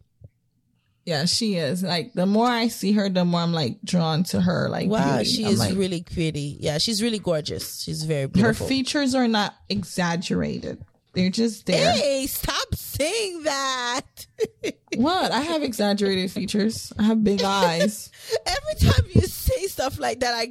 yeah, 1.06 1.26
she 1.26 1.56
is. 1.56 1.82
Like 1.84 2.14
the 2.14 2.26
more 2.28 2.48
I 2.48 2.68
see 2.68 2.92
her, 2.94 3.10
the 3.10 3.26
more 3.26 3.42
I'm 3.42 3.54
like 3.54 3.82
drawn 3.84 4.24
to 4.26 4.40
her. 4.42 4.70
Like 4.70 4.88
Wow, 4.90 5.16
beauty. 5.18 5.30
she 5.32 5.46
I'm 5.46 5.52
is 5.54 5.60
like, 5.60 5.76
really 5.76 6.04
pretty. 6.04 6.58
Yeah, 6.60 6.78
she's 6.78 7.02
really 7.02 7.20
gorgeous. 7.20 7.82
She's 7.82 8.04
very 8.04 8.28
beautiful. 8.28 8.66
her 8.66 8.70
features 8.70 9.16
are 9.16 9.28
not 9.28 9.56
exaggerated. 9.70 10.84
They're 11.14 11.30
just 11.30 11.66
there. 11.66 11.92
Hey, 11.92 12.26
stop 12.28 12.74
saying 12.76 13.44
that. 13.44 14.28
What? 14.98 15.32
I 15.32 15.40
have 15.40 15.64
exaggerated 15.64 16.32
features. 16.32 16.92
I 17.00 17.04
have 17.04 17.24
big 17.24 17.42
eyes. 17.44 18.12
Every 18.46 18.90
time 18.90 19.06
you 19.14 19.22
say 19.22 19.68
stuff 19.68 19.98
like 19.98 20.20
that, 20.20 20.34
I 20.34 20.48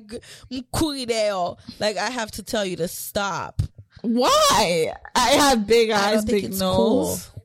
mkurideo. 0.51 1.59
like 1.79 1.99
I 1.99 2.09
have 2.09 2.31
to 2.33 2.43
tell 2.43 2.65
you 2.65 2.77
to 2.77 2.89
stop. 2.89 3.61
Why? 4.01 4.95
I 5.15 5.29
have 5.33 5.67
big 5.67 5.91
eyes, 5.91 6.25
big 6.25 6.51
nose. 6.59 6.59
cool. 7.31 7.43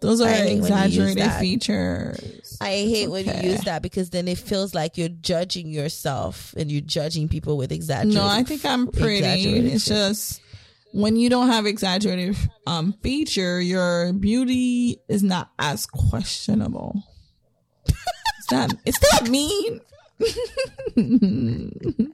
Those 0.00 0.20
are 0.20 0.28
I 0.28 0.32
hate 0.32 0.60
when 0.60 0.72
you 0.72 0.84
use 0.84 1.12
exaggerated 1.12 1.32
features. 1.40 2.58
I 2.60 2.70
hate 2.70 3.08
when 3.08 3.24
you 3.26 3.50
use 3.50 3.60
that 3.62 3.80
because 3.80 4.10
then 4.10 4.28
it 4.28 4.36
feels 4.36 4.74
like 4.74 4.98
you're 4.98 5.08
judging 5.08 5.68
yourself 5.68 6.52
and 6.58 6.70
you're 6.70 6.82
judging 6.82 7.28
people 7.28 7.56
with 7.56 7.72
exaggerated. 7.72 8.14
No, 8.20 8.26
I 8.26 8.42
think 8.42 8.64
I'm 8.64 8.88
pretty. 8.88 9.24
It's 9.24 9.86
just 9.86 10.42
when 10.94 11.16
you 11.16 11.28
don't 11.28 11.48
have 11.48 11.66
exaggerated 11.66 12.36
um 12.66 12.94
feature, 13.02 13.60
your 13.60 14.12
beauty 14.12 15.00
is 15.08 15.24
not 15.24 15.50
as 15.58 15.86
questionable. 15.86 17.02
it's 17.86 18.50
not. 18.50 18.72
It's 18.86 19.12
not 19.12 19.28
mean. 19.28 19.80
You 20.96 21.72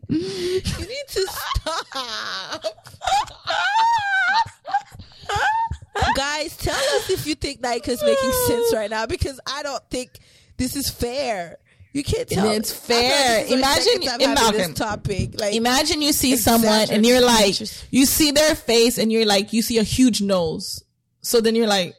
need 0.08 1.04
to 1.08 1.26
stop. 1.28 2.64
Guys, 6.16 6.56
tell 6.56 6.74
us 6.74 7.10
if 7.10 7.26
you 7.26 7.34
think 7.34 7.60
Nike 7.60 7.92
is 7.92 8.02
making 8.02 8.32
sense 8.46 8.74
right 8.74 8.88
now 8.90 9.04
because 9.06 9.38
I 9.46 9.62
don't 9.62 9.82
think 9.90 10.12
this 10.56 10.76
is 10.76 10.88
fair. 10.88 11.58
You 11.92 12.04
can't 12.04 12.28
tell. 12.28 12.50
It's 12.50 12.70
I 12.70 12.74
feel 12.74 12.96
like 12.96 13.04
fair. 13.12 13.44
the 13.46 13.52
Imagine- 13.54 14.02
imagine- 14.20 14.56
this 14.70 14.78
topic. 14.78 15.40
Like, 15.40 15.54
Imagine 15.54 16.02
you 16.02 16.12
see 16.12 16.36
someone 16.36 16.88
and 16.90 17.04
you're 17.04 17.20
like, 17.20 17.56
you 17.90 18.06
see 18.06 18.30
their 18.30 18.54
face 18.54 18.96
and 18.98 19.10
you're 19.10 19.26
like, 19.26 19.52
you 19.52 19.60
see 19.62 19.78
a 19.78 19.82
huge 19.82 20.22
nose. 20.22 20.84
So 21.22 21.40
then 21.40 21.54
you're 21.56 21.66
like, 21.66 21.96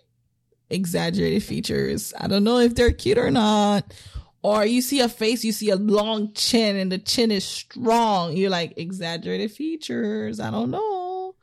exaggerated 0.69 1.43
features. 1.43 2.13
I 2.17 2.27
don't 2.27 2.43
know 2.43 2.59
if 2.59 2.75
they're 2.75 2.91
cute 2.93 3.17
or 3.17 3.31
not. 3.31 3.93
Or 4.43 4.65
you 4.65 4.81
see 4.81 5.01
a 5.01 5.09
face, 5.09 5.43
you 5.43 5.51
see 5.51 5.69
a 5.69 5.75
long 5.75 6.33
chin 6.33 6.75
and 6.77 6.91
the 6.91 6.97
chin 6.97 7.29
is 7.29 7.43
strong. 7.45 8.35
You're 8.35 8.49
like, 8.49 8.73
exaggerated 8.77 9.51
features. 9.51 10.39
I 10.39 10.49
don't 10.51 10.71
know. 10.71 11.35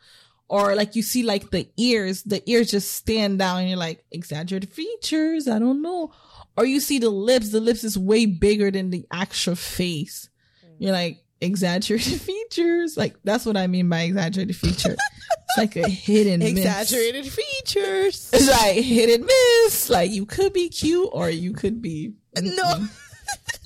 or 0.50 0.74
like 0.74 0.96
you 0.96 1.02
see 1.02 1.22
like 1.22 1.50
the 1.50 1.68
ears, 1.76 2.22
the 2.22 2.42
ears 2.50 2.70
just 2.70 2.94
stand 2.94 3.38
down 3.38 3.58
and 3.60 3.68
you're 3.68 3.78
like 3.78 4.02
exaggerated 4.10 4.72
features. 4.72 5.46
I 5.46 5.58
don't 5.58 5.82
know. 5.82 6.10
Or 6.58 6.66
you 6.66 6.80
see 6.80 6.98
the 6.98 7.08
lips, 7.10 7.50
the 7.52 7.60
lips 7.60 7.84
is 7.84 7.96
way 7.96 8.26
bigger 8.26 8.70
than 8.72 8.90
the 8.90 9.06
actual 9.12 9.54
face. 9.54 10.28
Mm. 10.66 10.68
You're 10.80 10.92
like 10.92 11.22
exaggerated 11.40 12.20
features. 12.20 12.96
Like 12.96 13.14
that's 13.22 13.46
what 13.46 13.56
I 13.56 13.68
mean 13.68 13.88
by 13.88 14.00
exaggerated 14.00 14.56
feature. 14.56 14.96
it's 14.96 15.56
like 15.56 15.76
a 15.76 15.88
hidden 15.88 16.40
miss. 16.40 16.50
Exaggerated 16.50 17.26
features. 17.26 18.30
It's 18.32 18.50
like 18.50 18.74
hit 18.84 19.20
and 19.20 19.24
miss. 19.64 19.88
Like 19.88 20.10
you 20.10 20.26
could 20.26 20.52
be 20.52 20.68
cute 20.68 21.08
or 21.12 21.30
you 21.30 21.52
could 21.52 21.80
be 21.80 22.14
No, 22.42 22.86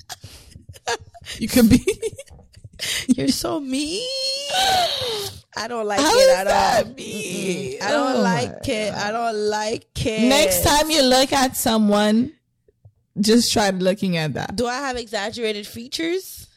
you 1.39 1.47
could 1.47 1.67
be 1.69 1.83
you're 3.07 3.27
so 3.29 3.59
mean. 3.59 4.01
I 5.55 5.67
don't 5.67 5.85
like 5.87 5.99
How 5.99 6.11
it 6.15 6.37
at 6.37 6.43
that 6.45 6.85
all. 6.85 6.93
mean? 6.93 7.77
I 7.81 7.89
don't 7.91 8.17
Oh 8.17 8.21
like 8.21 8.67
it. 8.67 8.93
I 8.93 9.11
don't 9.11 9.35
like 9.49 10.05
it. 10.05 10.27
Next 10.27 10.63
time 10.63 10.89
you 10.89 11.01
look 11.03 11.31
at 11.33 11.55
someone, 11.55 12.33
just 13.19 13.51
try 13.53 13.69
looking 13.69 14.17
at 14.17 14.33
that. 14.33 14.55
do 14.55 14.67
I 14.67 14.75
have 14.75 14.97
exaggerated 14.97 15.67
features? 15.67 16.47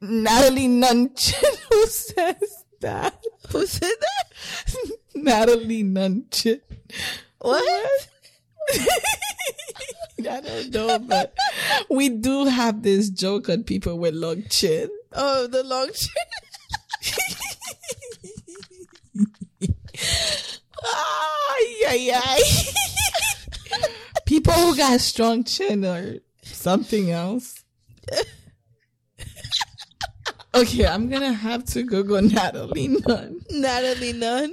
Natalie 0.00 0.68
Nunchin 0.68 1.58
who 1.70 1.86
says 1.86 2.64
that. 2.80 3.22
Who 3.50 3.66
said 3.66 3.90
that? 4.00 4.32
Natalie 5.14 5.82
Nunchin. 5.84 6.60
What? 7.38 8.08
I 10.20 10.40
don't 10.40 10.74
know, 10.74 10.98
but 10.98 11.34
we 11.88 12.08
do 12.08 12.46
have 12.46 12.82
this 12.82 13.08
joke 13.08 13.48
on 13.48 13.62
people 13.64 13.98
with 13.98 14.14
long 14.14 14.42
chin. 14.50 14.90
Oh, 15.12 15.46
the 15.46 15.62
long 15.62 15.90
chin. 15.94 16.10
Ay, 20.84 21.84
ay, 21.88 22.10
ay. 22.14 22.42
People 24.28 24.52
who 24.52 24.76
got 24.76 25.00
strong 25.00 25.42
chin 25.42 25.86
or 25.86 26.16
something 26.42 27.10
else. 27.10 27.64
Okay, 30.54 30.86
I'm 30.86 31.08
gonna 31.08 31.32
have 31.32 31.64
to 31.66 31.82
Google 31.82 32.20
Natalie 32.20 32.88
Nunn. 32.88 33.40
Natalie 33.50 34.12
Nunn. 34.12 34.52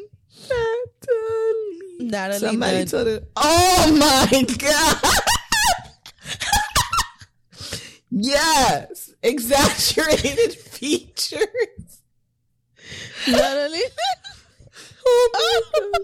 Natalie. 0.49 1.97
Natalie 1.99 2.39
Somebody 2.39 2.78
Nunn. 2.78 2.86
told 2.88 3.07
it. 3.07 3.30
Oh 3.36 3.97
my 3.99 4.43
god. 4.59 4.97
yes, 8.11 9.13
exaggerated 9.23 10.53
features. 10.57 12.01
Natalie. 13.28 13.82
Oh 15.05 15.30
my 15.34 15.61
God. 15.80 16.01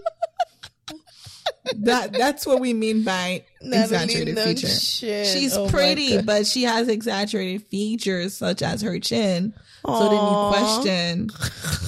That 1.78 2.12
that's 2.12 2.46
what 2.46 2.60
we 2.60 2.72
mean 2.72 3.04
by 3.04 3.44
exaggerated 3.60 4.34
Nunn 4.34 4.44
feature. 4.56 4.66
chin. 4.68 5.24
She's 5.26 5.56
Oh 5.56 5.68
pretty, 5.68 6.20
but 6.22 6.46
she 6.46 6.64
has 6.64 6.88
exaggerated 6.88 7.66
features 7.68 8.34
such 8.34 8.62
as 8.62 8.82
her 8.82 8.98
chin. 8.98 9.54
So 9.86 10.08
then 10.08 10.12
you 10.12 10.48
question, 10.48 11.30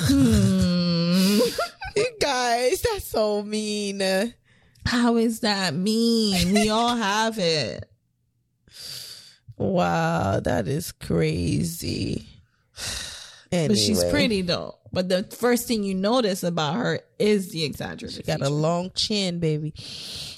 hmm, 0.09 1.39
You 1.97 2.07
guys, 2.21 2.83
that's 2.83 3.05
so 3.07 3.43
mean. 3.43 4.03
how 4.87 5.17
is 5.17 5.41
that 5.41 5.75
mean? 5.75 6.55
We 6.55 6.69
all 6.71 6.97
have 6.97 7.39
it. 7.39 7.89
Wow, 9.57 10.41
that 10.41 10.67
is 10.67 10.91
crazy. 10.93 12.27
But 13.51 13.79
she's 13.79 14.03
pretty 14.05 14.43
though. 14.43 14.79
But 14.95 15.09
the 15.09 15.25
first 15.25 15.67
thing 15.69 15.83
you 15.83 15.95
notice 15.95 16.43
about 16.43 16.75
her 16.77 17.01
is 17.19 17.51
the 17.51 17.65
exaggerated. 17.65 18.17
She 18.17 18.23
got 18.23 18.41
a 18.43 18.49
long 18.49 18.91
chin, 18.95 19.41
baby. 19.41 19.75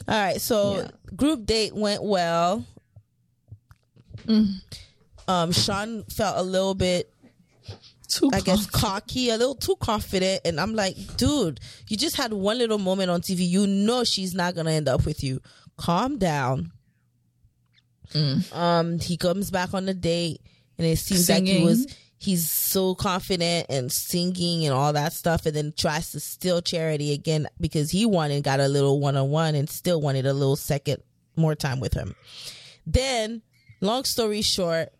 All 0.09 0.15
right, 0.19 0.41
so 0.41 0.77
Yeah. 0.77 0.91
group 1.15 1.47
date 1.47 1.75
went 1.75 2.03
well. 2.03 2.65
Mm. 4.27 4.55
Um, 5.29 5.53
Sean 5.53 6.05
felt 6.05 6.39
a 6.39 6.43
little 6.43 6.75
bit, 6.75 7.13
Too 8.09 8.31
I 8.33 8.41
guess, 8.41 8.67
cocky, 8.67 9.31
a 9.31 9.37
little 9.37 9.57
too 9.57 9.77
confident, 9.81 10.43
and 10.45 10.61
I'm 10.61 10.75
like, 10.75 10.97
dude, 11.17 11.59
you 11.89 11.97
just 11.97 12.17
had 12.17 12.33
one 12.33 12.59
little 12.59 12.79
moment 12.79 13.11
on 13.11 13.21
TV. 13.21 13.47
You 13.49 13.67
know 13.67 14.05
she's 14.05 14.33
not 14.35 14.55
gonna 14.55 14.71
end 14.71 14.89
up 14.89 15.05
with 15.05 15.23
you. 15.25 15.41
Calm 15.77 16.17
down. 16.17 16.71
Mm. 18.15 18.53
Um, 18.55 18.99
he 19.01 19.17
comes 19.17 19.51
back 19.51 19.75
on 19.75 19.87
the 19.87 19.95
date, 19.95 20.41
and 20.79 20.87
it 20.87 20.99
seems 20.99 21.29
like 21.29 21.45
he 21.45 21.65
was 21.65 21.87
he's 22.19 22.51
so 22.51 22.95
confident 22.95 23.67
and 23.69 23.91
singing 23.93 24.65
and 24.65 24.75
all 24.75 24.93
that 24.93 25.13
stuff, 25.13 25.47
and 25.47 25.55
then 25.55 25.73
tries 25.77 26.13
to 26.13 26.21
steal 26.21 26.63
charity 26.63 27.13
again 27.13 27.49
because 27.61 27.91
he 27.91 28.07
won 28.07 28.31
and 28.31 28.45
got 28.45 28.61
a 28.61 28.69
little 28.69 29.01
one 29.01 29.17
on 29.17 29.31
one, 29.31 29.55
and 29.55 29.69
still 29.69 30.01
wanted 30.01 30.27
a 30.27 30.33
little 30.33 30.57
second 30.57 31.03
more 31.37 31.55
time 31.55 31.81
with 31.81 31.95
him. 31.95 32.15
Then, 32.87 33.43
long 33.81 34.05
story 34.05 34.43
short, 34.43 34.93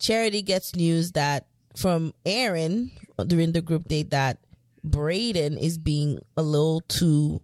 Charity 0.00 0.40
gets 0.40 0.74
news 0.74 1.12
that 1.12 1.46
from 1.76 2.14
Aaron 2.24 2.90
during 3.26 3.52
the 3.52 3.60
group 3.60 3.86
date 3.86 4.10
that 4.10 4.38
Brayden 4.84 5.60
is 5.60 5.76
being 5.76 6.18
a 6.38 6.42
little 6.42 6.80
too 6.80 7.42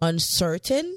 uncertain 0.00 0.96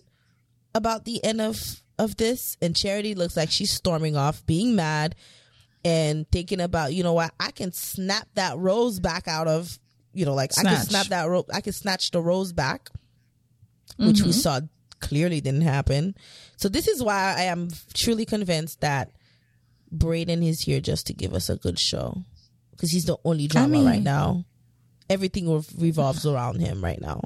about 0.74 1.04
the 1.04 1.24
end 1.24 1.42
of 1.42 1.82
of 2.00 2.18
this 2.18 2.58
and 2.60 2.76
charity 2.76 3.14
looks 3.14 3.38
like 3.38 3.52
she's 3.52 3.72
storming 3.72 4.16
off 4.16 4.44
being 4.48 4.76
mad 4.76 5.14
and 5.86 6.30
thinking 6.32 6.62
about 6.62 6.94
you 6.94 7.04
know 7.04 7.14
what 7.14 7.34
i 7.40 7.52
can 7.52 7.72
snap 7.72 8.28
that 8.36 8.58
rose 8.58 9.00
back 9.00 9.28
out 9.28 9.48
of 9.48 9.78
you 10.14 10.26
know 10.26 10.34
like 10.34 10.52
i 10.58 10.64
can 10.64 10.78
snap 10.78 11.08
that 11.08 11.28
rose 11.28 11.46
i 11.54 11.62
can 11.62 11.74
snatch 11.74 12.12
the 12.12 12.22
rose 12.22 12.54
back 12.54 12.90
which 13.98 14.22
we 14.22 14.30
mm-hmm. 14.30 14.32
saw 14.32 14.60
clearly 15.00 15.42
didn't 15.42 15.62
happen. 15.62 16.16
So 16.56 16.70
this 16.70 16.88
is 16.88 17.04
why 17.04 17.36
i 17.38 17.44
am 17.44 17.70
truly 17.94 18.26
convinced 18.26 18.82
that 18.82 19.12
brayden 19.96 20.48
is 20.48 20.62
here 20.62 20.80
just 20.80 21.08
to 21.08 21.14
give 21.14 21.34
us 21.34 21.50
a 21.50 21.58
good 21.58 21.78
show 21.78 22.24
because 22.72 22.92
he's 22.92 23.06
the 23.06 23.18
only 23.24 23.48
drama 23.48 23.70
mean- 23.70 23.86
right 23.86 24.02
now. 24.02 24.46
Everything 25.10 25.64
revolves 25.78 26.26
around 26.26 26.62
him 26.62 26.84
right 26.84 27.00
now. 27.00 27.22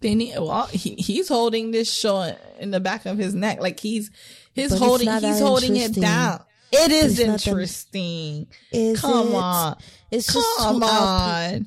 They 0.00 0.16
need, 0.16 0.36
well, 0.36 0.66
he, 0.66 0.96
he's 0.96 1.28
holding 1.28 1.70
this 1.70 1.90
show 1.90 2.36
in 2.58 2.72
the 2.72 2.80
back 2.80 3.06
of 3.06 3.16
his 3.16 3.34
neck, 3.36 3.60
like 3.60 3.78
he's 3.78 4.10
he's 4.52 4.70
But 4.70 4.80
holding 4.80 5.08
he's 5.08 5.38
holding 5.38 5.76
it 5.76 5.94
down. 5.94 6.42
It 6.72 6.90
is 6.90 7.18
It's 7.18 7.46
interesting. 7.46 8.46
Is 8.72 9.00
Come 9.00 9.28
it? 9.28 9.34
on, 9.34 9.76
It's 10.10 10.32
just 10.32 10.58
come 10.58 10.80
too 10.80 10.86
on. 10.86 11.66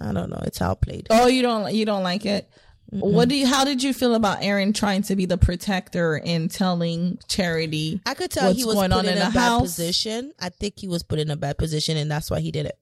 I 0.00 0.12
don't 0.12 0.28
know. 0.28 0.40
It's 0.44 0.60
outplayed. 0.60 1.06
Oh, 1.10 1.26
you 1.28 1.42
don't 1.42 1.72
you 1.72 1.84
don't 1.86 2.02
like 2.02 2.26
it. 2.26 2.50
What 2.90 3.28
do 3.28 3.34
you? 3.36 3.46
How 3.46 3.64
did 3.64 3.82
you 3.82 3.92
feel 3.92 4.14
about 4.14 4.42
Aaron 4.42 4.72
trying 4.72 5.02
to 5.02 5.16
be 5.16 5.26
the 5.26 5.36
protector 5.38 6.20
and 6.24 6.50
telling 6.50 7.18
Charity? 7.28 8.00
I 8.06 8.14
could 8.14 8.30
tell 8.30 8.52
he 8.52 8.64
was 8.64 8.74
going 8.74 8.90
put 8.90 8.98
on 8.98 9.06
in, 9.06 9.16
in 9.18 9.22
a 9.26 9.30
bad 9.30 9.60
position. 9.60 10.32
I 10.38 10.50
think 10.50 10.78
he 10.78 10.86
was 10.88 11.02
put 11.02 11.18
in 11.18 11.30
a 11.30 11.36
bad 11.36 11.58
position, 11.58 11.96
and 11.96 12.10
that's 12.10 12.30
why 12.30 12.40
he 12.40 12.52
did 12.52 12.66
it. 12.66 12.78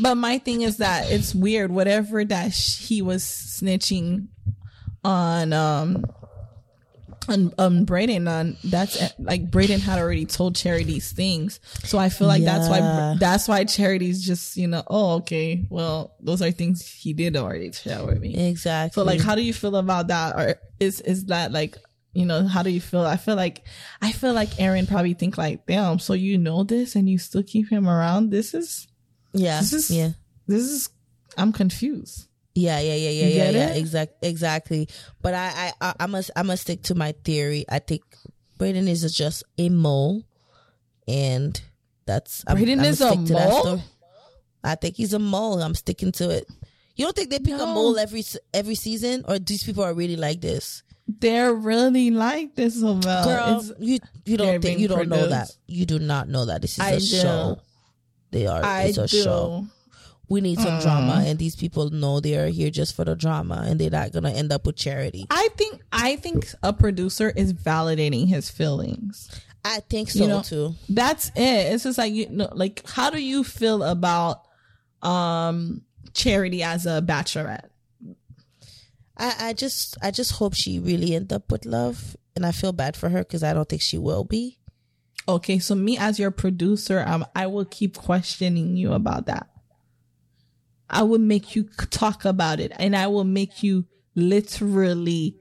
But 0.00 0.14
my 0.16 0.38
thing 0.38 0.62
is 0.62 0.76
that 0.78 1.10
it's 1.10 1.34
weird. 1.34 1.72
Whatever 1.72 2.24
that 2.24 2.52
sh- 2.52 2.86
he 2.86 3.02
was 3.02 3.24
snitching 3.24 4.28
on, 5.04 5.52
um, 5.52 6.04
on, 7.28 7.52
on 7.58 7.78
um, 7.78 7.86
Brayden 7.86 8.28
on 8.28 8.52
uh, 8.52 8.56
that's 8.64 9.00
uh, 9.00 9.08
like 9.18 9.50
Brayden 9.50 9.80
had 9.80 9.98
already 9.98 10.24
told 10.26 10.56
Charity 10.56 10.84
these 10.84 11.12
things. 11.12 11.60
So 11.84 11.98
I 11.98 12.08
feel 12.08 12.26
like 12.28 12.42
that's 12.44 12.68
why 12.68 13.16
that's 13.18 13.46
why 13.48 13.64
Charity's 13.64 14.24
just 14.24 14.56
you 14.56 14.66
know 14.68 14.82
oh 14.88 15.14
okay 15.16 15.64
well 15.70 16.16
those 16.20 16.42
are 16.42 16.50
things 16.50 16.86
he 16.86 17.12
did 17.12 17.36
already 17.36 17.70
share 17.72 18.04
with 18.04 18.20
me. 18.20 18.48
Exactly. 18.48 18.94
So 19.00 19.04
like, 19.04 19.20
how 19.20 19.34
do 19.34 19.42
you 19.42 19.52
feel 19.52 19.76
about 19.76 20.08
that? 20.08 20.36
Or 20.36 20.54
is 20.80 21.00
is 21.00 21.26
that 21.26 21.52
like, 21.52 21.76
you 22.12 22.26
know, 22.26 22.46
how 22.46 22.62
do 22.62 22.70
you 22.70 22.80
feel? 22.80 23.02
I 23.02 23.16
feel 23.16 23.36
like, 23.36 23.64
I 24.00 24.12
feel 24.12 24.32
like 24.34 24.60
Aaron 24.60 24.86
probably 24.86 25.14
think 25.14 25.38
like, 25.38 25.64
damn. 25.66 25.98
So 25.98 26.12
you 26.14 26.38
know 26.38 26.64
this 26.64 26.96
and 26.96 27.08
you 27.08 27.18
still 27.18 27.42
keep 27.42 27.70
him 27.70 27.88
around. 27.88 28.30
This 28.30 28.52
is 28.54 28.88
yeah, 29.32 29.60
this 29.60 29.72
is- 29.72 29.90
yeah, 29.90 30.10
this 30.46 30.62
is. 30.62 30.88
I'm 31.38 31.52
confused. 31.52 32.26
Yeah, 32.54 32.80
yeah, 32.80 32.94
yeah, 32.94 33.10
yeah, 33.10 33.26
You 33.26 33.34
yeah, 33.36 33.50
yeah. 33.50 33.68
it? 33.70 33.76
Exact, 33.78 34.12
exactly. 34.22 34.88
But 35.22 35.34
I, 35.34 35.72
I, 35.80 35.94
I, 36.00 36.06
must, 36.06 36.30
I 36.36 36.42
must 36.42 36.62
stick 36.62 36.82
to 36.84 36.94
my 36.94 37.12
theory. 37.24 37.64
I 37.68 37.78
think 37.78 38.02
Brayden 38.58 38.88
is 38.88 39.10
just 39.14 39.42
a 39.58 39.68
mole, 39.70 40.22
and 41.08 41.60
that's 42.06 42.44
I'm- 42.46 42.58
Brayden 42.58 42.78
I'ma 42.80 42.88
is 42.88 43.00
a 43.00 43.04
that 43.04 43.64
mole? 43.64 43.80
I 44.64 44.74
think 44.76 44.96
he's 44.96 45.12
a 45.12 45.18
mole. 45.18 45.60
I'm 45.62 45.74
sticking 45.74 46.12
to 46.12 46.30
it. 46.30 46.46
You 46.94 47.06
don't 47.06 47.16
think 47.16 47.30
they 47.30 47.38
pick 47.38 47.54
a 47.54 47.66
mole 47.66 47.98
every 47.98 48.22
every 48.52 48.74
season, 48.74 49.24
or 49.26 49.38
these 49.38 49.62
people 49.64 49.82
are 49.82 49.94
really 49.94 50.16
like 50.16 50.40
this? 50.42 50.82
They're 51.08 51.52
really 51.54 52.10
like 52.10 52.54
this 52.54 52.78
so 52.80 53.00
well. 53.02 53.24
Girl, 53.24 53.60
It's- 53.60 53.72
you 53.80 53.98
you 54.26 54.36
don't 54.36 54.60
think 54.60 54.78
you 54.78 54.88
don't 54.88 55.08
know 55.08 55.26
that. 55.26 55.50
You 55.66 55.86
do 55.86 55.98
not 55.98 56.28
know 56.28 56.44
that 56.44 56.60
this 56.62 56.74
is 56.74 56.80
I 56.80 56.90
a 56.90 56.98
do. 57.00 57.06
show. 57.06 57.58
They 58.30 58.46
are. 58.46 58.62
I 58.62 58.82
it's 58.84 58.98
a 58.98 59.06
do. 59.08 59.22
show. 59.22 59.66
We 60.32 60.40
need 60.40 60.58
some 60.58 60.78
Mm. 60.78 60.82
drama, 60.82 61.22
and 61.26 61.38
these 61.38 61.54
people 61.54 61.90
know 61.90 62.18
they 62.20 62.36
are 62.36 62.48
here 62.48 62.70
just 62.70 62.94
for 62.96 63.04
the 63.04 63.14
drama, 63.14 63.64
and 63.68 63.78
they're 63.78 63.90
not 63.90 64.12
gonna 64.12 64.30
end 64.32 64.50
up 64.52 64.66
with 64.66 64.76
charity. 64.76 65.26
I 65.30 65.48
think 65.56 65.82
I 65.92 66.16
think 66.16 66.48
a 66.62 66.72
producer 66.72 67.30
is 67.30 67.52
validating 67.52 68.26
his 68.28 68.48
feelings. 68.48 69.28
I 69.64 69.80
think 69.88 70.10
so 70.10 70.20
You 70.22 70.28
know, 70.28 70.42
too. 70.42 70.74
That's 70.88 71.28
it. 71.36 71.72
It's 71.72 71.84
just 71.84 71.98
like 71.98 72.12
you 72.12 72.28
know, 72.30 72.48
like 72.52 72.82
how 72.88 73.10
do 73.10 73.20
you 73.22 73.44
feel 73.44 73.82
about 73.84 74.42
um 75.02 75.82
Charity 76.14 76.62
as 76.62 76.84
a 76.84 77.00
bachelorette. 77.00 77.68
I, 79.16 79.34
I 79.48 79.52
just 79.52 79.96
I 80.02 80.10
just 80.10 80.32
hope 80.32 80.54
she 80.54 80.78
really 80.78 81.14
end 81.14 81.32
up 81.32 81.50
with 81.50 81.64
love, 81.64 82.16
and 82.36 82.44
I 82.44 82.52
feel 82.52 82.72
bad 82.72 82.96
for 82.96 83.08
her 83.08 83.20
because 83.20 83.42
I 83.42 83.52
don't 83.54 83.68
think 83.68 83.82
she 83.82 83.98
will 83.98 84.24
be. 84.24 84.58
Okay, 85.28 85.58
so 85.58 85.74
me 85.74 85.96
as 85.96 86.18
your 86.18 86.30
producer, 86.32 87.04
um, 87.06 87.24
I 87.34 87.46
will 87.46 87.64
keep 87.64 87.96
questioning 87.96 88.76
you 88.76 88.92
about 88.92 89.26
that. 89.26 89.48
I 90.92 91.02
will 91.02 91.18
make 91.18 91.56
you 91.56 91.64
talk 91.90 92.24
about 92.24 92.60
it, 92.60 92.72
and 92.78 92.94
I 92.94 93.06
will 93.06 93.24
make 93.24 93.62
you 93.62 93.86
literally 94.14 95.36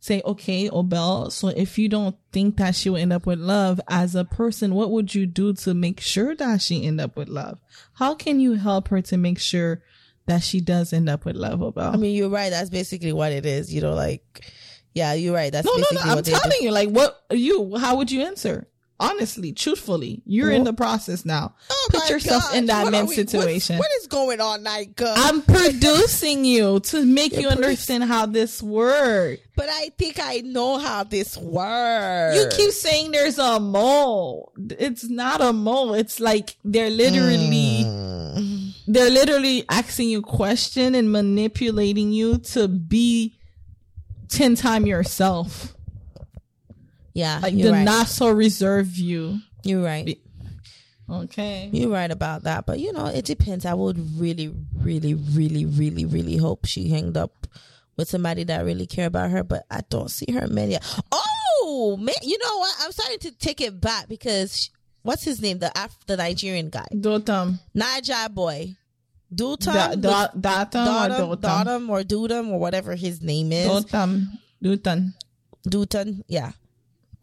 say, 0.00 0.22
"Okay, 0.24 0.68
Obel. 0.70 1.30
So 1.30 1.48
if 1.48 1.78
you 1.78 1.88
don't 1.88 2.16
think 2.32 2.56
that 2.56 2.74
she 2.74 2.88
will 2.88 2.96
end 2.96 3.12
up 3.12 3.26
with 3.26 3.38
love 3.38 3.80
as 3.88 4.14
a 4.14 4.24
person, 4.24 4.74
what 4.74 4.90
would 4.90 5.14
you 5.14 5.26
do 5.26 5.52
to 5.54 5.74
make 5.74 6.00
sure 6.00 6.34
that 6.36 6.62
she 6.62 6.84
end 6.84 7.00
up 7.00 7.16
with 7.16 7.28
love? 7.28 7.58
How 7.94 8.14
can 8.14 8.40
you 8.40 8.54
help 8.54 8.88
her 8.88 9.02
to 9.02 9.16
make 9.16 9.38
sure 9.38 9.82
that 10.26 10.42
she 10.42 10.60
does 10.60 10.92
end 10.92 11.08
up 11.08 11.24
with 11.24 11.36
love, 11.36 11.60
Obel? 11.60 11.92
I 11.92 11.96
mean, 11.96 12.14
you're 12.16 12.28
right. 12.30 12.50
That's 12.50 12.70
basically 12.70 13.12
what 13.12 13.32
it 13.32 13.44
is. 13.44 13.72
You 13.74 13.80
know, 13.80 13.94
like, 13.94 14.52
yeah, 14.94 15.12
you're 15.12 15.34
right. 15.34 15.52
That's 15.52 15.66
no, 15.66 15.76
no, 15.76 15.86
no. 15.92 16.00
I'm 16.00 16.16
they 16.16 16.22
do. 16.22 16.38
telling 16.38 16.58
you, 16.62 16.70
like, 16.70 16.88
what 16.88 17.20
you? 17.30 17.76
How 17.76 17.96
would 17.96 18.10
you 18.10 18.22
answer? 18.22 18.66
Honestly, 18.98 19.52
truthfully, 19.52 20.22
you're 20.24 20.50
in 20.50 20.64
the 20.64 20.72
process 20.72 21.26
now. 21.26 21.54
Oh 21.70 21.88
Put 21.90 22.08
yourself 22.08 22.44
gosh, 22.44 22.54
in 22.56 22.66
that 22.66 22.84
what 22.84 22.92
men's 22.92 23.10
we- 23.10 23.14
situation. 23.14 23.76
what 23.76 23.90
is 24.00 24.06
going 24.06 24.40
on, 24.40 24.62
Nika? 24.62 25.12
I'm 25.16 25.42
producing 25.56 26.46
you 26.46 26.80
to 26.80 27.04
make 27.04 27.32
You're 27.32 27.42
you 27.42 27.48
understand 27.48 28.04
how 28.04 28.24
this 28.24 28.62
works. 28.62 29.42
but 29.54 29.68
I 29.70 29.90
think 29.98 30.18
I 30.18 30.38
know 30.46 30.78
how 30.78 31.04
this 31.04 31.36
works. 31.36 32.36
You 32.36 32.48
keep 32.56 32.72
saying 32.72 33.10
there's 33.10 33.38
a 33.38 33.60
mole. 33.60 34.52
It's 34.78 35.04
not 35.10 35.42
a 35.42 35.52
mole. 35.52 35.92
It's 35.92 36.18
like 36.18 36.56
they're 36.64 36.88
literally 36.90 37.84
Mm. 37.84 38.72
they're 38.86 39.10
literally 39.10 39.64
asking 39.68 40.08
you 40.08 40.22
question 40.22 40.94
and 40.94 41.12
manipulating 41.12 42.12
you 42.12 42.38
to 42.38 42.66
be 42.66 43.36
ten 44.28 44.54
time 44.54 44.86
yourself. 44.86 45.74
Yeah, 47.16 47.40
Like 47.42 47.56
the 47.56 47.72
right. 47.72 48.06
so 48.06 48.28
reserve 48.30 48.94
you. 48.96 49.40
you're 49.64 49.82
right. 49.82 50.18
Okay. 51.08 51.70
You're 51.72 51.88
right 51.88 52.10
about 52.10 52.42
that, 52.42 52.66
but 52.66 52.78
you 52.78 52.92
know, 52.92 53.06
it 53.06 53.24
depends. 53.24 53.64
I 53.64 53.72
would 53.72 53.96
really, 54.20 54.52
really, 54.74 55.14
really, 55.14 55.64
really, 55.64 56.04
really 56.04 56.36
hope 56.36 56.66
she 56.66 56.90
hanged 56.90 57.16
up 57.16 57.46
with 57.96 58.08
somebody 58.08 58.44
that 58.44 58.64
really 58.66 58.86
care 58.86 59.06
about 59.06 59.30
her, 59.30 59.42
but 59.42 59.64
I 59.70 59.80
don't 59.88 60.10
see 60.10 60.30
her 60.32 60.46
many. 60.48 60.76
Oh 61.14 61.96
man, 61.98 62.14
you 62.22 62.36
know 62.38 62.58
what? 62.58 62.74
I'm 62.82 62.92
starting 62.92 63.18
to 63.20 63.30
take 63.30 63.62
it 63.62 63.80
back 63.80 64.08
because 64.08 64.56
sh- 64.60 64.68
what's 65.02 65.24
his 65.24 65.40
name? 65.40 65.58
The 65.58 65.72
Af- 65.74 65.96
the 66.06 66.16
Nigerian 66.18 66.68
guy, 66.68 66.86
Dotam. 66.92 67.60
Niger 67.72 68.28
boy, 68.30 68.76
Dutam, 69.34 70.00
da- 70.02 70.26
or 70.34 71.36
Dotam? 71.36 71.88
Or 71.88 72.02
Dudam 72.02 72.50
or 72.50 72.58
whatever 72.60 72.94
his 72.94 73.22
name 73.22 73.52
is. 73.52 73.66
Dotam. 73.68 74.26
Dutan. 74.62 75.14
Dutan, 75.66 76.22
yeah, 76.28 76.52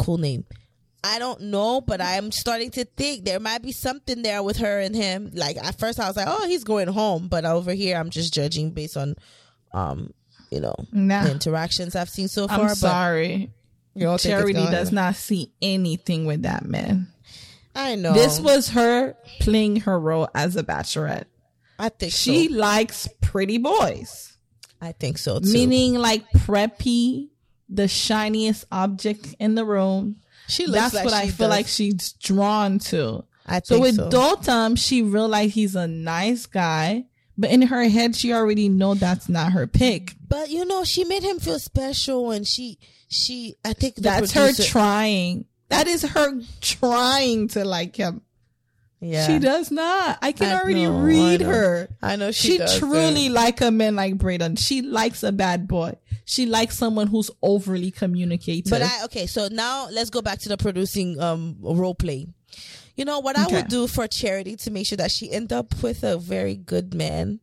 cool 0.03 0.17
name. 0.17 0.45
I 1.05 1.19
don't 1.19 1.41
know, 1.41 1.81
but 1.81 1.99
I'm 2.01 2.31
starting 2.31 2.71
to 2.71 2.85
think 2.85 3.25
there 3.25 3.39
might 3.39 3.61
be 3.61 3.73
something 3.73 4.21
there 4.21 4.41
with 4.41 4.57
her 4.57 4.79
and 4.79 4.95
him. 4.95 5.31
Like 5.33 5.57
at 5.57 5.77
first, 5.77 5.99
I 5.99 6.07
was 6.07 6.15
like, 6.15 6.27
"Oh, 6.29 6.47
he's 6.47 6.63
going 6.63 6.87
home," 6.87 7.27
but 7.27 7.43
over 7.45 7.73
here, 7.73 7.97
I'm 7.97 8.09
just 8.09 8.33
judging 8.33 8.71
based 8.71 8.95
on, 8.95 9.15
um, 9.73 10.13
you 10.49 10.61
know, 10.61 10.75
Nah. 10.93 11.23
the 11.25 11.31
interactions 11.31 11.95
I've 11.95 12.09
seen 12.09 12.27
so 12.29 12.47
far. 12.47 12.59
I'm 12.61 12.67
but 12.67 12.77
sorry. 12.77 13.51
you 13.95 14.01
don't 14.05 14.11
think 14.21 14.31
it's 14.33 14.39
Charity 14.41 14.53
going- 14.53 14.71
does 14.71 14.91
not 14.93 15.15
see 15.15 15.51
anything 15.61 16.25
with 16.25 16.43
that 16.43 16.63
man. 16.65 17.07
I 17.75 17.95
know 17.95 18.13
This 18.13 18.39
was 18.39 18.69
her 18.69 19.15
playing 19.39 19.77
her 19.81 19.99
role 19.99 20.29
as 20.35 20.55
a 20.55 20.63
bachelorette. 20.63 21.25
I 21.79 21.89
think 21.89 22.13
She 22.13 22.47
so. 22.47 22.55
likes 22.55 23.09
pretty 23.19 23.57
boys, 23.57 24.37
I 24.79 24.91
think 24.93 25.17
so 25.17 25.39
too. 25.39 25.51
meaning 25.51 25.95
like 25.95 26.23
preppy, 26.31 27.29
the 27.73 27.87
shiniest 27.87 28.65
object 28.71 29.35
in 29.39 29.55
the 29.55 29.65
room. 29.65 30.17
she 30.47 30.65
looks 30.65 30.91
That's 30.91 30.93
like 30.95 31.05
what 31.05 31.13
I 31.13 31.27
feel 31.27 31.47
does. 31.47 31.57
like 31.57 31.67
she's 31.67 32.13
drawn 32.13 32.79
to. 32.79 33.23
I 33.45 33.61
So 33.63 33.79
with 33.79 33.95
so. 33.95 34.75
She 34.75 35.01
realized 35.01 35.53
he's 35.53 35.75
a 35.75 35.87
nice 35.87 36.45
guy, 36.45 37.05
but 37.37 37.49
in 37.49 37.63
her 37.63 37.83
head, 37.89 38.15
she 38.15 38.31
already 38.33 38.69
know 38.69 38.93
that's 38.93 39.27
not 39.27 39.51
her 39.53 39.67
pick. 39.67 40.15
but 40.27 40.49
you 40.49 40.65
know, 40.65 40.83
she 40.83 41.03
made 41.03 41.23
him 41.23 41.39
feel 41.39 41.59
special, 41.59 42.31
and 42.31 42.47
she, 42.47 42.77
she, 43.09 43.55
I 43.65 43.73
think 43.73 43.95
That's 43.95 44.31
producer- 44.31 44.63
her 44.63 44.69
trying. 44.69 45.45
That 45.69 45.87
is 45.87 46.03
her 46.03 46.39
trying 46.61 47.47
to 47.49 47.65
like 47.65 47.95
him. 47.95 48.21
Yeah, 49.03 49.27
She 49.27 49.39
does 49.39 49.69
not. 49.69 50.17
I 50.21 50.31
can 50.31 50.47
I 50.55 50.61
already 50.61 50.85
know, 50.85 50.99
read 51.01 51.41
know. 51.41 51.47
her. 51.51 51.89
I 52.01 52.15
know 52.15 52.31
she, 52.31 52.57
She, 52.57 52.79
truly 52.79 53.27
like 53.29 53.59
a 53.61 53.69
man 53.69 53.95
like 53.97 54.15
Brayden. 54.17 54.57
She 54.57 54.81
likes 54.81 55.23
a 55.23 55.31
bad 55.33 55.67
boy. 55.67 55.97
She 56.25 56.45
likes 56.45 56.77
someone 56.77 57.07
who's 57.07 57.29
overly 57.41 57.91
communicative. 57.91 58.69
But 58.71 58.81
I 58.81 59.03
okay, 59.05 59.27
so 59.27 59.49
now 59.51 59.89
let's 59.91 60.09
go 60.09 60.21
back 60.21 60.39
to 60.39 60.49
the 60.49 60.55
producing 60.57 61.19
um 61.19 61.57
role 61.59 61.95
play. 61.95 62.27
You 62.95 63.03
know 63.03 63.19
what 63.19 63.37
I 63.37 63.45
Okay. 63.45 63.55
would 63.57 63.67
do 63.67 63.87
for 63.87 64.07
charity 64.07 64.55
to 64.57 64.71
make 64.71 64.87
sure 64.87 64.97
that 64.97 65.11
she 65.11 65.29
end 65.31 65.51
up 65.51 65.81
with 65.83 66.03
a 66.03 66.17
very 66.17 66.55
good 66.55 66.93
man 66.93 67.39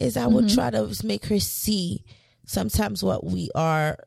is 0.00 0.16
I 0.16 0.26
would 0.26 0.46
Mhm. 0.46 0.54
try 0.54 0.70
to 0.70 0.92
make 1.06 1.26
her 1.26 1.38
see 1.38 2.02
sometimes 2.46 3.04
what 3.04 3.24
we 3.24 3.50
are 3.54 3.98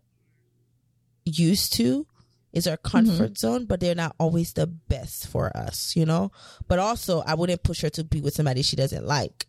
used 1.26 1.74
to 1.74 2.06
is 2.54 2.68
our 2.68 2.78
mm-hmm. 2.78 3.08
comfort 3.08 3.38
zone, 3.38 3.66
but 3.66 3.80
they're 3.80 3.96
not 3.96 4.16
always 4.20 4.54
the 4.54 4.68
best 4.68 5.28
for 5.28 5.56
us, 5.56 5.96
you 5.96 6.06
know? 6.06 6.32
But 6.68 6.80
also 6.80 7.22
I 7.22 7.36
wouldn't 7.36 7.64
push 7.64 7.82
her 7.82 7.90
to 7.92 8.04
be 8.04 8.22
with 8.22 8.34
somebody 8.34 8.62
she 8.62 8.76
doesn't 8.76 9.06
like 9.06 9.48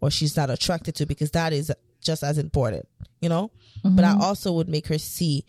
or 0.00 0.10
she's 0.10 0.36
not 0.36 0.50
attracted 0.50 0.94
to 0.96 1.06
because 1.06 1.30
that 1.32 1.52
is 1.52 1.72
just 2.00 2.22
as 2.22 2.38
important, 2.38 2.88
you 3.20 3.28
know? 3.28 3.50
But 3.84 4.04
I 4.04 4.12
mm-hmm. 4.12 4.22
also 4.22 4.52
would 4.52 4.68
make 4.68 4.86
her 4.88 4.98
see 4.98 5.44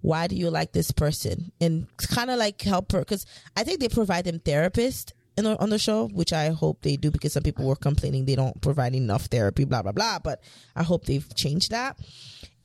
why 0.00 0.26
do 0.26 0.36
you 0.36 0.50
like 0.50 0.72
this 0.72 0.90
person 0.90 1.52
and 1.60 1.86
kind 1.96 2.30
of 2.30 2.38
like 2.38 2.60
help 2.62 2.92
her 2.92 3.00
because 3.00 3.26
I 3.56 3.64
think 3.64 3.80
they 3.80 3.88
provide 3.88 4.24
them 4.24 4.38
therapists 4.38 5.12
in 5.38 5.44
the, 5.44 5.58
on 5.60 5.70
the 5.70 5.78
show, 5.78 6.08
which 6.08 6.32
I 6.32 6.48
hope 6.48 6.82
they 6.82 6.96
do 6.96 7.10
because 7.10 7.32
some 7.32 7.44
people 7.44 7.66
were 7.66 7.76
complaining 7.76 8.24
they 8.24 8.34
don't 8.34 8.60
provide 8.60 8.94
enough 8.94 9.26
therapy, 9.26 9.64
blah 9.64 9.82
blah 9.82 9.92
blah. 9.92 10.18
But 10.18 10.42
I 10.74 10.82
hope 10.82 11.06
they've 11.06 11.34
changed 11.34 11.70
that. 11.70 11.96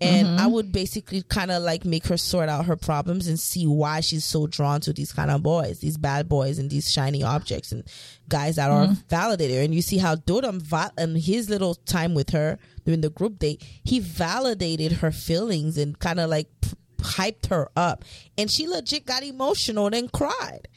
And 0.01 0.27
I 0.27 0.43
mm-hmm. 0.43 0.51
would 0.51 0.71
basically 0.73 1.21
kind 1.21 1.49
of 1.49 1.63
like 1.63 1.85
make 1.85 2.07
her 2.07 2.17
sort 2.17 2.49
out 2.49 2.65
her 2.65 2.75
problems 2.75 3.27
and 3.27 3.39
see 3.39 3.65
why 3.65 4.01
she's 4.01 4.25
so 4.25 4.47
drawn 4.47 4.81
to 4.81 4.91
these 4.91 5.13
kind 5.13 5.31
of 5.31 5.41
boys, 5.43 5.79
these 5.79 5.97
bad 5.97 6.27
boys, 6.27 6.59
and 6.59 6.69
these 6.69 6.89
shiny 6.89 7.23
objects 7.23 7.71
and 7.71 7.85
guys 8.27 8.57
that 8.57 8.69
are 8.69 8.87
mm-hmm. 8.87 9.07
validated. 9.07 9.63
And 9.63 9.73
you 9.73 9.81
see 9.81 9.99
how 9.99 10.15
Dodam 10.15 10.61
va- 10.61 10.91
and 10.97 11.15
his 11.15 11.49
little 11.49 11.75
time 11.75 12.15
with 12.15 12.31
her 12.31 12.57
during 12.83 12.99
the 12.99 13.11
group 13.11 13.39
date, 13.39 13.63
he 13.85 13.99
validated 13.99 14.93
her 14.93 15.11
feelings 15.11 15.77
and 15.77 15.97
kind 15.97 16.19
of 16.19 16.29
like 16.29 16.47
p- 16.59 16.71
hyped 16.97 17.45
her 17.45 17.69
up, 17.77 18.03
and 18.37 18.51
she 18.51 18.67
legit 18.67 19.05
got 19.05 19.23
emotional 19.23 19.85
and 19.85 19.93
then 19.93 20.09
cried. 20.09 20.67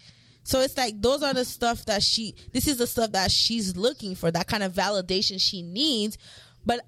So 0.46 0.60
it's 0.60 0.76
like 0.76 1.02
those 1.02 1.24
are 1.24 1.34
the 1.34 1.44
stuff 1.44 1.84
that 1.86 2.04
she 2.04 2.36
this 2.52 2.68
is 2.68 2.76
the 2.78 2.86
stuff 2.86 3.10
that 3.12 3.32
she's 3.32 3.76
looking 3.76 4.14
for, 4.14 4.30
that 4.30 4.46
kind 4.46 4.62
of 4.62 4.72
validation 4.72 5.40
she 5.40 5.60
needs. 5.62 6.18
But 6.64 6.82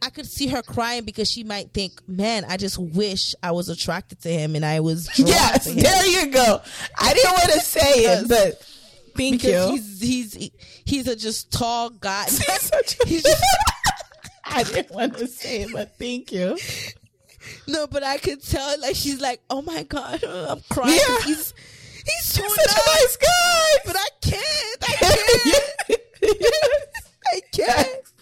I 0.00 0.08
could 0.08 0.24
see 0.26 0.46
her 0.48 0.62
crying 0.62 1.04
because 1.04 1.30
she 1.30 1.44
might 1.44 1.72
think, 1.74 2.00
Man, 2.08 2.46
I 2.48 2.56
just 2.56 2.78
wish 2.78 3.34
I 3.42 3.50
was 3.52 3.68
attracted 3.68 4.22
to 4.22 4.30
him 4.30 4.56
and 4.56 4.64
I 4.64 4.80
was 4.80 5.10
yes, 5.18 5.66
there 5.66 6.06
you 6.06 6.32
go. 6.32 6.62
I 6.98 7.12
didn't 7.12 7.32
want 7.32 7.52
to 7.52 7.60
say 7.60 7.80
it, 7.82 8.28
but 8.28 8.62
thank 9.14 9.42
because 9.42 9.70
you. 9.70 9.76
he's 9.76 10.00
he's 10.34 10.50
he's 10.86 11.06
a 11.08 11.14
just 11.14 11.52
tall 11.52 11.90
guy. 11.90 12.24
Such 12.28 12.98
a- 13.00 13.06
He's 13.06 13.22
just- 13.24 13.44
I 14.46 14.62
didn't 14.62 14.90
want 14.94 15.18
to 15.18 15.26
say 15.26 15.62
it, 15.62 15.70
but 15.72 15.98
thank 15.98 16.32
you. 16.32 16.56
no, 17.68 17.86
but 17.86 18.02
I 18.02 18.16
could 18.16 18.42
tell 18.42 18.80
like 18.80 18.96
she's 18.96 19.20
like, 19.20 19.40
Oh 19.50 19.60
my 19.60 19.82
god, 19.82 20.24
I'm 20.28 20.62
crying. 20.70 20.98
Yeah. 20.98 21.18
He's 21.26 21.52
he's 22.04 22.24
so 22.24 22.42
Such 22.46 22.58
a 22.58 22.68
nice. 22.68 22.86
nice 22.86 23.16
guy. 23.16 23.78
But 23.86 23.96
I 23.96 24.08
can't. 24.22 24.82
I 24.82 24.92
can't. 25.92 26.00
I 27.34 27.40
can't. 27.52 28.12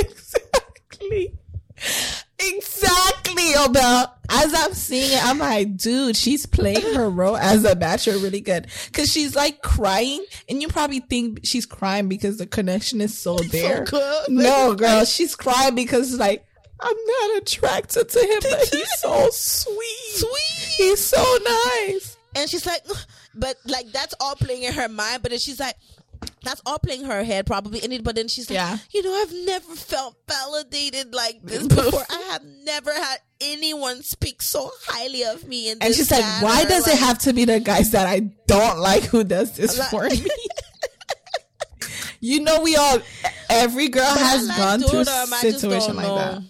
exactly. 0.00 1.34
Exactly, 2.38 3.52
Obel. 3.54 4.10
As 4.28 4.52
I'm 4.54 4.74
seeing 4.74 5.10
it, 5.12 5.24
I'm 5.24 5.38
like, 5.38 5.76
dude, 5.76 6.16
she's 6.16 6.44
playing 6.46 6.94
her 6.94 7.08
role 7.08 7.36
as 7.36 7.64
a 7.64 7.74
bachelor 7.76 8.18
really 8.18 8.40
good. 8.40 8.66
Cause 8.92 9.10
she's 9.10 9.34
like 9.36 9.62
crying, 9.62 10.24
and 10.48 10.60
you 10.60 10.68
probably 10.68 11.00
think 11.00 11.40
she's 11.44 11.64
crying 11.66 12.08
because 12.08 12.36
the 12.38 12.46
connection 12.46 13.00
is 13.00 13.16
so 13.16 13.36
there. 13.36 13.84
good. 13.84 14.24
No, 14.28 14.74
girl, 14.74 15.04
she's 15.04 15.34
crying 15.36 15.74
because 15.74 16.18
like 16.18 16.44
I'm 16.80 16.96
not 17.06 17.38
attracted 17.42 18.08
to 18.08 18.18
him, 18.20 18.38
but 18.42 18.68
he's 18.72 18.98
so 18.98 19.28
sweet. 19.32 20.14
Sweet. 20.14 20.74
He's 20.76 21.04
so 21.04 21.38
nice. 21.44 22.16
And 22.34 22.50
she's 22.50 22.66
like, 22.66 22.82
but 23.36 23.56
like 23.66 23.86
that's 23.92 24.14
all 24.20 24.34
playing 24.34 24.62
in 24.64 24.72
her 24.72 24.88
mind. 24.88 25.22
But 25.22 25.30
then 25.30 25.38
she's 25.40 25.60
like, 25.60 25.74
that's 26.42 26.62
all 26.64 26.78
playing 26.78 27.02
in 27.02 27.06
her 27.10 27.22
head 27.24 27.46
probably. 27.46 27.82
And 27.82 27.92
it, 27.92 28.02
but 28.04 28.14
then 28.16 28.28
she's 28.28 28.48
like, 28.50 28.56
Yeah. 28.56 28.78
you 28.92 29.02
know, 29.02 29.14
I've 29.14 29.32
never 29.46 29.74
felt 29.74 30.16
validated 30.28 31.14
like 31.14 31.42
this 31.42 31.66
before. 31.68 32.02
I 32.10 32.20
have 32.32 32.42
never 32.64 32.92
had 32.92 33.18
anyone 33.40 34.02
speak 34.02 34.40
so 34.42 34.70
highly 34.86 35.24
of 35.24 35.46
me. 35.46 35.70
In 35.70 35.78
And 35.82 35.94
she's 35.94 36.10
like, 36.10 36.24
why 36.42 36.64
does 36.64 36.88
it 36.88 36.98
have 36.98 37.18
to 37.20 37.32
be 37.32 37.44
the 37.44 37.60
guys 37.60 37.90
that 37.92 38.06
I 38.06 38.20
don't 38.46 38.78
like 38.78 39.04
who 39.04 39.24
does 39.24 39.52
this 39.56 39.78
Like- 39.78 39.90
for 39.90 40.02
me? 40.08 40.26
You 42.20 42.40
know, 42.40 42.62
we 42.62 42.74
all, 42.76 42.98
every 43.50 43.88
girl 43.88 44.02
has 44.04 44.48
like 44.48 44.56
gone 44.56 44.80
through 44.80 45.00
a 45.00 45.04
Dodom, 45.04 45.34
I 45.34 45.42
just 45.42 45.60
situation 45.60 45.96
like 45.96 46.06
that. 46.06 46.42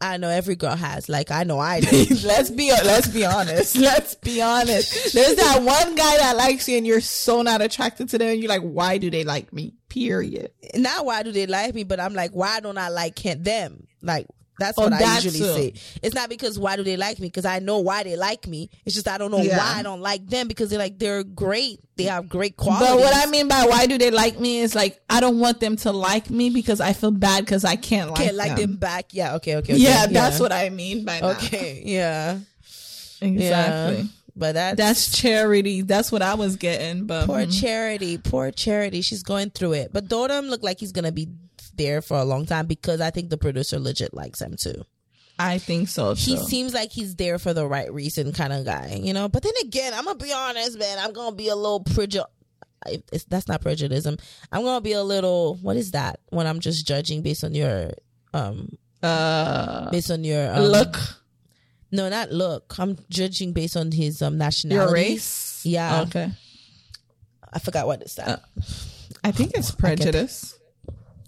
I 0.00 0.16
know 0.16 0.28
every 0.28 0.56
girl 0.56 0.74
has. 0.74 1.08
Like 1.08 1.30
I 1.30 1.44
know 1.44 1.58
I 1.58 1.80
do. 1.80 2.06
let's 2.24 2.50
be 2.50 2.70
let's 2.70 3.08
be 3.08 3.24
honest. 3.24 3.76
Let's 3.76 4.14
be 4.14 4.40
honest. 4.40 5.12
There's 5.12 5.36
that 5.36 5.62
one 5.62 5.94
guy 5.94 6.16
that 6.18 6.36
likes 6.36 6.68
you, 6.68 6.78
and 6.78 6.86
you're 6.86 7.00
so 7.00 7.42
not 7.42 7.60
attracted 7.60 8.08
to 8.10 8.18
them. 8.18 8.28
And 8.28 8.40
you're 8.40 8.48
like, 8.48 8.62
why 8.62 8.98
do 8.98 9.10
they 9.10 9.24
like 9.24 9.52
me? 9.52 9.74
Period. 9.88 10.52
not 10.74 11.04
why 11.04 11.22
do 11.22 11.32
they 11.32 11.46
like 11.46 11.74
me, 11.74 11.84
but 11.84 12.00
I'm 12.00 12.14
like, 12.14 12.30
why 12.30 12.60
don't 12.60 12.78
I 12.78 12.88
like 12.88 13.20
them? 13.22 13.88
Like 14.02 14.26
that's 14.60 14.78
Oh, 14.78 14.82
what 14.82 14.92
I 14.92 15.14
usually 15.16 15.38
too. 15.38 15.54
say. 15.54 15.98
It's 16.02 16.14
not 16.14 16.28
because 16.28 16.58
why 16.58 16.76
do 16.76 16.84
they 16.84 16.96
like 16.96 17.18
me? 17.18 17.26
Because 17.26 17.44
I 17.44 17.58
know 17.58 17.78
why 17.80 18.04
they 18.04 18.16
like 18.16 18.46
me. 18.46 18.70
It's 18.86 18.94
just 18.94 19.08
I 19.08 19.18
don't 19.18 19.30
know 19.32 19.42
Yeah. 19.42 19.58
why 19.58 19.78
I 19.78 19.82
don't 19.82 20.00
like 20.00 20.26
them 20.28 20.46
because 20.46 20.70
they're 20.70 20.78
like 20.78 20.98
they're 20.98 21.24
great. 21.24 21.80
They 21.96 22.04
have 22.04 22.28
great 22.28 22.56
qualities. 22.56 22.88
But 22.88 22.98
what 22.98 23.14
I 23.16 23.28
mean 23.30 23.48
by 23.48 23.66
why 23.66 23.86
do 23.86 23.98
they 23.98 24.10
like 24.10 24.38
me 24.40 24.60
is 24.60 24.74
like 24.74 25.00
I 25.10 25.20
don't 25.20 25.38
want 25.40 25.60
them 25.60 25.76
to 25.78 25.90
like 25.92 26.30
me 26.30 26.50
because 26.50 26.80
I 26.80 26.92
feel 26.92 27.10
bad 27.10 27.44
because 27.44 27.64
I 27.64 27.76
can't 27.76 28.10
like 28.10 28.18
can't 28.20 28.36
like 28.36 28.56
them 28.56 28.70
them. 28.72 28.76
back. 28.76 29.12
Yeah. 29.12 29.34
Okay. 29.36 29.56
Okay. 29.56 29.72
okay 29.74 29.82
Yeah, 29.82 30.06
that's 30.06 30.38
what 30.38 30.52
I 30.52 30.70
mean 30.70 31.04
by 31.04 31.20
that. 31.20 31.36
Okay. 31.44 31.82
Yeah. 31.84 32.38
exactly. 33.20 33.96
Yeah. 33.96 34.02
But 34.36 34.52
that's 34.54 34.76
That's 34.76 35.18
charity. 35.18 35.82
That's 35.82 36.10
what 36.10 36.22
I 36.22 36.34
was 36.34 36.56
getting. 36.56 37.04
But 37.06 37.26
poor 37.26 37.40
mm, 37.40 37.60
charity. 37.60 38.16
Poor 38.16 38.50
charity. 38.50 39.02
She's 39.02 39.22
going 39.22 39.50
through 39.50 39.72
it. 39.74 39.92
But 39.92 40.08
Dodom 40.08 40.46
look 40.46 40.62
like 40.62 40.78
he's 40.80 40.92
gonna 40.92 41.12
be 41.12 41.28
there 41.76 42.02
for 42.02 42.18
a 42.18 42.24
long 42.24 42.46
time 42.46 42.66
because 42.66 43.00
I 43.00 43.10
think 43.10 43.30
the 43.30 43.38
producer 43.38 43.78
legit 43.78 44.14
likes 44.14 44.40
him 44.40 44.56
too. 44.56 44.84
I 45.38 45.56
think 45.58 45.88
so 45.88 46.14
too. 46.14 46.20
he 46.32 46.36
seems 46.36 46.74
like 46.74 46.90
he's 46.92 47.16
there 47.16 47.38
for 47.38 47.54
the 47.54 47.66
right 47.66 47.90
reason 47.92 48.32
kind 48.32 48.52
of 48.52 48.64
guy, 48.66 49.00
you 49.02 49.14
know. 49.14 49.28
But 49.28 49.42
then 49.42 49.54
again, 49.62 49.94
I'm 49.94 50.04
gonna 50.04 50.18
be 50.18 50.32
honest, 50.32 50.78
man. 50.78 50.98
I'm 50.98 51.12
gonna 51.12 51.34
be 51.34 51.48
a 51.48 51.56
little 51.56 51.80
prejudice. 51.80 52.26
That's 53.28 53.48
not 53.48 53.62
prejudice. 53.62 54.04
I'm 54.06 54.18
gonna 54.52 54.80
be 54.82 54.92
a 54.92 55.02
little. 55.02 55.56
What 55.62 55.76
is 55.76 55.92
that? 55.92 56.20
When 56.28 56.46
I'm 56.46 56.60
just 56.60 56.86
judging 56.86 57.22
based 57.22 57.42
on 57.42 57.54
your, 57.54 57.90
um, 58.34 58.68
uh, 59.02 59.90
based 59.90 60.10
on 60.10 60.24
your 60.24 60.52
um, 60.52 60.62
look, 60.64 60.96
No, 61.90 62.08
not 62.10 62.30
look. 62.32 62.78
I'm 62.78 62.98
judging 63.08 63.52
based 63.54 63.76
on 63.78 63.92
his 63.92 64.20
um 64.20 64.36
nationality. 64.36 64.84
your 64.84 64.92
race. 64.92 65.62
Yeah. 65.64 66.02
Okay. 66.02 66.30
I 67.52 67.58
forgot 67.60 67.86
what 67.86 68.02
it's 68.02 68.14
that. 68.16 68.28
Uh, 68.28 68.38
I 69.24 69.32
think 69.32 69.52
it's 69.54 69.70
prejudice. 69.72 70.54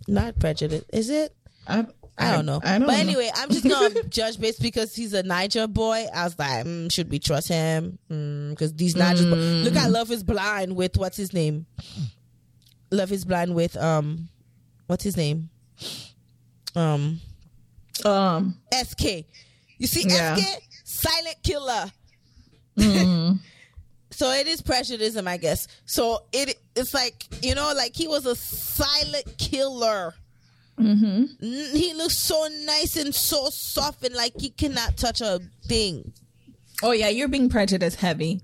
Not 0.08 0.38
prejudice. 0.38 0.84
Is 0.92 1.10
it? 1.10 1.34
I, 1.66 1.86
I 2.18 2.32
don't 2.32 2.46
know. 2.46 2.60
I 2.62 2.78
don't 2.78 2.86
but 2.86 2.92
know. 2.94 2.98
anyway, 3.00 3.30
I'm 3.34 3.48
just 3.50 3.66
gonna 3.68 4.02
judge 4.08 4.38
based 4.40 4.60
because 4.60 4.94
he's 4.94 5.12
a 5.14 5.22
Niger 5.22 5.66
boy. 5.66 6.06
I 6.14 6.24
was 6.24 6.38
like, 6.38 6.64
mm, 6.66 6.92
should 6.92 7.10
we 7.10 7.18
trust 7.18 7.48
him? 7.48 7.98
Because 8.08 8.74
these 8.74 8.94
Niger. 8.96 9.24
Mm. 9.24 9.64
Look 9.64 9.76
at 9.76 9.90
Love 9.90 10.10
is 10.10 10.22
Blind 10.22 10.76
with 10.76 10.96
what's 10.96 11.16
his 11.16 11.32
name? 11.32 11.66
Love 12.90 13.10
is 13.12 13.24
Blind 13.24 13.54
with 13.54 13.76
um, 13.76 14.28
what's 14.86 15.04
his 15.04 15.16
name? 15.16 15.48
Um, 16.76 17.20
Um. 18.04 18.56
SK. 18.72 19.24
You 19.78 19.86
see, 19.86 20.04
Yeah. 20.08 20.36
SK 20.36 20.62
silent 20.84 21.36
killer. 21.42 21.90
mm, 22.78 23.38
So 24.12 24.30
it 24.30 24.46
is 24.46 24.62
prejudice, 24.62 25.16
I 25.16 25.36
guess. 25.36 25.66
So 25.84 26.20
it 26.32 26.58
it's 26.76 26.94
like 26.94 27.24
you 27.42 27.54
know, 27.54 27.72
like 27.74 27.94
he 27.96 28.06
was 28.08 28.26
a 28.26 28.36
silent 28.36 29.36
killer. 29.38 30.14
hmm 30.78 31.24
He 31.40 31.92
looks 31.94 32.18
so 32.18 32.48
nice 32.64 32.96
and 32.96 33.14
so 33.14 33.48
soft, 33.50 34.04
and 34.04 34.14
like 34.14 34.32
he 34.38 34.50
cannot 34.50 34.96
touch 34.96 35.20
a 35.20 35.40
thing. 35.66 36.12
Oh 36.82 36.92
yeah, 36.92 37.08
you're 37.08 37.28
being 37.28 37.48
prejudice 37.48 37.94
heavy. 37.94 38.40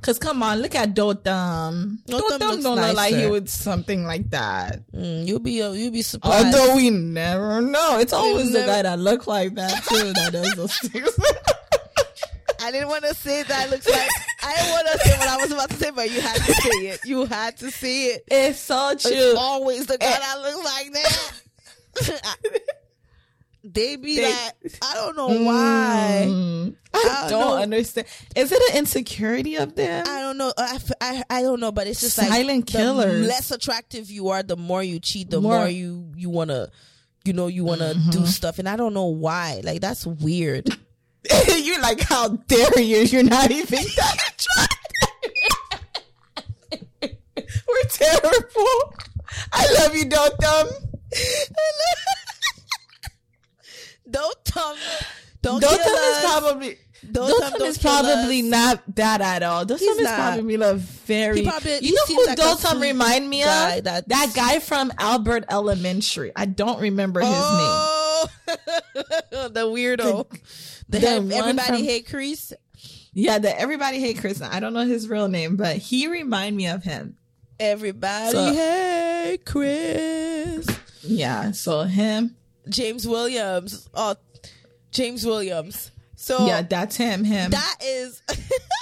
Cause 0.00 0.18
come 0.18 0.42
on, 0.42 0.58
look 0.60 0.74
at. 0.74 0.94
Dotam 0.96 1.98
Dotam 2.08 2.38
don't 2.40 2.60
look 2.62 2.96
like 2.96 3.14
he 3.14 3.26
would 3.26 3.48
something 3.48 4.04
like 4.04 4.30
that. 4.30 4.80
Mm, 4.90 5.26
you'll 5.26 5.38
be 5.38 5.62
uh, 5.62 5.70
you'll 5.70 5.92
be 5.92 6.02
surprised. 6.02 6.46
Although 6.46 6.74
we 6.74 6.90
never 6.90 7.60
know. 7.60 7.98
It's 8.00 8.12
always 8.12 8.50
the 8.52 8.60
guy 8.66 8.82
that 8.82 8.98
look 8.98 9.28
like 9.28 9.54
that 9.54 9.84
too 9.84 10.12
that 10.12 10.32
does 10.32 10.54
those 10.56 10.76
things. 10.78 11.08
I 12.62 12.70
didn't 12.70 12.88
want 12.88 13.04
to 13.04 13.14
say 13.14 13.42
that 13.42 13.70
looks 13.70 13.88
like 13.88 14.08
I 14.42 14.54
didn't 14.56 14.70
want 14.70 14.88
to 14.92 14.98
say 14.98 15.18
what 15.18 15.28
I 15.28 15.36
was 15.36 15.52
about 15.52 15.70
to 15.70 15.76
say, 15.76 15.90
but 15.90 16.10
you 16.10 16.20
had 16.20 16.36
to 16.36 16.52
say 16.52 16.70
it. 16.86 17.00
You 17.04 17.24
had 17.24 17.56
to 17.58 17.70
see 17.70 18.06
it. 18.06 18.24
it's 18.30 18.58
so 18.60 18.94
true. 18.96 19.10
It's 19.12 19.38
always 19.38 19.86
the 19.86 19.98
guy 19.98 20.06
eh. 20.06 20.18
that 20.18 20.40
looks 20.42 20.64
like 20.64 20.92
that. 20.92 21.32
they 23.64 23.96
be 23.96 24.16
They- 24.16 24.30
like, 24.30 24.54
I 24.82 24.94
don't 24.94 25.16
know 25.16 25.28
why. 25.44 26.24
Mm, 26.28 26.74
I, 26.94 26.98
I 26.98 27.30
don't, 27.30 27.40
don't 27.40 27.62
understand. 27.62 28.06
Is 28.36 28.52
it 28.52 28.70
an 28.70 28.78
insecurity 28.78 29.56
of 29.56 29.74
them? 29.74 30.04
I 30.06 30.20
don't 30.20 30.38
know. 30.38 30.52
Uh, 30.56 30.78
I 31.00 31.22
I 31.30 31.42
don't 31.42 31.60
know, 31.60 31.72
but 31.72 31.86
it's 31.86 32.00
just 32.00 32.18
like 32.18 32.28
Silent 32.28 32.70
the 32.72 32.92
less 32.92 33.50
attractive 33.50 34.10
you 34.10 34.28
are, 34.28 34.42
the 34.42 34.56
more 34.56 34.82
you 34.82 35.00
cheat, 35.00 35.30
the 35.30 35.40
More- 35.40 35.58
more, 35.58 35.68
you 35.68 36.12
you 36.16 36.30
wanna, 36.30 36.70
you 37.24 37.32
know, 37.32 37.46
you 37.46 37.64
wanna 37.64 37.94
mm-hmm. 37.94 38.10
do 38.10 38.26
stuff, 38.26 38.58
and 38.58 38.68
I 38.68 38.76
don't 38.76 38.94
know 38.94 39.06
why. 39.06 39.60
Like 39.64 39.80
that's 39.80 40.06
weird. 40.06 40.68
you're 41.56 41.80
like, 41.80 42.00
how 42.00 42.28
dare 42.28 42.80
you? 42.80 42.98
You're 42.98 43.22
not 43.22 43.50
even. 43.50 43.78
We're 47.02 47.88
terrible. 47.88 48.94
I 49.52 49.72
love 49.80 49.94
you, 49.96 50.04
don't 50.06 50.34
tell 50.38 50.64
me. 50.66 50.70
Don't 54.10 55.62
Dotam 55.62 55.82
kill 55.84 55.96
is 55.96 56.24
probably 56.24 56.78
Don't 57.10 57.30
Dotam 57.30 57.38
tell- 57.50 57.58
don't 57.58 57.68
is 57.68 57.78
probably 57.78 58.42
not 58.42 58.82
that 58.96 59.20
at 59.20 59.42
all. 59.42 59.64
Dotam 59.64 59.78
He's 59.78 59.96
is 59.98 60.06
probably 60.08 60.54
a 60.54 60.74
very. 60.74 61.42
Probably- 61.44 61.78
you 61.80 61.94
know 61.94 62.04
who 62.06 62.26
like 62.26 62.38
Dotam 62.38 62.70
sweet 62.72 62.80
remind 62.80 63.28
me 63.28 63.42
guy 63.42 63.76
of? 63.76 63.84
that's- 63.84 64.04
That 64.08 64.32
guy 64.36 64.58
from 64.60 64.92
Abbott 64.98 65.44
Elementary. 65.50 66.32
I 66.36 66.44
don't 66.44 66.80
remember 66.80 67.20
his 67.20 67.30
name. 67.30 67.38
oh, 67.38 68.28
the 69.32 69.66
weirdo. 69.66 70.28
The, 70.28 70.38
the 71.00 71.00
head- 71.00 71.32
everybody 71.32 71.66
from- 71.78 71.84
hate 71.84 72.06
Chris. 72.08 72.52
Yeah, 73.14 73.38
that 73.38 73.60
everybody 73.60 74.00
hate 74.00 74.18
Chris. 74.18 74.40
I 74.40 74.58
don't 74.60 74.72
know 74.72 74.86
his 74.86 75.06
real 75.08 75.28
name, 75.28 75.56
but 75.56 75.76
he 75.76 76.06
remind 76.06 76.56
me 76.56 76.66
of 76.68 76.82
him. 76.84 77.16
Everybody 77.60 78.32
So- 78.32 78.52
hate 78.54 79.44
Chris. 79.44 80.66
Yeah, 81.02 81.50
so 81.52 81.82
him. 81.82 82.36
James 82.68 83.06
Williams. 83.06 83.88
Oh, 83.92 84.14
James 84.92 85.26
Williams. 85.26 85.90
So 86.16 86.46
yeah, 86.46 86.62
that's 86.62 86.96
him. 86.96 87.24
Him. 87.24 87.50
that 87.50 87.76
is. 87.82 88.22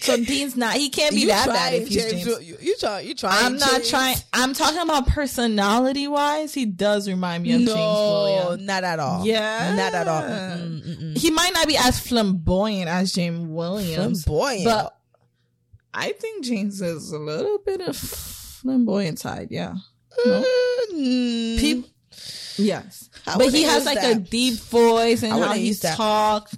so 0.00 0.16
Dean's 0.24 0.56
not. 0.56 0.74
He 0.74 0.88
can't 0.90 1.14
be 1.14 1.22
you 1.22 1.26
that 1.28 1.46
bad 1.46 1.70
trying, 1.70 1.82
if 1.82 1.88
he's 1.88 1.96
James. 2.10 2.24
James. 2.24 2.48
You, 2.48 2.56
you 2.60 2.76
try. 2.78 3.00
You 3.00 3.14
trying? 3.14 3.44
I'm 3.44 3.56
not 3.56 3.70
James. 3.72 3.90
trying. 3.90 4.16
I'm 4.32 4.52
talking 4.54 4.80
about 4.80 5.06
personality 5.06 6.08
wise. 6.08 6.52
He 6.54 6.64
does 6.66 7.08
remind 7.08 7.42
me 7.44 7.52
of 7.52 7.60
No, 7.62 7.74
James 7.74 7.78
Williams. 7.78 8.66
not 8.66 8.84
at 8.84 8.98
all. 8.98 9.26
Yeah, 9.26 9.74
not 9.76 9.94
at 9.94 10.08
all. 10.08 10.22
Mm-mm, 10.22 10.82
mm-mm. 10.82 11.18
He 11.18 11.30
might 11.30 11.52
not 11.54 11.66
be 11.66 11.76
as 11.76 12.00
flamboyant 12.00 12.88
as 12.88 13.12
James 13.12 13.40
Williams, 13.46 14.24
Flamboyant. 14.24 14.64
but 14.64 14.96
I 15.94 16.12
think 16.12 16.44
James 16.44 16.80
is 16.82 17.12
a 17.12 17.18
little 17.18 17.58
bit 17.64 17.80
of 17.80 17.96
flamboyant 17.96 19.18
side. 19.18 19.48
Yeah. 19.50 19.74
No? 20.24 20.44
Mm. 20.94 21.58
Peop- 21.58 21.86
yes, 22.56 23.10
I 23.26 23.36
but 23.36 23.50
he 23.52 23.64
has 23.64 23.84
like 23.84 24.02
a 24.02 24.14
deep 24.14 24.54
voice 24.60 25.22
and 25.22 25.32
how 25.32 25.52
he 25.52 25.74
talks, 25.74 26.56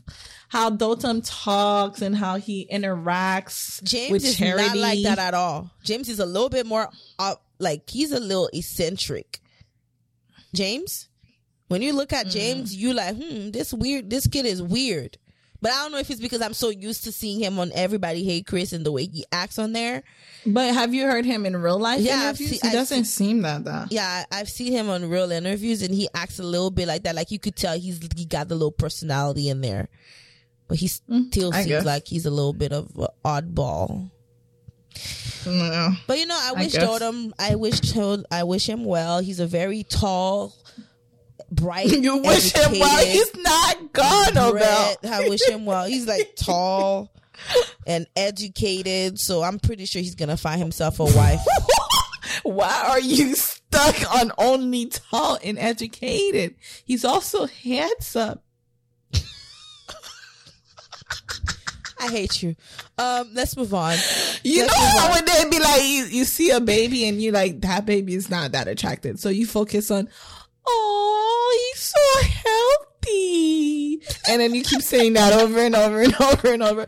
how 0.49 0.71
Dotum 0.71 1.21
talks, 1.25 2.01
and 2.03 2.17
how 2.17 2.37
he 2.37 2.67
interacts 2.73 3.83
James 3.83 4.11
with 4.13 4.25
is 4.25 4.37
charity. 4.37 4.67
not 4.67 4.77
like 4.77 5.03
that 5.03 5.19
at 5.19 5.35
all. 5.35 5.71
James 5.85 6.09
is 6.09 6.19
a 6.21 6.27
little 6.27 6.49
bit 6.49 6.67
more 6.67 6.89
uh, 7.19 7.35
like 7.59 7.89
he's 7.89 8.13
a 8.13 8.21
little 8.21 8.49
eccentric. 8.53 9.41
James, 10.55 11.09
when 11.69 11.83
you 11.83 11.93
look 11.93 12.13
at 12.13 12.27
Mm. 12.27 12.31
James, 12.31 12.75
you 12.77 12.95
like, 12.95 13.17
hmm, 13.17 13.51
this 13.51 13.73
weird. 13.73 14.11
This 14.11 14.27
kid 14.27 14.47
is 14.47 14.63
weird. 14.63 15.19
But 15.61 15.73
I 15.73 15.83
don't 15.83 15.91
know 15.91 15.99
if 15.99 16.09
it's 16.09 16.21
because 16.21 16.41
I'm 16.41 16.55
so 16.55 16.69
used 16.69 17.03
to 17.05 17.11
seeing 17.13 17.41
him 17.41 17.59
on 17.59 17.73
Everybody 17.75 18.23
Hate 18.23 18.47
Chris 18.47 18.73
and 18.73 18.87
the 18.87 18.93
way 18.93 19.07
he 19.07 19.25
acts 19.33 19.59
on 19.59 19.73
there. 19.73 20.05
But 20.47 20.73
have 20.73 20.95
you 20.95 21.03
heard 21.05 21.25
him 21.25 21.45
in 21.45 21.57
real 21.57 21.81
life 21.81 22.01
Yeah, 22.01 22.33
seen- 22.33 22.47
he 22.49 22.61
I've 22.63 22.73
doesn't 22.73 23.05
seem 23.07 23.43
that 23.43 23.65
that. 23.65 23.91
Yeah, 23.91 24.25
I've 24.31 24.49
seen 24.49 24.71
him 24.73 24.89
on 24.89 25.09
real 25.11 25.33
interviews, 25.33 25.83
and 25.83 25.93
he 25.93 26.09
acts 26.15 26.39
a 26.39 26.45
little 26.45 26.71
bit 26.71 26.87
like 26.87 27.03
that. 27.03 27.17
Like 27.17 27.33
you 27.33 27.41
could 27.41 27.57
tell 27.57 27.77
he's 27.77 27.99
he 28.17 28.25
got 28.25 28.47
the 28.49 28.55
little 28.55 28.71
personality 28.71 29.49
in 29.49 29.61
there, 29.61 29.89
but 30.69 30.79
he 30.79 30.87
still 30.89 31.11
Mm, 31.51 31.55
I 31.55 31.59
seems 31.63 31.67
guess. 31.67 31.85
like 31.85 32.07
he's 32.07 32.27
a 32.27 32.31
little 32.31 32.53
bit 32.53 32.73
of 32.73 32.91
an 32.97 33.07
oddball. 33.25 34.11
No. 35.47 35.93
But 36.07 36.19
you 36.19 36.27
know, 36.27 36.35
I 36.35 36.51
I 36.57 36.61
wish 36.65 36.73
guess. 36.73 36.83
Dotem. 36.85 37.33
I 37.39 37.55
wish 37.55 37.81
Tod- 37.81 38.27
I 38.31 38.43
wish 38.45 38.69
him 38.69 38.85
well. 38.85 39.21
He's 39.21 39.41
a 39.41 39.47
very 39.47 39.83
tall, 39.85 40.55
bright. 41.51 41.87
You 41.91 42.19
wish 42.19 42.53
him 42.53 42.79
well. 42.79 43.05
He's 43.05 43.35
not 43.37 43.93
gone, 43.93 44.33
Obel. 44.35 44.97
I 45.11 45.29
wish 45.29 45.47
him 45.49 45.65
well. 45.65 45.87
He's 45.87 46.07
like 46.07 46.35
tall 46.37 47.13
and 47.87 48.07
educated, 48.17 49.19
so 49.21 49.43
I'm 49.43 49.59
pretty 49.61 49.87
sure 49.87 50.03
he's 50.03 50.17
gonna 50.17 50.37
find 50.37 50.59
himself 50.61 50.99
a 51.01 51.05
wife. 51.05 51.41
Why 52.43 52.85
are 52.89 53.01
you 53.01 53.35
stuck 53.35 53.97
on 54.21 54.33
only 54.39 54.87
tall 54.87 55.39
and 55.43 55.59
educated? 55.59 56.57
He's 56.85 57.05
also 57.05 57.47
handsome. 57.47 58.41
I 62.01 62.09
hate 62.09 62.43
you. 62.43 62.55
Um, 62.97 63.31
let's 63.35 63.57
move 63.57 63.75
on. 63.75 63.97
You 64.43 64.63
Let's 64.63 64.79
know 64.79 65.01
how 65.01 65.13
when 65.13 65.25
they 65.25 65.51
be 65.51 65.63
like, 65.63 65.83
you, 65.83 66.05
you 66.05 66.25
see 66.25 66.51
a 66.51 66.61
baby 66.61 67.09
and 67.09 67.21
you 67.21 67.33
like 67.33 67.61
that 67.63 67.87
baby 67.87 68.15
is 68.15 68.31
not 68.31 68.53
that 68.53 68.69
attractive, 68.69 69.19
so 69.19 69.29
you 69.29 69.47
focus 69.47 69.91
on, 69.91 70.09
oh, 70.67 71.71
he's 71.73 71.81
so 71.81 72.29
healthy, 73.05 74.03
and 74.29 74.41
then 74.41 74.55
you 74.55 74.63
keep 74.63 74.83
saying 74.83 75.15
that 75.15 75.33
over 75.33 75.59
and 75.59 75.75
over 75.75 76.01
and 76.01 76.15
over 76.21 76.53
and 76.53 76.63
over. 76.63 76.87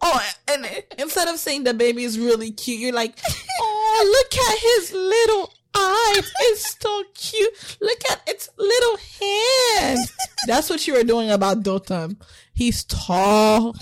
Oh, 0.00 0.20
and 0.48 0.66
instead 0.98 1.28
of 1.28 1.38
saying 1.38 1.64
the 1.64 1.74
baby 1.74 2.04
is 2.04 2.18
really 2.18 2.50
cute, 2.50 2.80
you're 2.80 2.92
like, 2.92 3.18
oh, 3.60 4.08
look 4.12 4.40
at 4.40 4.58
his 4.58 4.92
little 4.92 5.52
eyes, 5.74 6.32
it's 6.40 6.76
so 6.80 7.02
cute. 7.14 7.76
Look 7.80 7.98
at 8.10 8.22
its 8.26 8.48
little 8.56 8.96
hands. 9.20 10.12
That's 10.46 10.70
what 10.70 10.86
you 10.86 10.94
were 10.94 11.04
doing 11.04 11.30
about 11.30 11.62
Dotam. 11.62 12.16
He's 12.54 12.84
tall. 12.84 13.76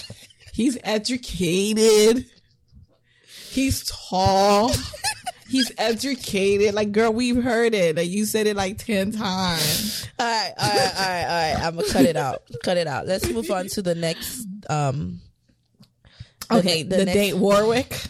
He's 0.57 0.79
educated. 0.83 2.25
He's 3.51 3.85
tall. 3.85 4.73
He's 5.49 5.71
educated. 5.77 6.73
Like, 6.75 6.93
girl, 6.93 7.13
we've 7.13 7.43
heard 7.43 7.75
it. 7.75 7.97
Like, 7.97 8.09
you 8.09 8.25
said 8.25 8.47
it 8.47 8.57
like 8.57 8.79
10 8.79 9.13
times. 9.13 10.09
All 10.19 10.27
right, 10.27 10.53
all 10.59 10.69
right, 10.69 10.79
all 10.79 11.07
right, 11.09 11.25
all 11.25 11.55
right. 11.55 11.67
I'm 11.67 11.77
gonna 11.77 11.89
cut 11.93 12.05
it 12.07 12.17
out. 12.17 12.43
Cut 12.65 12.79
it 12.79 12.87
out. 12.87 13.07
Let's 13.07 13.29
move 13.31 13.51
on 13.51 13.69
to 13.69 13.83
the 13.83 13.95
next. 13.95 14.47
Um, 14.71 15.21
the 16.49 16.57
Okay, 16.59 16.83
ne- 16.83 16.89
the, 16.89 17.05
next- 17.05 17.13
date 17.15 17.35
Warwick. 17.35 18.01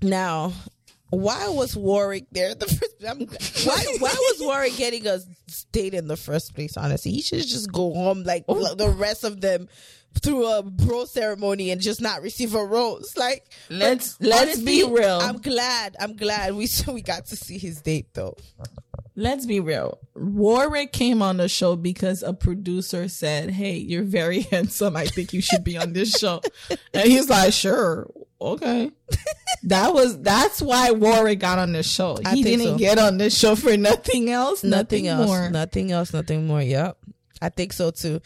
Now, 0.00 0.52
why 1.10 1.48
was 1.48 1.76
Warwick 1.76 2.26
there? 2.32 2.54
The 2.54 2.66
first, 2.66 2.94
I'm, 3.08 3.20
why 3.66 3.84
why 3.98 4.10
was 4.14 4.36
Warwick 4.40 4.76
getting 4.76 5.06
a 5.06 5.18
date 5.72 5.94
in 5.94 6.08
the 6.08 6.16
first 6.16 6.54
place? 6.54 6.76
Honestly, 6.76 7.12
he 7.12 7.22
should 7.22 7.46
just 7.46 7.70
go 7.72 7.92
home 7.94 8.22
like 8.24 8.44
Oh. 8.48 8.74
the 8.74 8.88
rest 8.88 9.24
of 9.24 9.40
them 9.40 9.68
through 10.22 10.46
a 10.46 10.62
rose 10.86 11.12
ceremony 11.12 11.70
and 11.70 11.80
just 11.80 12.00
not 12.00 12.22
receive 12.22 12.54
a 12.54 12.64
rose. 12.64 13.12
Like, 13.18 13.44
Let's- 13.68 14.16
let's 14.20 14.58
be 14.58 14.82
real. 14.82 15.18
I'm 15.20 15.38
glad. 15.42 15.94
I'm 16.00 16.16
glad 16.16 16.54
we 16.54 16.68
we 16.88 17.02
got 17.02 17.26
to 17.26 17.36
see 17.36 17.58
his 17.58 17.82
date 17.82 18.06
though. 18.14 18.34
Let's 19.18 19.46
be 19.46 19.60
real. 19.60 19.98
Warwick 20.14 20.92
came 20.92 21.22
on 21.22 21.38
the 21.38 21.48
show 21.48 21.74
because 21.74 22.22
a 22.22 22.34
producer 22.34 23.08
said, 23.08 23.50
Hey, 23.50 23.76
you're 23.78 24.02
very 24.02 24.40
handsome. 24.52 24.94
I 24.96 25.06
think 25.06 25.32
you 25.32 25.40
should 25.40 25.64
be 25.64 25.78
on 25.78 25.94
this 25.94 26.12
show. 26.18 26.42
and 26.92 27.08
he's 27.08 27.28
like, 27.30 27.52
Sure. 27.54 28.06
Okay. 28.40 28.90
that 29.62 29.94
was, 29.94 30.20
that's 30.20 30.60
why 30.60 30.90
Warwick 30.90 31.38
got 31.38 31.58
on 31.58 31.72
the 31.72 31.82
show. 31.82 32.18
I 32.26 32.34
He 32.34 32.42
didn't 32.42 32.66
so. 32.66 32.76
get 32.78 32.98
on 32.98 33.16
this 33.16 33.36
show 33.36 33.56
for 33.56 33.74
nothing 33.78 34.28
else. 34.30 34.62
nothing, 34.62 35.04
Nothing, 35.04 35.06
else 35.08 35.26
more. 35.26 35.50
nothing 35.50 35.92
else 35.92 36.12
nothing 36.12 36.46
more 36.46 36.60
yep 36.62 36.98
i 37.42 37.48
think 37.50 37.70
so 37.72 37.90
too 37.90 38.18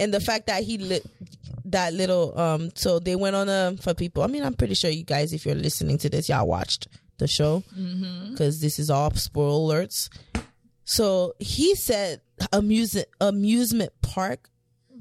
and 0.00 0.12
the 0.14 0.20
fact 0.20 0.46
that 0.46 0.62
he 0.62 0.78
lit 0.78 1.04
that 1.66 1.92
little 1.92 2.38
um 2.38 2.70
so 2.74 2.98
they 2.98 3.14
went 3.14 3.36
on 3.36 3.48
a 3.50 3.76
for 3.80 3.92
people 3.92 4.22
i 4.22 4.26
mean 4.26 4.42
i'm 4.42 4.54
pretty 4.54 4.72
sure 4.74 4.90
you 4.90 5.04
guys 5.04 5.34
if 5.34 5.44
you're 5.44 5.54
listening 5.54 5.98
to 5.98 6.08
this 6.08 6.28
y'all 6.30 6.46
watched 6.46 6.88
the 7.18 7.26
show 7.28 7.62
Mm-hmm. 7.76 8.30
because 8.32 8.60
this 8.60 8.78
is 8.78 8.90
all 8.90 9.10
spoil 9.12 9.68
alerts 9.68 10.08
so 10.84 11.34
he 11.38 11.74
said 11.74 12.20
amusement 12.52 13.08
amusement 13.20 13.92
park 14.02 14.48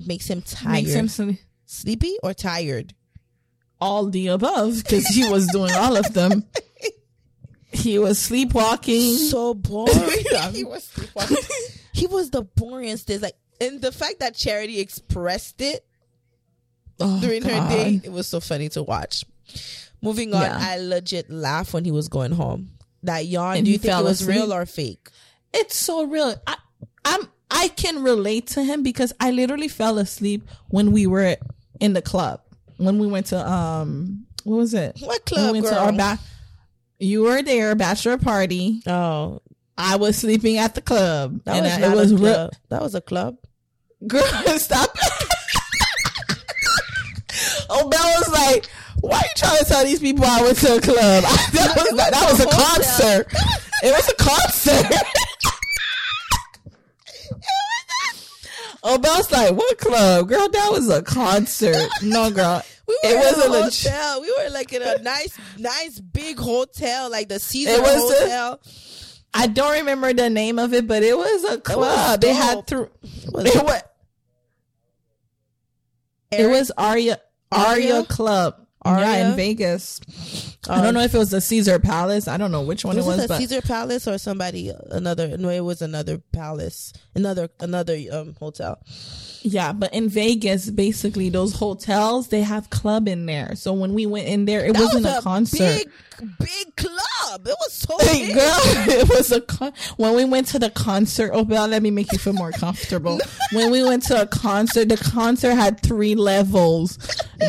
makes 0.06 0.28
him 0.28 0.42
tired 0.42 0.72
Makes 0.84 0.94
him 0.94 1.08
sleep. 1.10 1.40
sleepy 1.66 2.18
or 2.24 2.34
tired 2.34 2.94
all 3.82 4.08
the 4.10 4.28
above 4.28 4.78
because 4.84 5.06
he 5.08 5.30
was 5.30 5.48
doing 5.48 5.72
all 5.74 5.98
of 5.98 6.14
them. 6.14 6.46
He 7.72 8.00
was 8.00 8.18
sleepwalking. 8.20 9.16
so 9.16 9.54
boring. 9.54 9.92
he 10.54 10.64
was 10.64 10.86
sleepwalking. 10.86 11.38
he 11.94 12.08
was 12.08 12.30
the 12.30 12.44
boringest. 12.44 13.06
There's 13.06 13.22
like, 13.22 13.36
and 13.60 13.82
the 13.82 13.92
fact 13.92 14.20
that 14.20 14.34
Charity 14.34 14.80
expressed 14.80 15.60
it 15.60 15.86
Oh, 17.02 17.20
during 17.20 17.42
her 17.44 17.50
God. 17.50 17.70
date, 17.70 18.02
it 18.06 18.12
was 18.14 18.28
so 18.28 18.40
funny 18.40 18.70
to 18.70 18.84
watch. 18.84 19.26
Moving 20.06 20.34
on, 20.34 20.42
Yeah. 20.42 20.58
I 20.60 20.78
legit 20.78 21.30
laughed 21.30 21.74
when 21.74 21.84
he 21.84 21.92
was 21.92 22.08
going 22.08 22.32
home. 22.32 22.70
That 23.04 23.26
yawn. 23.26 23.58
And 23.58 23.66
do 23.66 23.72
you 23.72 23.78
think 23.78 24.00
it 24.00 24.04
was 24.04 24.22
asleep? 24.22 24.38
real 24.38 24.54
or 24.54 24.66
fake? 24.66 25.10
It's 25.54 25.76
so 25.78 26.06
real. 26.06 26.36
I, 26.48 26.56
I'm 27.04 27.28
I 27.52 27.68
can 27.70 28.02
relate 28.04 28.48
to 28.48 28.64
him 28.64 28.82
because 28.84 29.14
I 29.20 29.32
literally 29.32 29.68
fell 29.68 29.98
asleep 30.00 30.48
when 30.70 30.92
we 30.92 31.06
were 31.08 31.36
in 31.80 31.94
the 31.94 32.02
club 32.02 32.42
when 32.78 32.98
we 33.00 33.08
went 33.08 33.28
to 33.28 33.50
um 33.50 34.26
what 34.44 34.58
was 34.58 34.74
it? 34.74 34.98
What 35.00 35.26
club, 35.26 35.54
we 35.54 35.62
went 35.62 35.66
girl? 35.66 35.74
to 35.74 35.80
our 35.82 35.92
ba- 36.16 36.20
you 37.00 37.22
were 37.24 37.42
there, 37.44 37.76
bachelor 37.76 38.18
party. 38.18 38.82
oh, 38.88 39.42
I 39.78 39.96
was 39.98 40.18
sleeping 40.18 40.58
at 40.58 40.74
the 40.76 40.82
club, 40.82 41.42
that 41.46 41.56
and 41.58 41.66
was 41.66 41.74
I- 41.74 41.92
it 41.92 41.96
was 41.96 42.14
real. 42.14 42.50
That 42.70 42.82
was 42.82 42.96
a 42.96 43.02
club. 43.02 43.38
Girl, 44.08 44.24
stop. 44.58 44.96
oh, 47.70 47.90
Belle 47.90 48.14
was 48.20 48.30
like, 48.32 48.68
"Why 49.08 49.18
are 49.18 49.22
you 49.24 49.30
trying 49.36 49.58
to 49.60 49.66
tell 49.66 49.84
these 49.86 50.00
people 50.00 50.26
I 50.26 50.42
went 50.42 50.58
to 50.58 50.76
a 50.76 50.82
club? 50.82 51.24
that 51.54 51.74
was 51.76 51.98
that 51.98 52.32
was 52.32 52.40
was 52.40 52.46
a 52.46 52.50
concert. 52.50 53.28
It 53.84 53.92
was 53.92 54.10
a 54.10 54.16
concert." 54.16 54.92
Oh, 58.88 59.00
Belle's 59.00 59.32
like, 59.32 59.52
"What 59.56 59.80
club, 59.80 60.30
girl? 60.30 60.48
That 60.48 60.72
was 60.72 60.90
a 60.90 61.02
concert. 61.02 61.90
No, 62.04 62.30
girl, 62.30 62.62
We 62.88 63.00
were 63.04 63.10
it 63.10 63.16
was 63.18 63.44
a 63.44 63.50
hotel. 63.50 64.22
We 64.22 64.32
were 64.32 64.52
like 64.52 64.72
in 64.74 64.84
a 64.84 65.02
nice, 65.02 65.36
nice 65.58 66.00
big 66.00 66.38
hotel, 66.38 67.10
like 67.10 67.28
the 67.28 67.40
Caesar 67.40 67.72
It 67.72 67.82
was 67.82 68.20
Hotel. 68.20 68.60
I 69.34 69.48
don't 69.48 69.74
remember 69.74 70.14
the 70.14 70.30
name 70.30 70.60
of 70.60 70.72
it, 70.76 70.88
but 70.88 71.02
it 71.02 71.18
was 71.18 71.44
a 71.46 71.60
club. 71.60 72.22
they 72.22 72.32
had 72.32 72.68
through. 72.68 72.92
Was 73.32 73.56
It 73.56 73.64
was. 73.64 73.82
It 76.32 76.48
was 76.48 76.72
Aria 76.78 77.20
Aria 77.52 78.04
Aria? 78.86 79.06
Yeah, 79.06 79.30
in 79.32 79.36
Vegas. 79.36 80.55
I 80.70 80.82
don't 80.82 80.94
know 80.94 81.02
if 81.02 81.14
it 81.14 81.18
was 81.18 81.30
the 81.32 81.42
Caesar 81.42 81.80
Palace. 81.80 82.28
I 82.28 82.38
don't 82.38 82.52
know 82.52 82.62
which 82.62 82.84
one 82.86 82.96
was 82.96 83.06
it 83.06 83.10
was, 83.10 83.32
it 83.32 83.38
Caesar 83.38 83.62
Palace 83.62 84.08
or 84.08 84.18
somebody 84.18 84.72
another? 84.92 85.38
No, 85.38 85.50
it 85.50 85.60
was 85.62 85.82
another 85.82 86.18
palace, 86.32 86.94
another 87.16 87.50
another 87.60 87.98
um 88.12 88.36
hotel. 88.40 88.80
yeah, 89.44 89.74
but 89.74 89.94
in 89.94 90.10
Vegas, 90.10 90.70
basically 90.70 91.30
those 91.30 91.54
hotels 91.56 92.30
they 92.30 92.42
have 92.42 92.70
club 92.70 93.08
in 93.08 93.26
there. 93.26 93.56
So 93.56 93.74
when 93.74 93.94
we 93.94 94.06
went 94.06 94.28
in 94.28 94.46
there, 94.46 94.66
it 94.66 94.74
That 94.74 94.82
wasn't 94.82 95.06
was 95.06 95.18
a, 95.18 95.22
concert. 95.22 95.58
Big, 96.20 96.38
big 96.40 96.76
club. 96.76 97.48
It 97.48 97.56
was 97.60 97.74
so 97.74 97.96
Hey, 98.00 98.28
big. 98.28 98.36
girl, 98.36 98.60
it 99.02 99.10
was 99.10 99.32
a 99.32 99.42
con- 99.42 99.74
when 99.98 100.16
we 100.16 100.26
went 100.26 100.48
to 100.50 100.60
the 100.60 100.70
concert. 100.70 101.32
Oh, 101.34 101.44
Belle, 101.44 101.68
let 101.68 101.82
me 101.84 101.92
make 101.92 102.12
you 102.12 102.18
feel 102.18 102.34
more 102.34 102.52
comfortable. 102.52 103.20
when 103.52 103.72
we 103.72 103.84
went 103.84 104.04
to 104.04 104.22
a 104.22 104.26
concert, 104.28 104.90
the 104.90 104.98
concert 104.98 105.54
had 105.56 105.82
three 105.82 106.16
levels: 106.16 106.98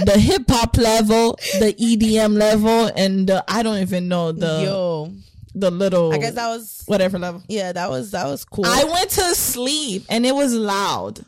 the 0.05 0.19
hip 0.19 0.45
hop 0.49 0.77
level, 0.77 1.39
the 1.61 1.75
EDM 1.79 2.37
level, 2.37 2.91
and 2.97 3.06
the, 3.27 3.45
I 3.49 3.63
don't 3.63 3.79
even 3.79 4.09
know 4.09 4.33
the 4.33 4.63
Yo, 4.65 5.13
the 5.55 5.71
little. 5.71 6.13
I 6.13 6.19
guess 6.19 6.35
that 6.35 6.49
was 6.49 6.83
whatever 6.87 7.19
level. 7.19 7.43
yeah. 7.49 7.73
That 7.73 7.89
was 7.91 8.11
that 8.11 8.27
was 8.27 8.45
cool. 8.45 8.67
I 8.67 8.85
went 8.85 9.11
to 9.11 9.35
sleep 9.35 10.05
and 10.11 10.27
it 10.27 10.35
was 10.35 10.53
loud. 10.53 11.21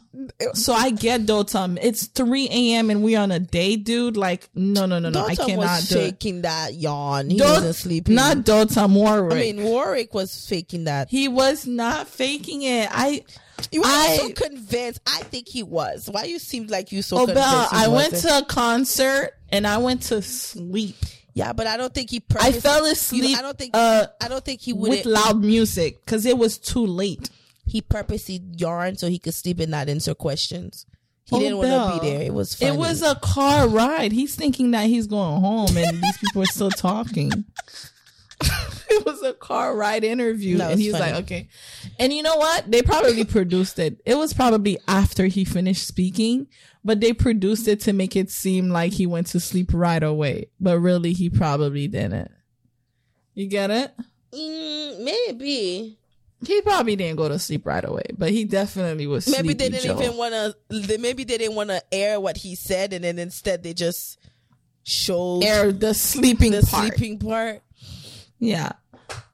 So 0.55 0.73
I 0.75 0.91
get 0.91 1.23
Dotum. 1.23 1.79
It's 1.81 2.07
3 2.07 2.49
a.m. 2.51 2.91
and 2.91 3.03
we 3.03 3.15
on 3.17 3.31
a 3.31 3.39
day, 3.39 3.77
dude. 3.77 4.17
Like, 4.17 4.49
no, 4.55 4.85
no, 4.85 4.99
no, 4.99 5.11
no. 5.11 5.25
I 5.25 5.35
cannot 5.37 5.57
was 5.59 5.89
do 5.89 5.99
it. 5.99 6.05
shaking 6.07 6.43
that 6.43 6.75
yawn. 6.75 7.31
He 7.31 7.39
Dot- 7.39 7.55
wasn't 7.57 7.77
sleeping. 7.77 8.15
Not 8.17 8.39
Dotum 8.39 8.95
Warwick. 8.95 9.33
I 9.35 9.41
mean, 9.41 9.63
Warwick 9.63 10.13
was 10.13 10.47
faking 10.47 10.85
that. 10.85 11.09
he 11.09 11.29
was 11.29 11.67
not 11.67 12.09
faking 12.09 12.63
it. 12.63 12.89
I, 12.91 13.25
You 13.71 13.81
were 13.83 13.87
I- 13.87 14.17
so 14.21 14.29
convinced. 14.33 15.01
I 15.07 15.21
think 15.23 15.49
he 15.49 15.63
was. 15.63 16.09
Why 16.11 16.25
you 16.25 16.39
seemed 16.41 16.69
like 16.71 16.91
you 16.93 17.01
so 17.03 17.19
oh, 17.21 17.27
he 17.27 17.33
I 17.33 17.87
went 17.89 18.13
wasn't? 18.13 18.23
to 18.33 18.39
a 18.39 18.45
concert 18.45 19.31
and 19.51 19.67
I 19.67 19.79
went 19.79 20.03
to 20.05 20.21
sleep. 20.21 20.97
Yeah, 21.39 21.53
but 21.53 21.67
I 21.69 21.77
don't 21.77 21.95
think 21.95 22.11
he. 22.11 22.23
I 22.41 22.51
fell 22.53 22.85
you 22.87 22.93
asleep. 22.93 23.39
I 23.39 23.43
don't 23.43 23.57
think. 23.57 23.71
uh, 23.75 24.07
I 24.21 24.27
don't 24.29 24.45
think 24.45 24.61
he 24.61 24.73
would. 24.73 24.91
with 24.91 25.07
loud 25.07 25.41
music 25.41 26.05
because 26.05 26.27
it 26.27 26.37
was 26.37 26.59
too 26.59 26.85
late. 26.85 27.31
he 27.65 27.81
purposely 27.81 28.41
yarned 28.57 28.99
so 28.99 29.09
he 29.09 29.19
could 29.19 29.35
sleep 29.35 29.61
and 29.61 29.71
not 29.71 29.89
answer 29.89 30.15
questions. 30.15 30.85
He 31.27 31.37
Oh, 31.37 31.39
didn't 31.41 31.59
want 31.59 31.71
to 31.95 32.01
be 32.01 32.11
there. 32.11 32.23
It 32.23 32.33
was 32.35 32.55
funny. 32.55 32.73
It 32.73 32.79
was 32.79 33.03
a 33.03 33.15
car 33.17 33.69
ride. 33.69 34.13
He's 34.13 34.35
thinking 34.35 34.71
that 34.73 34.87
he's 34.87 35.07
going 35.07 35.41
home 35.43 35.77
and 35.77 36.03
these 36.03 36.17
people 36.23 36.43
are 36.43 36.47
still 36.47 36.71
talking. 36.71 37.45
it 38.91 39.05
was 39.05 39.23
a 39.23 39.35
car 39.35 39.77
ride 39.77 40.05
interview. 40.05 40.57
That 40.59 40.71
and 40.71 40.79
was 40.79 40.81
he 40.81 40.89
was 40.93 40.99
funny. 41.01 41.13
like, 41.13 41.25
okay. 41.25 41.49
And 41.99 42.13
you 42.13 42.23
know 42.23 42.37
what? 42.37 42.71
They 42.71 42.83
probably 42.83 43.25
produced 43.25 43.79
it. 43.79 44.01
It 44.07 44.17
was 44.17 44.33
probably 44.33 44.79
after 44.89 45.27
he 45.27 45.45
finished 45.45 45.87
speaking, 45.87 46.47
but 46.89 47.01
they 47.01 47.13
produced 47.13 47.69
it 47.69 47.81
to 47.81 47.93
make 47.93 48.17
it 48.17 48.31
seem 48.31 48.71
like 48.71 48.95
he 48.95 49.05
went 49.05 49.27
to 49.27 49.39
sleep 49.39 49.73
right 49.75 50.03
away. 50.03 50.47
But 50.59 50.79
really, 50.79 51.13
he 51.13 51.29
probably 51.29 51.87
didn't. 51.87 52.31
You 53.35 53.47
get 53.47 53.71
it? 53.71 53.93
Mm, 54.33 55.05
maybe. 55.05 55.99
He 56.47 56.63
probably 56.63 56.97
didn't 56.97 57.17
go 57.17 57.29
to 57.29 57.39
sleep 57.39 57.67
right 57.67 57.85
away, 57.85 58.07
but 58.17 58.31
he 58.31 58.47
definitely 58.47 59.07
was. 59.07 59.29
Maybe 59.29 59.53
they 59.53 59.69
didn't 59.69 59.85
Joe. 59.85 60.03
even 60.03 60.17
want 60.17 60.33
to. 60.33 60.99
Maybe 60.99 61.25
they 61.25 61.37
didn't 61.37 61.57
want 61.57 61.69
to 61.69 61.83
air 61.93 62.19
what 62.19 62.39
he 62.39 62.55
said, 62.55 62.95
and 62.95 63.05
then 63.05 63.19
instead 63.19 63.63
they 63.63 63.75
just 63.75 64.19
showed 64.83 65.45
air 65.45 65.73
the 65.73 65.93
sleeping 65.93 66.53
the 66.53 66.63
part. 66.63 66.95
sleeping 66.95 67.19
part. 67.19 67.61
Yeah. 68.39 68.73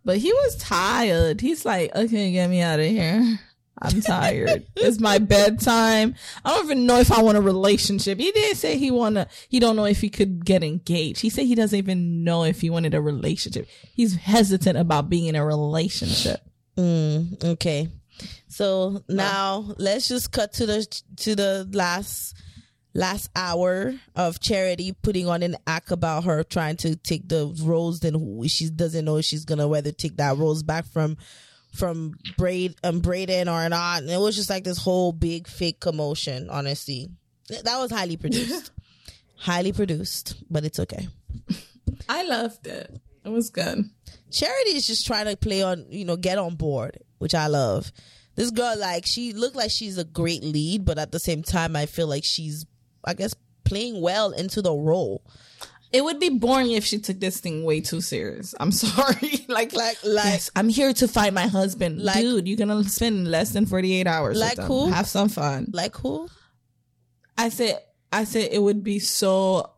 But 0.05 0.19
he 0.19 0.33
was 0.33 0.57
tired. 0.57 1.41
He's 1.41 1.65
like, 1.65 1.95
okay, 1.95 2.33
get 2.33 2.51
me 2.51 2.63
out 2.63 2.81
of 2.81 2.87
here. 2.87 3.39
I'm 3.81 4.01
tired. 4.01 4.67
it's 4.77 5.01
my 5.01 5.19
bedtime. 5.19 6.15
I 6.45 6.51
don't 6.51 6.65
even 6.65 6.87
know 6.87 6.99
if 6.99 7.11
I 7.11 7.23
want 7.23 7.39
a 7.39 7.41
relationship. 7.41 8.19
He 8.19 8.31
didn't 8.31 8.57
say 8.57 8.79
he 8.79 8.91
wanna. 8.91 9.29
He 9.49 9.59
don't 9.59 9.77
know 9.77 9.87
if 9.87 10.01
he 10.01 10.09
could 10.09 10.45
get 10.45 10.63
engaged. 10.63 11.21
He 11.21 11.31
said 11.31 11.47
he 11.47 11.55
doesn't 11.55 11.79
even 11.79 12.25
know 12.25 12.45
if 12.45 12.61
he 12.61 12.71
wanted 12.71 12.95
a 12.95 13.01
relationship. 13.01 13.67
He's 13.95 14.15
hesitant 14.17 14.79
about 14.79 15.11
being 15.11 15.27
in 15.27 15.37
a 15.37 15.45
relationship. 15.45 16.41
Mm, 16.77 17.45
okay. 17.45 17.89
So 18.49 19.03
now 19.09 19.75
let's 19.79 20.09
just 20.09 20.31
cut 20.31 20.53
to 20.55 20.67
the 20.67 21.03
to 21.17 21.35
the 21.35 21.69
last 21.73 22.35
last 22.95 23.29
hour 23.35 23.93
of 24.15 24.39
charity 24.39 24.93
putting 24.93 25.29
on 25.29 25.43
an 25.43 25.57
act 25.67 25.91
about 25.91 26.25
her 26.25 26.45
trying 26.45 26.77
to 26.77 26.95
take 26.95 27.29
the 27.29 27.53
rose 27.65 27.99
then 27.99 28.15
who 28.15 28.47
she 28.47 28.71
doesn't 28.71 29.05
know 29.05 29.17
if 29.17 29.25
she's 29.25 29.45
gonna 29.45 29.67
whether 29.67 29.91
take 29.91 30.17
that 30.17 30.39
rose 30.39 30.63
back 30.63 30.87
from 30.87 31.17
from 31.75 32.15
braid 32.39 32.75
um 32.85 33.01
brayden 33.01 33.47
or 33.47 33.69
not 33.69 34.03
and 34.03 34.11
it 34.11 34.19
was 34.19 34.37
just 34.37 34.49
like 34.51 34.65
this 34.65 34.79
whole 34.79 35.13
big 35.13 35.49
fake 35.49 35.81
commotion 35.81 36.49
honestly 36.51 37.09
that 37.49 37.79
was 37.79 37.91
highly 37.91 38.17
produced 38.17 38.71
highly 39.37 39.73
produced 39.73 40.37
but 40.49 40.65
it's 40.65 40.79
okay 40.79 41.09
I 42.09 42.23
loved 42.25 42.67
it. 42.67 43.01
It 43.25 43.29
was 43.29 43.51
good. 43.51 43.85
Charity 44.31 44.77
is 44.77 44.87
just 44.87 45.07
trying 45.07 45.27
to 45.27 45.37
play 45.37 45.63
on, 45.63 45.87
you 45.91 46.05
know, 46.05 46.17
get 46.17 46.39
on 46.39 46.57
board, 46.57 46.99
which 47.19 47.35
I 47.35 47.47
love. 47.47 47.93
This 48.37 48.51
girl, 48.51 48.77
like, 48.79 49.07
she 49.07 49.33
looked 49.33 49.57
like 49.57 49.71
she's 49.71 49.97
a 49.97 50.05
great 50.05 50.43
lead, 50.43 50.85
but 50.85 50.99
at 50.99 51.13
the 51.13 51.21
same 51.21 51.43
time, 51.43 51.77
I 51.77 51.87
feel 51.87 52.07
like 52.07 52.25
she's, 52.25 52.67
I 53.05 53.15
guess, 53.15 53.35
playing 53.65 54.01
well 54.01 54.33
into 54.33 54.61
the 54.61 54.75
role. 54.75 55.23
It 55.95 56.03
would 56.03 56.19
be 56.19 56.29
boring 56.31 56.73
if 56.73 56.85
she 56.85 56.99
took 56.99 57.21
this 57.21 57.39
thing 57.39 57.63
way 57.65 57.81
too 57.81 58.01
serious. 58.01 58.55
I'm 58.59 58.73
sorry. 58.85 59.45
like, 59.49 59.73
Like, 59.73 59.97
like, 60.03 60.25
yes, 60.27 60.51
I'm 60.57 60.69
here 60.69 60.93
to 60.95 61.07
find 61.07 61.35
my 61.35 61.47
husband. 61.47 62.03
Like- 62.03 62.17
Dude, 62.21 62.49
you're 62.49 62.57
gonna 62.59 62.83
spend 62.85 63.29
less 63.31 63.51
than 63.53 63.65
48 63.67 64.07
hours. 64.07 64.39
Like 64.39 64.59
who? 64.59 64.91
Have 64.91 65.07
some 65.07 65.29
fun. 65.29 65.69
like 65.73 65.95
who? 65.97 66.29
I 67.39 67.49
said, 67.49 67.79
I 68.13 68.25
said 68.25 68.49
it 68.53 68.61
would 68.63 68.83
be 68.83 68.99
so 68.99 69.71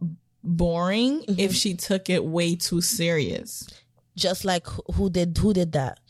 boring 0.42 1.20
Mm-hmm. 1.22 1.40
if 1.40 1.54
she 1.54 1.74
took 1.74 2.08
it 2.08 2.24
way 2.24 2.56
too 2.56 2.80
serious. 2.80 3.66
Just 4.16 4.44
like 4.44 4.66
who- 4.66 4.84
who 4.94 5.10
did 5.10 5.36
who 5.36 5.52
did 5.52 5.72
that? 5.72 6.00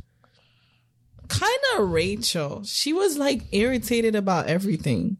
Kind 1.28 1.59
of 1.76 1.90
Rachel. 1.90 2.62
She 2.64 2.92
was 2.92 3.18
like 3.18 3.42
irritated 3.52 4.14
about 4.14 4.46
everything. 4.46 5.16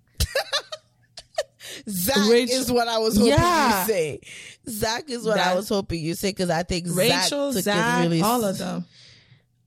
Zach 1.89 2.17
Rach- 2.17 2.49
is 2.51 2.71
what 2.73 2.89
I 2.89 2.99
was 2.99 3.17
hoping 3.17 3.33
Yeah. 3.33 3.81
you 3.83 3.87
say. 3.93 4.21
Zach 4.69 5.09
is 5.11 5.25
what 5.25 5.39
I 5.39 5.55
was 5.55 5.69
hoping 5.69 6.01
you 6.03 6.15
say 6.15 6.31
because 6.31 6.51
I 6.51 6.63
think 6.63 6.87
Rachel, 6.91 7.53
Zach 7.53 7.55
took 7.55 7.63
Zach, 7.65 8.03
really. 8.05 8.23
all 8.23 8.45
of 8.45 8.59
them. 8.59 8.85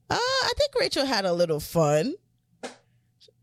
Uh, 0.08 0.14
I 0.18 0.52
think 0.58 0.72
Rachel 0.78 1.04
had 1.06 1.24
a 1.24 1.32
little 1.32 1.60
fun. 1.60 2.14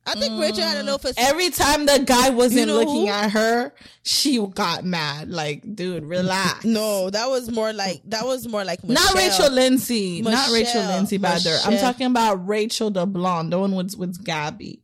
I 0.09 0.13
think 0.15 0.39
Rachel 0.39 0.63
had 0.63 0.78
a 0.78 0.84
little 0.84 0.99
fun. 0.99 1.11
Every 1.18 1.49
time 1.49 1.86
the 1.86 1.99
guy 2.05 2.30
wasn't 2.30 2.61
You 2.61 2.65
know 2.68 2.76
looking 2.76 3.07
who? 3.07 3.11
at 3.11 3.30
her, 3.32 3.74
she 4.03 4.38
got 4.53 4.86
mad. 4.86 5.30
Like, 5.30 5.76
dude, 5.76 6.05
relax. 6.05 6.63
no, 6.63 7.09
that 7.09 7.28
was 7.30 7.51
more 7.51 7.74
like 7.74 8.01
that 8.05 8.26
was 8.26 8.47
more 8.47 8.63
like 8.63 8.82
Not 8.86 9.13
Rachel 9.15 9.28
Michelle. 9.39 9.51
Lindsay. 9.51 10.22
not 10.22 10.49
Rachel 10.49 10.82
Michelle. 10.82 10.95
Lindsay 10.95 11.18
Bader. 11.18 11.57
I'm 11.65 11.78
talking 11.78 12.05
about 12.07 12.47
Rachel 12.47 12.89
the 12.89 13.05
blonde, 13.05 13.51
the 13.51 13.59
one 13.59 13.76
with 13.76 13.95
with 13.97 14.24
Gabby. 14.24 14.80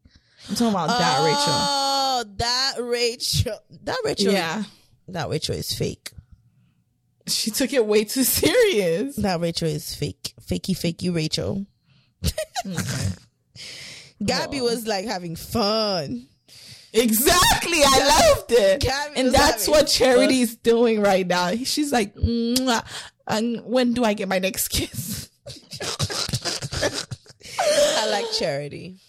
I'm 0.50 0.56
talking 0.56 0.74
about 0.74 0.88
that 0.90 1.20
Oh, 1.20 1.26
that 2.24 2.74
Rachel. 2.80 3.58
That 3.84 3.98
Rachel. 4.04 4.34
Yeah. 4.34 4.64
That 5.08 5.30
Rachel 5.30 5.56
is 5.56 5.74
fake. 5.74 6.12
She 7.28 7.52
took 7.52 7.72
it 7.74 7.86
way 7.86 8.04
too 8.04 8.24
serious. 8.24 9.16
That 9.18 9.40
Rachel 9.40 9.68
is 9.68 9.96
fake. 9.96 10.34
Fakey, 10.42 10.76
fakey 10.76 11.14
Rachel. 11.14 11.66
Gabby 14.26 14.62
was 14.62 14.88
like 14.88 15.06
having 15.06 15.36
fun. 15.36 16.28
Exactly. 16.94 17.80
I 17.84 18.34
loved 18.36 18.52
it. 18.52 18.82
Gabby 18.82 19.20
and 19.20 19.34
that's 19.34 19.68
what 19.68 19.88
Charity's 19.88 20.56
doing 20.56 21.02
right 21.02 21.26
now. 21.26 21.52
She's 21.56 21.92
like, 21.92 22.16
and 22.16 23.62
when 23.66 23.94
do 23.94 24.04
I 24.04 24.14
get 24.14 24.28
my 24.28 24.40
next 24.40 24.68
kiss? 24.70 25.30
I 27.60 28.10
like 28.10 28.26
Charity. 28.38 29.00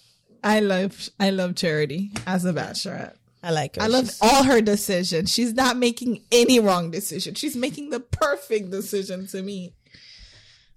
I 0.44 0.60
love 0.60 1.08
I 1.18 1.30
love 1.30 1.54
Charity 1.56 2.10
as 2.26 2.44
a 2.44 2.52
bachelorette. 2.52 3.14
I 3.42 3.50
like 3.50 3.76
her. 3.76 3.82
I 3.82 3.86
love 3.88 4.06
She's- 4.06 4.18
all 4.22 4.44
her 4.44 4.60
decisions. 4.60 5.32
She's 5.32 5.52
not 5.52 5.76
making 5.76 6.22
any 6.30 6.60
wrong 6.60 6.90
decision. 6.90 7.34
She's 7.34 7.56
making 7.56 7.90
the 7.90 8.00
perfect 8.00 8.70
decision 8.70 9.26
to 9.28 9.42
me. 9.42 9.74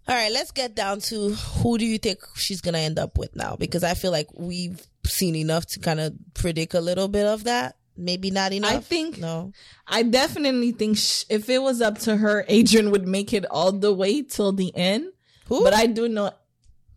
All 0.07 0.15
right, 0.15 0.31
let's 0.31 0.51
get 0.51 0.73
down 0.73 1.01
to 1.01 1.29
who 1.33 1.77
do 1.77 1.85
you 1.85 1.97
think 1.97 2.19
she's 2.35 2.61
gonna 2.61 2.77
end 2.79 2.97
up 2.97 3.17
with 3.17 3.35
now? 3.35 3.55
Because 3.57 3.83
I 3.83 3.93
feel 3.93 4.11
like 4.11 4.27
we've 4.33 4.85
seen 5.05 5.35
enough 5.35 5.65
to 5.67 5.79
kind 5.79 5.99
of 5.99 6.13
predict 6.33 6.73
a 6.73 6.81
little 6.81 7.07
bit 7.09 7.25
of 7.25 7.43
that. 7.43 7.75
Maybe 7.97 8.31
not 8.31 8.53
enough. 8.53 8.71
I 8.71 8.79
think- 8.79 9.17
no. 9.17 9.51
I 9.87 10.03
definitely 10.03 10.71
think 10.71 10.97
sh- 10.97 11.23
if 11.29 11.49
it 11.49 11.59
was 11.61 11.81
up 11.81 11.97
to 11.99 12.15
her, 12.17 12.45
Adrian 12.47 12.91
would 12.91 13.07
make 13.07 13.33
it 13.33 13.45
all 13.45 13.71
the 13.71 13.91
way 13.93 14.21
till 14.21 14.51
the 14.53 14.73
end. 14.75 15.11
Who? 15.47 15.63
But 15.63 15.73
I 15.73 15.87
do 15.87 16.07
know, 16.07 16.31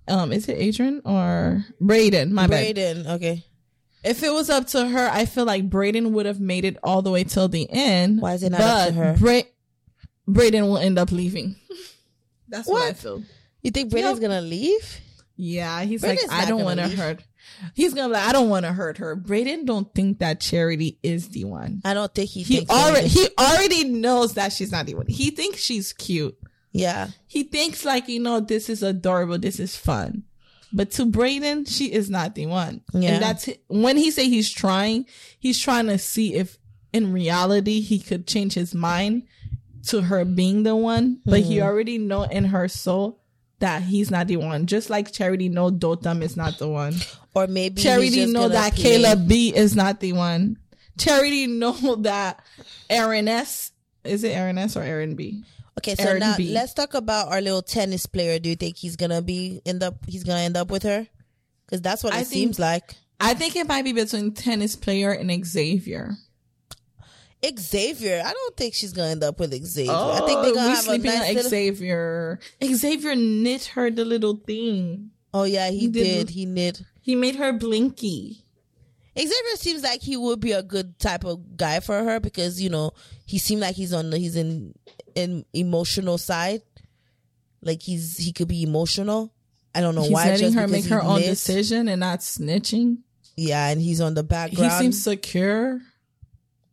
um, 0.09 0.33
is 0.33 0.49
it 0.49 0.59
Adrian 0.59 1.03
or 1.05 1.65
Brayden? 1.81 2.31
My 2.31 2.47
bad. 2.47 2.77
Brayden. 2.77 3.07
Okay. 3.07 3.45
If 4.03 4.23
it 4.23 4.33
was 4.33 4.49
up 4.49 4.67
to 4.69 4.87
her, 4.89 5.09
I 5.13 5.27
feel 5.27 5.45
like 5.45 5.69
Brayden 5.69 6.13
would 6.13 6.25
have 6.27 6.41
made 6.41 6.65
it 6.65 6.79
all 6.83 7.03
the 7.03 7.11
way 7.11 7.23
till 7.25 7.49
the 7.49 7.69
end. 7.71 8.21
Why 8.23 8.33
is 8.35 8.43
it 8.43 8.51
not 8.51 8.61
up 8.61 8.89
to 8.89 8.95
her? 8.95 9.17
Bra- 9.19 9.43
Brayden 10.29 10.63
will 10.63 10.79
end 10.79 10.99
up 10.99 11.13
leaving. 11.13 11.57
That's 12.49 12.67
what, 12.69 12.83
I 12.83 12.87
What? 12.89 12.97
feel. 12.97 13.23
You 13.63 13.71
think 13.71 13.93
Brayden's 13.93 14.21
Yep. 14.21 14.31
gonna 14.31 14.41
leave? 14.41 15.01
Yeah, 15.37 15.83
he's 15.83 16.03
Brayden's 16.03 16.29
like, 16.29 16.45
I 16.45 16.49
don't 16.49 16.65
want 16.65 16.81
to 16.81 16.87
leave. 16.87 16.99
hurt. 16.99 17.23
He's 17.75 17.93
gonna 17.95 18.09
be 18.09 18.15
like, 18.15 18.29
I 18.29 18.33
don't 18.33 18.49
want 18.49 18.65
to 18.67 18.73
hurt 18.73 18.99
her. 18.99 19.17
Brayden 19.17 19.67
don't 19.67 19.93
think 19.95 20.19
that 20.21 20.41
Charity 20.41 20.99
is 21.03 21.29
the 21.29 21.45
one. 21.45 21.81
I 21.85 21.95
don't 21.95 22.15
think 22.15 22.31
he, 22.31 22.43
He 22.43 22.67
already 22.69 23.01
anything. 23.01 23.23
he 23.23 23.29
already 23.45 23.85
knows 23.85 24.35
that 24.35 24.53
she's 24.53 24.73
not 24.73 24.87
the 24.87 24.95
one. 24.95 25.07
He 25.09 25.31
thinks 25.31 25.61
she's 25.63 25.93
cute. 25.93 26.37
Yeah. 26.73 27.09
He 27.27 27.45
thinks 27.45 27.85
like 27.85 28.09
you 28.09 28.21
know 28.21 28.41
this 28.41 28.69
is 28.69 28.83
adorable, 28.83 29.39
this 29.39 29.61
is 29.61 29.77
fun. 29.77 30.25
But 30.73 30.93
to 30.93 31.07
Brayden, 31.07 31.69
she 31.69 31.93
is 31.93 32.09
not 32.09 32.35
the 32.35 32.47
one. 32.47 32.83
Yeah. 32.93 33.15
And 33.15 33.23
that's 33.23 33.49
when 33.67 33.97
he 33.97 34.11
say 34.11 34.29
he's 34.29 34.51
trying, 34.51 35.07
he's 35.39 35.59
trying 35.59 35.87
to 35.89 35.99
see 35.99 36.35
if 36.35 36.59
in 36.93 37.13
reality 37.13 37.81
he 37.81 37.99
could 37.99 38.27
change 38.27 38.55
his 38.55 38.75
mind 38.75 39.25
to 39.89 40.03
her 40.03 40.25
being 40.25 40.63
the 40.63 40.77
one. 40.77 41.21
But 41.25 41.41
he 41.41 41.57
mm-hmm. 41.57 41.67
already 41.67 41.99
know 41.99 42.23
in 42.23 42.47
her 42.47 42.69
soul 42.69 43.21
that 43.59 43.83
he's 43.83 44.11
not 44.11 44.29
the 44.29 44.37
one. 44.37 44.67
Just 44.67 44.91
like 44.91 45.13
Charity 45.13 45.49
know 45.49 45.71
Dotam 45.71 46.23
is 46.23 46.37
not 46.37 46.59
the 46.59 46.69
one. 46.69 46.95
Or 47.35 47.47
maybe 47.47 47.83
Charity 47.83 48.27
know 48.27 48.49
that 48.49 48.75
play- 48.75 49.03
Kayla 49.03 49.29
B 49.29 49.55
is 49.55 49.75
not 49.77 50.01
the 50.01 50.13
one. 50.13 50.57
Charity 50.99 51.47
know 51.47 51.95
that 52.01 52.41
Aaron 52.89 53.29
S. 53.29 53.73
Is 54.03 54.25
it 54.25 54.31
Aaron 54.31 54.57
S 54.59 54.77
or 54.77 54.83
Aaron 54.83 55.15
B? 55.15 55.45
Okay, 55.81 55.95
so 55.97 56.05
Aaron 56.09 56.21
now 56.21 56.37
B. 56.37 56.53
let's 56.53 56.75
talk 56.75 56.95
about 56.95 57.29
our 57.29 57.41
little 57.41 57.63
tennis 57.63 58.05
player. 58.07 58.39
Do 58.39 58.49
you 58.51 58.57
think 58.57 58.77
he's 58.77 58.97
gonna 58.97 59.23
be 59.23 59.63
end 59.65 59.83
up? 59.83 59.97
He's 60.07 60.25
gonna 60.25 60.41
end 60.41 60.57
up 60.57 60.71
with 60.71 60.83
her? 60.85 61.07
Because 61.67 61.81
that's 61.81 62.05
what 62.05 62.13
it 62.13 62.19
think- 62.19 62.29
seems 62.29 62.59
like. 62.59 62.95
I 63.21 63.35
think 63.35 63.55
it 63.57 63.67
might 63.69 63.85
be 63.85 63.93
between 63.93 64.33
tennis 64.33 64.77
player 64.77 65.11
and 65.13 65.31
Xavier. 65.47 66.17
Xavier, 67.59 68.23
I 68.25 68.33
don't 68.33 68.57
think 68.57 68.75
she's 68.75 68.93
gonna 68.93 69.11
end 69.11 69.25
up 69.25 69.39
with 69.41 69.53
Xavier. 69.53 69.93
I 69.93 70.19
think 70.27 70.43
they're 70.43 70.53
oh, 70.53 70.55
gonna 70.55 70.61
Oh, 70.61 70.65
we 70.65 70.71
have 70.71 70.79
a 70.79 70.83
sleeping 70.83 71.11
nice 71.13 71.29
on 71.29 71.35
little. 71.37 71.51
Xavier. 71.51 72.39
Xavier 72.63 73.15
knit 73.17 73.65
her 73.67 73.91
the 73.91 74.05
little 74.05 74.37
thing. 74.37 75.11
Oh 75.33 75.45
yeah, 75.45 75.71
he, 75.71 75.81
He 75.81 75.89
did- 75.89 76.05
did. 76.27 76.31
He 76.31 76.45
knit. 76.47 76.83
He 77.01 77.15
made 77.15 77.37
her 77.37 77.53
blinky. 77.53 78.45
Xavier 79.21 79.57
seems 79.57 79.83
like 79.83 80.01
he 80.03 80.17
would 80.17 80.41
be 80.41 80.53
a 80.53 80.63
good 80.63 80.99
type 80.99 81.25
of 81.25 81.57
guy 81.57 81.81
for 81.81 82.03
her 82.03 82.21
because 82.21 82.61
you 82.61 82.71
know 82.71 82.93
he 83.27 83.39
seemed 83.39 83.61
like 83.61 83.75
he's 83.77 83.93
on 83.93 84.11
the 84.11 84.19
he's 84.19 84.37
in 84.37 84.75
in 85.15 85.45
emotional 85.53 86.19
side, 86.19 86.63
like 87.63 87.83
he's 87.83 88.17
he 88.17 88.33
could 88.33 88.49
be 88.49 88.63
emotional. 88.63 89.33
I 89.75 89.81
don't 89.81 89.95
know 89.95 90.03
He's 90.03 90.11
why. 90.11 90.25
letting 90.27 90.41
just 90.41 90.57
her 90.57 90.67
make 90.67 90.85
her 90.87 91.01
own 91.03 91.21
knits. 91.21 91.29
decision 91.45 91.89
and 91.89 92.01
not 92.01 92.21
snitching. 92.21 92.99
Yeah, 93.37 93.69
and 93.69 93.81
he's 93.81 94.01
on 94.01 94.15
the 94.15 94.25
background. 94.25 94.73
He 94.73 94.79
seems 94.79 95.03
secure. 95.03 95.81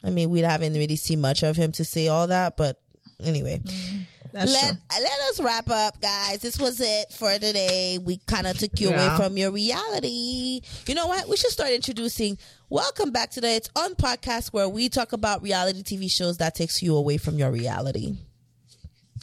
I 0.03 0.09
mean, 0.09 0.29
we 0.31 0.39
haven't 0.39 0.73
really 0.73 0.95
seen 0.95 1.21
much 1.21 1.43
of 1.43 1.55
him 1.55 1.71
to 1.73 1.85
say 1.85 2.07
all 2.07 2.27
that, 2.27 2.57
but 2.57 2.81
anyway. 3.23 3.59
Mm. 3.63 4.01
That's 4.37 4.51
let 4.53 4.69
true. 4.71 4.77
let 5.03 5.19
us 5.29 5.39
wrap 5.39 5.69
up, 5.69 5.99
guys. 5.99 6.39
This 6.41 6.59
was 6.59 6.79
it 6.79 7.11
for 7.13 7.31
today. 7.33 7.97
We 7.97 8.17
kind 8.27 8.45
of 8.45 8.57
took 8.57 8.79
you 8.79 8.89
Yeah. 8.89 9.15
away 9.15 9.17
from 9.17 9.35
your 9.37 9.49
reality. 9.51 10.61
You 10.87 10.93
know 10.95 11.07
what? 11.07 11.27
We 11.27 11.37
should 11.37 11.49
start 11.51 11.71
introducing. 11.71 12.37
Welcome 12.69 13.11
back 13.11 13.31
to 13.31 13.41
the 13.41 13.49
It's 13.55 13.69
On 13.75 13.95
podcast, 13.95 14.53
where 14.53 14.69
we 14.69 14.89
talk 14.89 15.11
about 15.13 15.41
reality 15.41 15.81
TV 15.81 16.07
shows 16.09 16.37
that 16.37 16.53
takes 16.53 16.83
you 16.83 16.95
away 16.95 17.17
from 17.17 17.39
your 17.39 17.49
reality. 17.51 18.17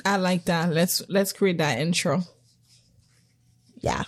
I 0.05 0.17
like 0.17 0.47
that. 0.47 0.73
Let's 0.73 1.01
let's 1.09 1.33
create 1.33 1.59
that 1.59 1.79
intro. 1.79 2.25
Yeah, 3.81 4.05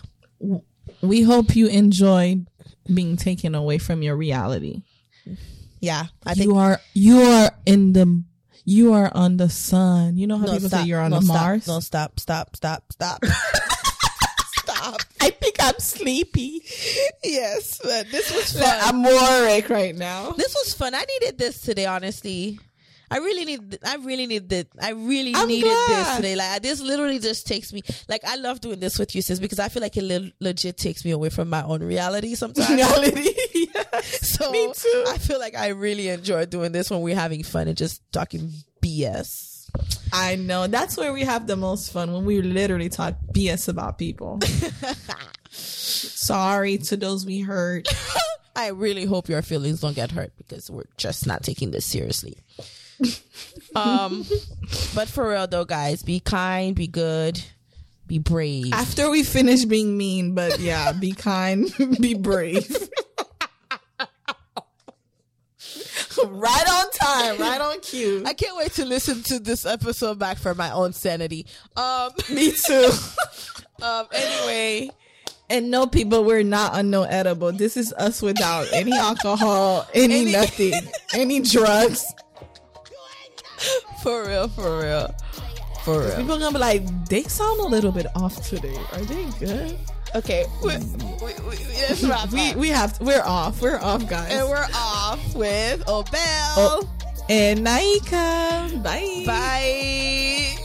We 1.02 1.22
hope 1.22 1.54
you 1.54 1.66
enjoyed 1.68 2.46
being 2.92 3.16
taken 3.16 3.54
away 3.54 3.78
from 3.78 4.02
your 4.02 4.16
reality. 4.16 4.82
yeah. 5.80 6.06
I 6.24 6.34
think 6.34 6.46
you 6.46 6.56
are 6.56 6.80
you 6.94 7.20
are 7.20 7.50
in 7.66 7.92
the 7.92 8.24
you 8.66 8.92
are 8.94 9.10
on 9.14 9.36
the 9.36 9.48
sun. 9.48 10.18
You 10.18 10.26
know 10.26 10.36
how 10.36 10.46
no 10.46 10.52
people 10.54 10.68
stop. 10.68 10.80
say 10.82 10.86
you're 10.88 11.00
on 11.00 11.12
no, 11.12 11.20
the 11.20 11.26
stop. 11.26 11.36
Mars. 11.36 11.68
No 11.68 11.80
stop. 11.80 12.18
Stop. 12.20 12.56
Stop. 12.56 12.92
Stop. 12.92 13.24
stop. 14.56 15.00
I 15.20 15.30
think 15.30 15.56
I'm 15.60 15.78
sleepy. 15.78 16.62
yes, 17.24 17.80
but 17.82 18.10
this 18.10 18.34
was 18.34 18.60
fun. 18.60 18.78
I'm 18.82 18.96
more 18.96 19.44
awake 19.44 19.70
right 19.70 19.94
now. 19.94 20.32
this 20.32 20.54
was 20.54 20.74
fun. 20.74 20.94
I 20.94 21.04
needed 21.04 21.38
this 21.38 21.60
today, 21.62 21.86
honestly. 21.86 22.58
I 23.10 23.18
really 23.18 23.44
need. 23.44 23.78
I 23.84 23.96
really 23.96 24.26
need 24.26 24.48
that. 24.48 24.66
I 24.80 24.90
really 24.90 25.34
I'm 25.34 25.48
needed 25.48 25.70
this 25.88 26.16
today. 26.16 26.36
Like 26.36 26.62
this, 26.62 26.80
literally 26.80 27.18
just 27.18 27.46
takes 27.46 27.72
me. 27.72 27.82
Like 28.08 28.24
I 28.24 28.36
love 28.36 28.60
doing 28.60 28.80
this 28.80 28.98
with 28.98 29.14
you, 29.14 29.22
sis, 29.22 29.38
because 29.38 29.58
I 29.58 29.68
feel 29.68 29.82
like 29.82 29.96
it 29.96 30.04
le- 30.04 30.32
legit 30.40 30.76
takes 30.76 31.04
me 31.04 31.12
away 31.12 31.28
from 31.28 31.48
my 31.48 31.62
own 31.62 31.82
reality 31.82 32.34
sometimes. 32.34 32.70
Reality. 32.76 33.32
yes. 33.54 34.28
so 34.28 34.50
Me 34.50 34.72
too. 34.74 35.04
I 35.08 35.18
feel 35.18 35.38
like 35.38 35.56
I 35.56 35.68
really 35.68 36.08
enjoy 36.08 36.46
doing 36.46 36.72
this 36.72 36.90
when 36.90 37.00
we're 37.00 37.14
having 37.14 37.42
fun 37.42 37.68
and 37.68 37.76
just 37.76 38.02
talking 38.12 38.50
BS. 38.82 39.70
I 40.12 40.36
know. 40.36 40.66
That's 40.66 40.96
where 40.96 41.12
we 41.12 41.22
have 41.22 41.46
the 41.46 41.56
most 41.56 41.92
fun 41.92 42.12
when 42.12 42.24
we 42.24 42.40
literally 42.40 42.88
talk 42.88 43.14
BS 43.32 43.68
about 43.68 43.98
people. 43.98 44.40
Sorry 45.50 46.78
to 46.78 46.96
those 46.96 47.26
we 47.26 47.40
hurt. 47.40 47.88
I 48.54 48.68
really 48.68 49.04
hope 49.04 49.28
your 49.28 49.42
feelings 49.42 49.80
don't 49.80 49.94
get 49.94 50.12
hurt 50.12 50.32
because 50.38 50.70
we're 50.70 50.84
just 50.96 51.26
not 51.26 51.42
taking 51.42 51.70
this 51.72 51.84
seriously. 51.84 52.38
Um, 53.74 54.24
but 54.94 55.08
for 55.08 55.28
real 55.30 55.46
though, 55.46 55.64
guys, 55.64 56.02
be 56.02 56.20
kind, 56.20 56.74
be 56.74 56.86
good, 56.86 57.42
be 58.06 58.18
brave. 58.18 58.72
After 58.72 59.10
we 59.10 59.22
finish 59.22 59.64
being 59.64 59.96
mean, 59.96 60.34
but 60.34 60.58
yeah, 60.60 60.92
be 60.92 61.12
kind, 61.12 61.70
be 62.00 62.14
brave. 62.14 62.68
right 66.24 66.68
on 66.68 66.90
time, 66.92 67.38
right 67.38 67.60
on 67.60 67.80
cue. 67.80 68.22
I 68.26 68.32
can't 68.32 68.56
wait 68.56 68.72
to 68.74 68.84
listen 68.84 69.22
to 69.24 69.38
this 69.38 69.66
episode 69.66 70.18
back 70.18 70.38
for 70.38 70.54
my 70.54 70.70
own 70.70 70.92
sanity. 70.92 71.46
Um, 71.76 72.10
Me 72.32 72.52
too. 72.52 72.90
um. 73.82 74.06
Anyway, 74.12 74.90
And 75.50 75.70
no, 75.70 75.86
people, 75.86 76.24
we're 76.24 76.42
not 76.42 76.72
on 76.72 76.90
no 76.90 77.02
edible. 77.04 77.52
This 77.52 77.76
is 77.76 77.92
us 77.92 78.22
without 78.22 78.66
any 78.72 78.92
alcohol, 78.94 79.86
any, 79.94 80.22
Any- 80.22 80.32
nothing, 80.32 80.72
any 81.14 81.40
drugs. 81.40 82.04
for 84.02 84.26
real, 84.26 84.48
for 84.48 84.80
real, 84.80 85.14
for 85.84 86.00
real. 86.00 86.16
People 86.16 86.38
gonna 86.38 86.52
be 86.52 86.58
like, 86.58 87.08
they 87.08 87.22
sound 87.24 87.60
a 87.60 87.66
little 87.66 87.92
bit 87.92 88.06
off 88.14 88.46
today. 88.48 88.76
Are 88.92 89.00
they 89.00 89.24
good? 89.38 89.78
Okay, 90.14 90.46
we, 90.64 90.70
mm. 90.72 91.20
we, 91.20 91.26
we, 91.44 92.02
we, 92.02 92.08
wrap 92.08 92.30
We 92.32 92.50
up. 92.50 92.56
we 92.56 92.68
have 92.68 93.00
we're 93.00 93.22
off. 93.22 93.60
We're 93.60 93.78
off, 93.78 94.08
guys. 94.08 94.32
and 94.32 94.48
we're 94.48 94.66
off 94.74 95.34
with 95.34 95.84
Obel. 95.86 96.54
Oh. 96.56 96.88
and 97.28 97.66
Naika. 97.66 98.82
Bye. 98.82 99.24
Bye. 99.26 100.56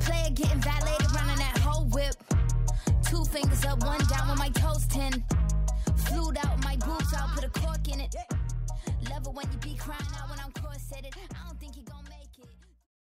Player 0.00 0.30
getting 0.34 0.60
violated, 0.60 1.12
running 1.14 1.36
that 1.36 1.58
whole 1.62 1.84
whip. 1.86 2.14
Two 3.04 3.24
fingers 3.26 3.64
up, 3.66 3.84
one 3.84 4.00
down 4.06 4.28
with 4.28 4.38
my 4.38 4.48
toes 4.48 4.86
ten. 4.86 5.22
Flued 5.96 6.38
out, 6.38 6.64
my 6.64 6.76
boots 6.76 7.14
out, 7.14 7.28
put 7.36 7.44
a 7.44 7.50
cork 7.50 7.86
in 7.92 8.00
it. 8.00 8.14
Love 9.10 9.26
it 9.26 9.32
when 9.32 9.46
you 9.52 9.58
be 9.58 9.76
crying 9.76 10.00
out 10.20 10.28
when 10.28 10.40
I 10.40 10.41
don't 11.00 11.14
think 11.14 11.31